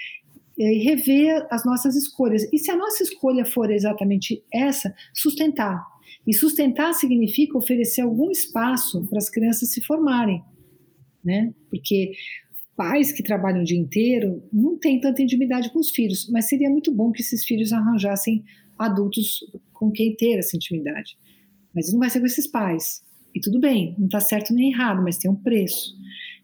é, 0.61 0.73
rever 0.83 1.47
as 1.51 1.65
nossas 1.65 1.95
escolhas. 1.97 2.47
E 2.53 2.59
se 2.59 2.71
a 2.71 2.77
nossa 2.77 3.03
escolha 3.03 3.45
for 3.45 3.71
exatamente 3.71 4.43
essa, 4.53 4.95
sustentar. 5.15 5.85
E 6.27 6.35
sustentar 6.35 6.93
significa 6.95 7.57
oferecer 7.57 8.03
algum 8.03 8.31
espaço 8.31 9.07
para 9.07 9.19
as 9.19 9.31
crianças 9.31 9.73
se 9.73 9.81
formarem, 9.81 10.43
né? 11.25 11.55
Porque 11.71 12.13
pais 12.77 13.11
que 13.11 13.23
trabalham 13.23 13.63
o 13.63 13.65
dia 13.65 13.79
inteiro 13.79 14.43
não 14.53 14.79
têm 14.79 15.01
tanta 15.01 15.23
intimidade 15.23 15.73
com 15.73 15.79
os 15.79 15.91
filhos, 15.91 16.29
mas 16.31 16.45
seria 16.45 16.71
muito 16.71 16.93
bom 16.93 17.11
que 17.11 17.23
esses 17.23 17.45
filhos 17.45 17.73
arranjassem 17.73 18.45
adultos 18.79 19.41
com 19.73 19.91
quem 19.91 20.15
ter 20.15 20.39
essa 20.39 20.57
intimidade. 20.57 21.17
Mas 21.75 21.93
não 21.93 22.01
vai 22.01 22.11
ser 22.11 22.21
com 22.21 22.27
esses 22.27 22.47
pais. 22.47 23.03
E 23.35 23.41
tudo 23.41 23.61
bem, 23.61 23.95
não 23.99 24.07
está 24.07 24.21
certo 24.21 24.55
nem 24.55 24.73
errado, 24.73 25.03
mas 25.03 25.19
tem 25.19 25.31
um 25.31 25.37
preço. 25.37 25.95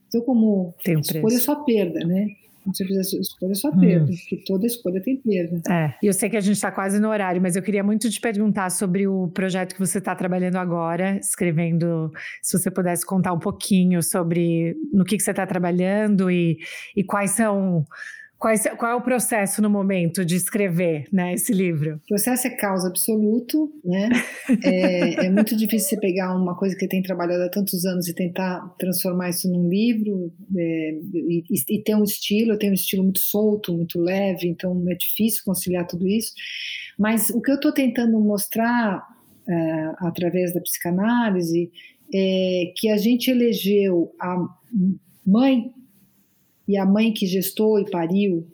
Então, 0.08 0.20
como 0.20 0.74
tem 0.84 0.96
um 0.96 1.00
escolha 1.00 1.22
preço. 1.22 1.44
só 1.44 1.56
perda, 1.64 2.00
né? 2.06 2.28
Você 2.66 2.86
fizer 2.86 3.00
a 3.00 3.20
escolha, 3.20 3.54
só 3.54 3.70
perda, 3.70 4.10
hum. 4.10 4.16
porque 4.16 4.42
toda 4.46 4.66
escolha 4.66 5.02
tem 5.02 5.16
perda. 5.16 5.60
É, 5.70 5.94
e 6.02 6.06
eu 6.06 6.14
sei 6.14 6.30
que 6.30 6.36
a 6.36 6.40
gente 6.40 6.54
está 6.54 6.72
quase 6.72 6.98
no 6.98 7.08
horário, 7.08 7.40
mas 7.40 7.56
eu 7.56 7.62
queria 7.62 7.82
muito 7.82 8.08
te 8.08 8.18
perguntar 8.18 8.70
sobre 8.70 9.06
o 9.06 9.28
projeto 9.28 9.74
que 9.74 9.80
você 9.80 9.98
está 9.98 10.14
trabalhando 10.14 10.56
agora, 10.56 11.18
escrevendo, 11.18 12.10
se 12.40 12.58
você 12.58 12.70
pudesse 12.70 13.04
contar 13.04 13.34
um 13.34 13.38
pouquinho 13.38 14.02
sobre 14.02 14.76
no 14.92 15.04
que, 15.04 15.16
que 15.16 15.22
você 15.22 15.32
está 15.32 15.46
trabalhando 15.46 16.30
e, 16.30 16.58
e 16.96 17.04
quais 17.04 17.32
são 17.32 17.84
Qual 18.76 18.92
é 18.92 18.94
o 18.94 19.00
processo 19.00 19.62
no 19.62 19.70
momento 19.70 20.22
de 20.22 20.36
escrever 20.36 21.06
né, 21.10 21.32
esse 21.32 21.50
livro? 21.50 21.96
O 22.04 22.08
processo 22.08 22.46
é 22.46 22.50
causa 22.50 22.88
absoluto, 22.88 23.72
né? 23.82 24.10
é, 24.62 25.26
é, 25.26 25.30
muito 25.30 25.56
difícil 25.56 25.88
você 25.88 25.96
pegar 25.96 26.36
uma 26.36 26.54
coisa 26.54 26.76
que 26.76 26.86
tem 26.86 27.00
trabalhado 27.00 27.42
há 27.42 27.48
tantos 27.48 27.86
anos 27.86 28.06
e 28.06 28.14
tentar 28.14 28.60
transformar 28.78 29.30
isso 29.30 29.50
num 29.50 29.66
livro 29.68 30.30
é, 30.54 30.90
e, 31.14 31.44
e, 31.70 31.82
ter 31.82 31.94
um 31.94 32.04
estilo. 32.04 32.52
Eu 32.52 32.58
tenho 32.58 32.72
um 32.72 32.74
estilo 32.74 33.02
muito 33.02 33.20
solto, 33.20 33.72
muito 33.72 33.98
leve, 33.98 34.46
então 34.46 34.84
é 34.90 34.94
difícil 34.94 35.42
conciliar 35.42 35.86
tudo 35.86 36.06
isso. 36.06 36.32
Mas 36.98 37.30
o 37.30 37.40
que 37.40 37.50
eu 37.50 37.56
estou 37.56 37.72
tentando 37.72 38.20
mostrar 38.20 39.02
é, 39.48 39.92
através 40.00 40.52
da 40.52 40.60
psicanálise 40.60 41.70
é 42.14 42.72
que 42.76 42.90
a 42.90 42.98
gente 42.98 43.30
elegeu 43.30 44.14
a 44.20 44.36
mãe 45.26 45.72
e 46.66 46.76
a 46.76 46.86
mãe 46.86 47.12
que 47.12 47.26
gestou 47.26 47.78
e 47.78 47.90
pariu 47.90 48.46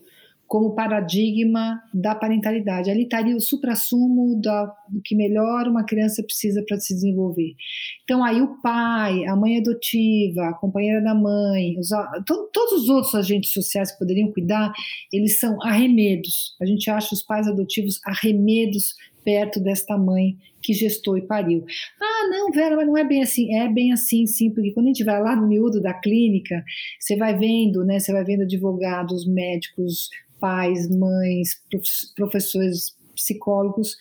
como 0.50 0.74
paradigma 0.74 1.80
da 1.94 2.12
parentalidade. 2.12 2.90
Ali 2.90 3.04
estaria 3.04 3.36
o 3.36 3.40
suprassumo 3.40 4.34
do 4.34 5.00
que 5.04 5.14
melhor 5.14 5.68
uma 5.68 5.84
criança 5.84 6.24
precisa 6.24 6.64
para 6.66 6.76
se 6.80 6.92
desenvolver. 6.92 7.54
Então, 8.02 8.24
aí 8.24 8.42
o 8.42 8.60
pai, 8.60 9.24
a 9.26 9.36
mãe 9.36 9.58
adotiva, 9.58 10.48
a 10.48 10.54
companheira 10.54 11.00
da 11.00 11.14
mãe, 11.14 11.78
os, 11.78 11.90
to, 12.26 12.50
todos 12.52 12.82
os 12.82 12.88
outros 12.88 13.14
agentes 13.14 13.52
sociais 13.52 13.92
que 13.92 13.98
poderiam 14.00 14.32
cuidar, 14.32 14.72
eles 15.12 15.38
são 15.38 15.56
arremedos. 15.62 16.56
A 16.60 16.66
gente 16.66 16.90
acha 16.90 17.14
os 17.14 17.22
pais 17.22 17.46
adotivos 17.46 18.00
arremedos 18.04 18.96
perto 19.24 19.60
desta 19.60 19.96
mãe 19.96 20.36
que 20.62 20.72
gestou 20.72 21.16
e 21.16 21.22
pariu. 21.22 21.64
Ah, 22.00 22.28
não, 22.28 22.50
Vera, 22.50 22.76
mas 22.76 22.86
não 22.86 22.96
é 22.96 23.04
bem 23.04 23.22
assim. 23.22 23.54
É 23.54 23.68
bem 23.68 23.92
assim, 23.92 24.26
sim, 24.26 24.50
porque 24.50 24.72
quando 24.72 24.86
a 24.86 24.88
gente 24.88 25.04
vai 25.04 25.20
lá 25.22 25.34
no 25.34 25.48
miúdo 25.48 25.80
da 25.80 25.94
clínica, 25.94 26.62
você 26.98 27.16
vai 27.16 27.36
vendo, 27.36 27.84
né? 27.84 27.98
Você 27.98 28.12
vai 28.12 28.24
vendo 28.24 28.42
advogados, 28.42 29.26
médicos, 29.26 30.08
pais, 30.38 30.88
mães, 30.88 31.60
professores, 32.16 32.96
psicólogos 33.14 33.96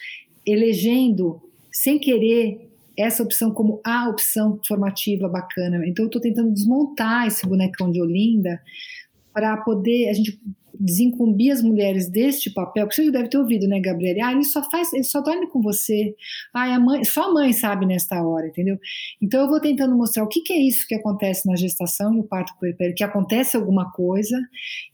elegendo 0.46 1.42
sem 1.72 2.00
querer 2.00 2.70
essa 2.98 3.24
opção 3.24 3.52
como 3.52 3.80
a 3.86 4.10
opção 4.10 4.60
formativa 4.68 5.28
bacana. 5.28 5.86
Então 5.88 6.06
eu 6.06 6.08
estou 6.08 6.22
tentando 6.22 6.52
desmontar 6.52 7.28
esse 7.28 7.48
bonecão 7.48 7.92
de 7.92 8.02
Olinda 8.02 8.62
para 9.34 9.56
poder 9.58 10.10
a 10.10 10.14
gente 10.14 10.40
desincumbir 10.78 11.54
as 11.54 11.62
mulheres 11.62 12.10
deste 12.10 12.50
papel, 12.50 12.88
que 12.88 12.96
você 12.96 13.06
já 13.06 13.12
deve 13.12 13.30
ter 13.30 13.38
ouvido, 13.38 13.68
né, 13.68 13.80
Gabriela? 13.80 14.28
Ah, 14.28 14.32
ele 14.32 14.44
só 14.44 14.62
faz, 14.70 14.92
ele 14.94 15.04
só 15.04 15.22
dorme 15.22 15.48
com 15.48 15.62
você. 15.62 16.16
Ah, 16.54 16.76
a 16.76 16.80
mãe, 16.80 17.04
só 17.04 17.30
a 17.30 17.34
mãe 17.34 17.54
sabe 17.54 17.86
nesta 17.86 18.22
hora, 18.22 18.48
entendeu? 18.48 18.78
Então 19.22 19.42
eu 19.42 19.48
vou 19.48 19.60
tentando 19.60 19.96
mostrar 19.96 20.24
o 20.24 20.28
que, 20.28 20.42
que 20.42 20.54
é 20.54 20.62
isso 20.62 20.88
que 20.88 20.96
acontece 20.96 21.48
na 21.48 21.56
gestação 21.56 22.14
no 22.14 22.24
parto 22.24 22.54
puerpério, 22.60 22.96
que 22.96 23.04
acontece 23.04 23.56
alguma 23.56 23.92
coisa, 23.92 24.38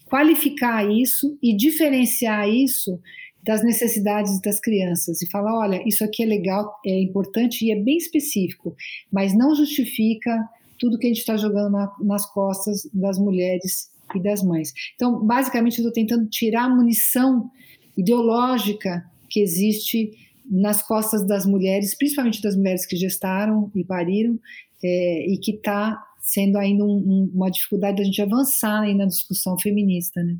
qualificar 0.06 0.90
isso 0.90 1.38
e 1.42 1.56
diferenciar 1.56 2.48
isso 2.50 3.00
das 3.44 3.64
necessidades 3.64 4.42
das 4.42 4.60
crianças 4.60 5.22
e 5.22 5.30
falar, 5.30 5.56
olha, 5.60 5.84
isso 5.88 6.04
aqui 6.04 6.24
é 6.24 6.26
legal, 6.26 6.80
é 6.86 7.00
importante 7.00 7.64
e 7.64 7.72
é 7.72 7.76
bem 7.76 7.98
específico, 7.98 8.76
mas 9.12 9.38
não 9.38 9.54
justifica 9.54 10.50
tudo 10.80 10.98
que 10.98 11.06
a 11.06 11.10
gente 11.10 11.20
está 11.20 11.38
jogando 11.38 11.72
na, 11.72 11.92
nas 12.02 12.26
costas 12.32 12.90
das 12.94 13.20
mulheres 13.20 13.90
e 14.18 14.24
das 14.24 14.44
mães. 14.44 14.74
Então, 14.96 15.26
basicamente, 15.26 15.80
eu 15.80 15.88
estou 15.88 15.92
tentando 15.92 16.28
tirar 16.30 16.66
a 16.66 16.70
munição 16.70 17.50
ideológica 17.98 19.06
que 19.30 19.40
existe 19.40 20.12
nas 20.50 20.82
costas 20.82 21.26
das 21.26 21.46
mulheres, 21.46 21.96
principalmente 21.96 22.42
das 22.42 22.56
mulheres 22.56 22.86
que 22.86 22.96
gestaram 22.96 23.72
e 23.76 23.84
pariram, 23.84 24.40
é, 24.84 25.28
e 25.28 25.38
que 25.38 25.52
está 25.52 26.02
sendo 26.22 26.58
ainda 26.58 26.84
um, 26.84 26.98
um, 26.98 27.32
uma 27.34 27.50
dificuldade 27.50 27.98
da 27.98 28.04
gente 28.04 28.22
avançar 28.22 28.82
aí 28.82 28.94
na 28.94 29.06
discussão 29.06 29.58
feminista, 29.58 30.24
né? 30.24 30.38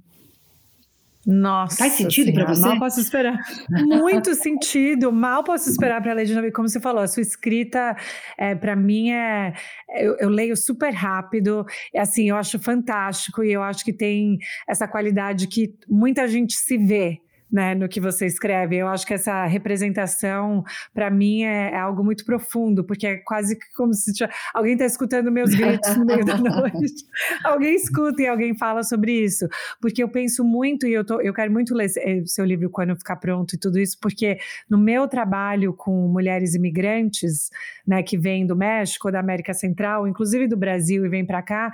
Nossa. 1.26 1.78
Faz 1.78 1.94
sentido 1.94 2.32
para 2.34 2.46
você? 2.46 2.62
Mal 2.62 2.78
posso 2.78 3.00
esperar. 3.00 3.40
Muito 3.70 4.36
sentido. 4.36 5.12
Mal 5.12 5.44
posso 5.44 5.70
esperar 5.70 6.02
para 6.02 6.14
ler 6.14 6.26
de 6.26 6.36
novo. 6.36 6.52
Como 6.52 6.70
você 6.70 6.80
falou, 6.80 7.02
a 7.02 7.08
sua 7.08 7.22
escrita, 7.22 7.96
é, 8.38 8.54
para 8.54 8.76
mim, 8.76 9.12
é. 9.12 9.54
Eu, 9.98 10.16
eu, 10.18 10.30
leio 10.30 10.56
super 10.56 10.94
rápido. 10.94 11.66
É 11.94 12.00
assim, 12.02 12.30
eu 12.30 12.36
acho 12.36 12.60
fantástico 12.60 13.44
e 13.44 13.52
eu 13.52 13.64
acho 13.64 13.84
que 13.84 13.94
tem 13.94 14.38
essa 14.68 14.88
qualidade 14.88 15.48
que 15.48 15.74
muita 15.90 16.28
gente 16.28 16.54
se 16.54 16.78
vê 16.78 17.22
né, 17.56 17.74
no 17.74 17.88
que 17.88 18.02
você 18.02 18.26
escreve. 18.26 18.76
Eu 18.76 18.90
acho 18.90 19.08
que 19.08 19.14
essa 19.14 19.46
representação, 19.46 20.62
para 20.94 21.10
mim, 21.10 21.44
é, 21.44 21.72
é, 21.72 21.78
algo 21.78 22.04
muito 22.04 22.26
profundo, 22.26 22.84
porque 22.84 23.08
é 23.08 23.16
quase 23.20 23.58
como 23.78 23.94
se 23.94 24.12
alguém 24.54 24.74
está 24.74 24.86
escutando 24.86 25.32
meus 25.32 25.56
gritos 25.56 25.96
no 25.96 26.06
meio 26.06 26.26
da 26.26 26.36
noite. 26.38 27.06
alguém 27.46 27.74
escuta 27.74 28.22
e 28.22 28.28
alguém 28.28 28.58
fala 28.58 28.84
sobre 28.84 29.24
isso. 29.24 29.48
Porque 29.80 30.04
eu 30.04 30.10
penso 30.10 30.44
muito, 30.44 30.86
e 30.86 30.92
eu, 30.92 31.06
tô, 31.06 31.22
eu 31.22 31.34
quero 31.34 31.50
muito 31.50 31.74
ler 31.74 31.90
eh, 31.98 32.24
seu 32.26 32.44
livro 32.44 32.70
quando 32.70 32.94
ficar 32.98 33.16
pronto 33.16 33.56
e 33.56 33.58
tudo 33.58 33.80
isso, 33.80 33.98
porque 34.02 34.38
no 34.70 34.78
meu 34.78 35.08
trabalho 35.08 35.72
com 35.74 36.10
mulheres 36.10 36.56
imigrantes, 36.56 37.50
né, 37.88 38.04
que 38.04 38.18
vêm 38.18 38.46
do 38.46 38.56
México, 38.56 39.10
da 39.10 39.22
América 39.22 39.54
Central, 39.54 40.10
inclusive 40.10 40.46
do 40.46 40.58
Brasil 40.58 41.06
e 41.06 41.10
vêm 41.10 41.26
para 41.26 41.42
cá, 41.42 41.72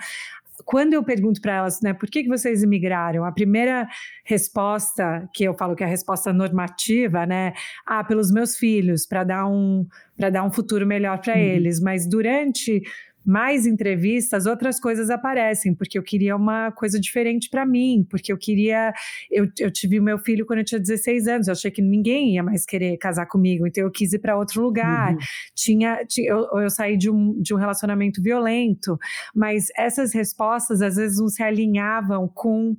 quando 0.66 0.94
eu 0.94 1.04
pergunto 1.04 1.42
para 1.42 1.56
elas, 1.56 1.82
né, 1.82 1.94
por 1.94 2.10
que, 2.10 2.24
que 2.24 2.30
vocês 2.30 2.64
imigraram? 2.64 3.24
A 3.24 3.32
primeira 3.32 3.88
resposta, 4.24 5.30
que 5.34 5.44
eu 5.44 5.54
falo 5.54 5.76
que 5.76 5.84
é 5.84 5.86
a 5.86 5.90
resposta 5.90 6.32
normativa, 6.32 7.26
né, 7.26 7.54
ah, 7.86 8.04
pelos 8.04 8.32
meus 8.32 8.58
filhos, 8.58 9.06
para 9.06 9.24
dar 9.24 9.48
um 9.48 9.86
para 10.18 10.30
dar 10.30 10.44
um 10.44 10.52
futuro 10.52 10.86
melhor 10.86 11.20
para 11.20 11.34
uhum. 11.34 11.40
eles. 11.40 11.80
Mas 11.80 12.08
durante 12.08 12.84
mais 13.26 13.66
entrevistas, 13.66 14.46
outras 14.46 14.80
coisas 14.80 15.10
aparecem, 15.10 15.74
porque 15.74 15.98
eu 15.98 16.04
queria 16.04 16.36
uma 16.36 16.72
coisa 16.72 17.00
diferente 17.00 17.50
para 17.50 17.66
mim, 17.66 18.06
porque 18.10 18.32
eu 18.34 18.38
queria. 18.38 18.94
Eu, 19.30 19.48
eu 19.60 19.72
tive 19.72 20.00
o 20.00 20.04
meu 20.04 20.18
filho 20.18 20.46
quando 20.46 20.60
eu 20.60 20.66
tinha 20.66 20.80
16 20.80 21.28
anos, 21.28 21.48
eu 21.48 21.52
achei 21.52 21.70
que 21.70 21.82
ninguém 21.82 22.36
ia 22.36 22.44
mais 22.44 22.66
querer 22.66 22.98
casar 22.98 23.28
comigo, 23.28 23.68
então 23.68 23.84
eu 23.84 23.92
quis 23.92 24.14
ir 24.14 24.20
para 24.20 24.38
outro 24.38 24.62
lugar. 24.62 25.14
Uhum. 25.14 25.20
Tinha, 25.54 26.06
tinha 26.08 26.32
eu, 26.32 26.48
eu, 26.60 26.70
saí 26.70 26.98
de 26.98 27.10
um, 27.10 27.40
de 27.42 27.54
um 27.54 27.58
relacionamento 27.58 28.22
violento, 28.22 28.98
mas 29.36 29.68
essas 29.78 30.14
respostas 30.14 30.82
às 30.82 30.96
vezes 30.96 31.20
não 31.20 31.28
se 31.28 31.44
alinhavam 31.44 32.28
com 32.28 32.76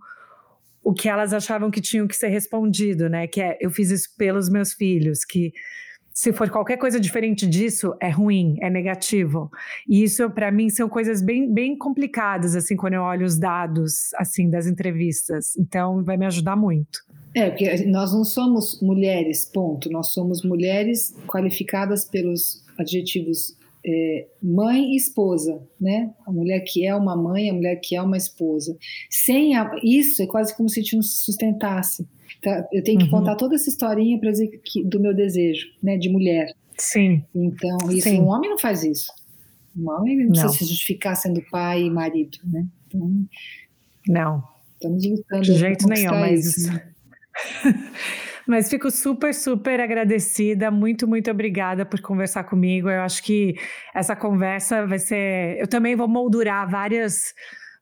o 0.82 0.92
que 0.92 1.08
elas 1.08 1.32
achavam 1.32 1.70
que 1.70 1.80
tinham 1.80 2.08
que 2.08 2.16
ser 2.16 2.28
respondido, 2.28 3.08
né? 3.08 3.28
Que 3.28 3.40
é 3.40 3.56
eu 3.60 3.70
fiz 3.70 3.90
isso 3.90 4.08
pelos 4.16 4.48
meus 4.48 4.72
filhos, 4.72 5.24
que 5.24 5.52
se 6.14 6.32
for 6.32 6.50
qualquer 6.50 6.76
coisa 6.76 7.00
diferente 7.00 7.46
disso, 7.46 7.94
é 8.00 8.10
ruim, 8.10 8.56
é 8.60 8.68
negativo. 8.68 9.50
E 9.88 10.02
isso, 10.02 10.28
para 10.30 10.50
mim, 10.50 10.68
são 10.68 10.88
coisas 10.88 11.22
bem, 11.22 11.52
bem 11.52 11.76
complicadas, 11.76 12.54
assim, 12.54 12.76
quando 12.76 12.94
eu 12.94 13.02
olho 13.02 13.24
os 13.24 13.38
dados, 13.38 14.12
assim, 14.14 14.50
das 14.50 14.66
entrevistas. 14.66 15.56
Então, 15.56 16.04
vai 16.04 16.16
me 16.16 16.26
ajudar 16.26 16.56
muito. 16.56 17.00
É, 17.34 17.48
porque 17.48 17.84
nós 17.86 18.12
não 18.12 18.24
somos 18.24 18.80
mulheres, 18.82 19.44
ponto. 19.46 19.90
Nós 19.90 20.12
somos 20.12 20.42
mulheres 20.42 21.14
qualificadas 21.26 22.04
pelos 22.04 22.62
adjetivos 22.78 23.56
é, 23.84 24.26
mãe 24.40 24.92
e 24.92 24.96
esposa, 24.96 25.60
né? 25.80 26.12
A 26.26 26.30
mulher 26.30 26.60
que 26.60 26.86
é 26.86 26.94
uma 26.94 27.16
mãe, 27.16 27.50
a 27.50 27.54
mulher 27.54 27.76
que 27.76 27.96
é 27.96 28.02
uma 28.02 28.16
esposa. 28.16 28.76
Sem 29.10 29.56
a, 29.56 29.74
isso, 29.82 30.22
é 30.22 30.26
quase 30.26 30.56
como 30.56 30.68
se 30.68 30.80
a 30.80 30.82
gente 30.82 30.96
não 30.96 31.02
se 31.02 31.24
sustentasse. 31.24 32.06
Tá? 32.42 32.66
Eu 32.72 32.82
tenho 32.82 32.98
que 32.98 33.04
uhum. 33.04 33.10
contar 33.10 33.36
toda 33.36 33.54
essa 33.54 33.68
historinha 33.68 34.18
para 34.18 34.30
dizer 34.30 34.48
que, 34.64 34.82
do 34.84 34.98
meu 34.98 35.14
desejo, 35.14 35.68
né, 35.82 35.96
de 35.96 36.08
mulher. 36.08 36.52
Sim. 36.76 37.24
Então, 37.34 37.78
isso, 37.90 38.08
Sim. 38.08 38.20
um 38.20 38.28
homem 38.28 38.50
não 38.50 38.58
faz 38.58 38.82
isso. 38.82 39.12
Um 39.76 39.88
homem 39.90 40.16
não, 40.16 40.24
não 40.24 40.30
precisa 40.32 40.52
se 40.52 40.64
justificar 40.64 41.16
sendo 41.16 41.40
pai 41.50 41.84
e 41.84 41.90
marido, 41.90 42.38
né? 42.44 42.66
Então, 42.88 43.24
não. 44.08 44.42
Estamos 44.74 45.06
lutando. 45.06 45.42
De 45.42 45.54
jeito 45.54 45.86
nenhum, 45.86 46.10
mas. 46.10 46.44
Isso, 46.44 46.72
né? 46.72 46.88
Mas 48.44 48.68
fico 48.68 48.90
super, 48.90 49.32
super 49.32 49.80
agradecida. 49.80 50.68
Muito, 50.68 51.06
muito 51.06 51.30
obrigada 51.30 51.86
por 51.86 52.00
conversar 52.00 52.42
comigo. 52.44 52.90
Eu 52.90 53.02
acho 53.02 53.22
que 53.22 53.54
essa 53.94 54.16
conversa 54.16 54.84
vai 54.84 54.98
ser. 54.98 55.58
Eu 55.60 55.68
também 55.68 55.94
vou 55.94 56.08
moldurar 56.08 56.68
várias 56.68 57.32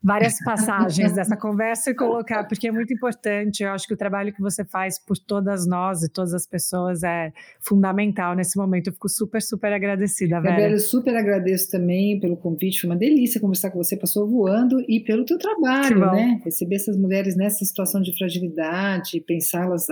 várias 0.02 0.38
passagens 0.42 1.12
dessa 1.12 1.36
conversa 1.36 1.90
e 1.90 1.94
colocar, 1.94 2.44
porque 2.44 2.68
é 2.68 2.72
muito 2.72 2.92
importante. 2.92 3.62
Eu 3.62 3.70
acho 3.70 3.86
que 3.86 3.94
o 3.94 3.96
trabalho 3.96 4.32
que 4.32 4.40
você 4.40 4.64
faz 4.64 4.98
por 4.98 5.18
todas 5.18 5.66
nós 5.66 6.02
e 6.02 6.10
todas 6.10 6.32
as 6.32 6.46
pessoas 6.46 7.02
é 7.02 7.32
fundamental 7.60 8.34
nesse 8.34 8.56
momento. 8.56 8.88
Eu 8.88 8.92
fico 8.94 9.08
super, 9.08 9.42
super 9.42 9.72
agradecida, 9.72 10.40
Vera. 10.40 10.70
Eu 10.70 10.78
super 10.78 11.14
agradeço 11.14 11.70
também 11.70 12.18
pelo 12.18 12.36
convite. 12.36 12.80
Foi 12.80 12.90
uma 12.90 12.96
delícia 12.96 13.40
conversar 13.40 13.70
com 13.70 13.82
você, 13.82 13.96
passou 13.96 14.28
voando, 14.28 14.80
e 14.88 15.00
pelo 15.00 15.24
teu 15.24 15.38
trabalho, 15.38 16.00
né? 16.12 16.40
Receber 16.44 16.76
essas 16.76 16.96
mulheres 16.96 17.36
nessa 17.36 17.64
situação 17.64 18.00
de 18.00 18.16
fragilidade, 18.16 19.20
pensá-las 19.26 19.86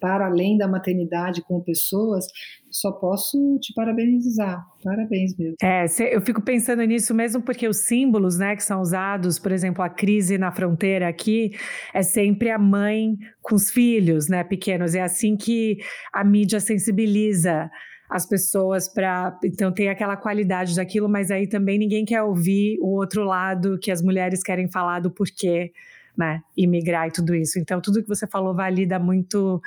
para 0.00 0.26
além 0.26 0.56
da 0.56 0.68
maternidade 0.68 1.42
como 1.42 1.62
pessoas, 1.64 2.26
só 2.70 2.92
posso 2.92 3.58
te 3.60 3.72
parabenizar. 3.74 4.64
Parabéns 4.82 5.36
mesmo. 5.36 5.56
É, 5.62 5.86
eu 6.10 6.20
fico 6.20 6.42
pensando 6.42 6.82
nisso 6.84 7.14
mesmo 7.14 7.42
porque 7.42 7.66
os 7.66 7.78
símbolos, 7.78 8.38
né, 8.38 8.54
que 8.56 8.62
são 8.62 8.80
usados, 8.80 9.38
por 9.38 9.52
exemplo, 9.52 9.82
a 9.82 9.88
crise 9.88 10.38
na 10.38 10.52
fronteira 10.52 11.08
aqui, 11.08 11.50
é 11.92 12.02
sempre 12.02 12.50
a 12.50 12.58
mãe 12.58 13.16
com 13.42 13.54
os 13.54 13.70
filhos, 13.70 14.28
né, 14.28 14.44
pequenos. 14.44 14.94
É 14.94 15.02
assim 15.02 15.36
que 15.36 15.78
a 16.12 16.22
mídia 16.24 16.60
sensibiliza 16.60 17.70
as 18.08 18.26
pessoas 18.26 18.88
para 18.88 19.38
então 19.44 19.70
tem 19.70 19.88
aquela 19.90 20.16
qualidade 20.16 20.74
daquilo, 20.74 21.08
mas 21.08 21.30
aí 21.30 21.46
também 21.46 21.78
ninguém 21.78 22.04
quer 22.04 22.22
ouvir 22.22 22.78
o 22.80 22.96
outro 22.96 23.22
lado 23.22 23.78
que 23.78 23.90
as 23.90 24.00
mulheres 24.00 24.42
querem 24.42 24.70
falar 24.70 25.00
do 25.00 25.10
porquê, 25.10 25.72
né, 26.16 26.40
imigrar 26.56 27.08
e 27.08 27.12
tudo 27.12 27.34
isso. 27.34 27.58
Então 27.58 27.80
tudo 27.80 28.02
que 28.02 28.08
você 28.08 28.26
falou 28.26 28.54
valida 28.54 28.98
muito 28.98 29.60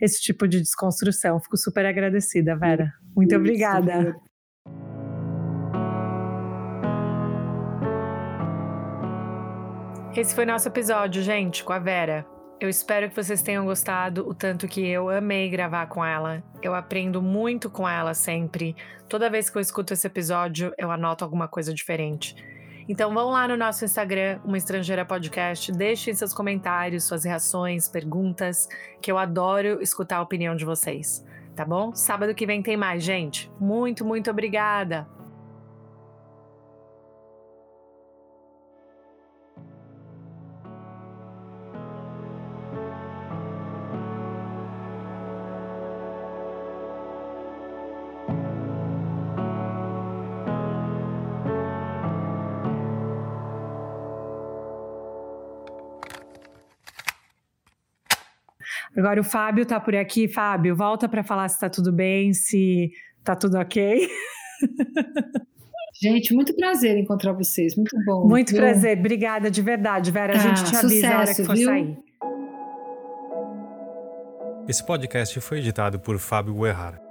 esse 0.00 0.20
tipo 0.20 0.46
de 0.46 0.60
desconstrução. 0.60 1.40
Fico 1.40 1.56
super 1.56 1.86
agradecida, 1.86 2.56
Vera. 2.56 2.92
Muito 3.14 3.32
Isso, 3.32 3.40
obrigada. 3.40 4.16
Esse 10.16 10.34
foi 10.34 10.46
nosso 10.46 10.68
episódio, 10.68 11.22
gente, 11.22 11.62
com 11.62 11.74
a 11.74 11.78
Vera. 11.78 12.24
Eu 12.58 12.70
espero 12.70 13.10
que 13.10 13.14
vocês 13.14 13.42
tenham 13.42 13.66
gostado 13.66 14.26
o 14.26 14.34
tanto 14.34 14.66
que 14.66 14.80
eu 14.86 15.10
amei 15.10 15.50
gravar 15.50 15.88
com 15.88 16.02
ela. 16.02 16.42
Eu 16.62 16.74
aprendo 16.74 17.20
muito 17.20 17.68
com 17.68 17.86
ela 17.86 18.14
sempre. 18.14 18.74
Toda 19.10 19.28
vez 19.28 19.50
que 19.50 19.58
eu 19.58 19.60
escuto 19.60 19.92
esse 19.92 20.06
episódio, 20.06 20.72
eu 20.78 20.90
anoto 20.90 21.22
alguma 21.22 21.46
coisa 21.46 21.74
diferente. 21.74 22.34
Então 22.88 23.12
vão 23.12 23.30
lá 23.30 23.48
no 23.48 23.56
nosso 23.56 23.84
Instagram, 23.84 24.38
Uma 24.44 24.56
Estrangeira 24.56 25.04
Podcast, 25.04 25.72
deixem 25.72 26.14
seus 26.14 26.32
comentários, 26.32 27.04
suas 27.04 27.24
reações, 27.24 27.88
perguntas, 27.88 28.68
que 29.00 29.10
eu 29.10 29.18
adoro 29.18 29.82
escutar 29.82 30.18
a 30.18 30.22
opinião 30.22 30.54
de 30.54 30.64
vocês, 30.64 31.24
tá 31.56 31.64
bom? 31.64 31.94
Sábado 31.94 32.34
que 32.34 32.46
vem 32.46 32.62
tem 32.62 32.76
mais, 32.76 33.02
gente. 33.02 33.50
Muito, 33.58 34.04
muito 34.04 34.30
obrigada! 34.30 35.15
Agora 58.96 59.20
o 59.20 59.24
Fábio 59.24 59.62
está 59.62 59.78
por 59.78 59.94
aqui. 59.94 60.26
Fábio, 60.28 60.74
volta 60.74 61.08
para 61.08 61.22
falar 61.22 61.48
se 61.48 61.56
está 61.56 61.68
tudo 61.68 61.92
bem, 61.92 62.32
se 62.32 62.90
está 63.18 63.36
tudo 63.36 63.58
ok. 63.58 64.08
Gente, 66.00 66.34
muito 66.34 66.54
prazer 66.54 66.96
encontrar 66.98 67.32
vocês. 67.32 67.74
Muito 67.74 67.96
bom. 68.04 68.28
Muito 68.28 68.50
viu? 68.50 68.60
prazer. 68.60 68.98
Obrigada 68.98 69.50
de 69.50 69.62
verdade, 69.62 70.10
Vera. 70.10 70.34
A 70.34 70.38
gente 70.38 70.64
te 70.64 70.76
avisa 70.76 71.08
a 71.08 71.20
hora 71.20 71.34
que 71.34 71.44
for 71.44 71.56
viu? 71.56 71.68
sair. 71.68 71.96
Esse 74.68 74.84
podcast 74.84 75.40
foi 75.40 75.58
editado 75.58 75.98
por 75.98 76.18
Fábio 76.18 76.54
Guerrara. 76.54 77.05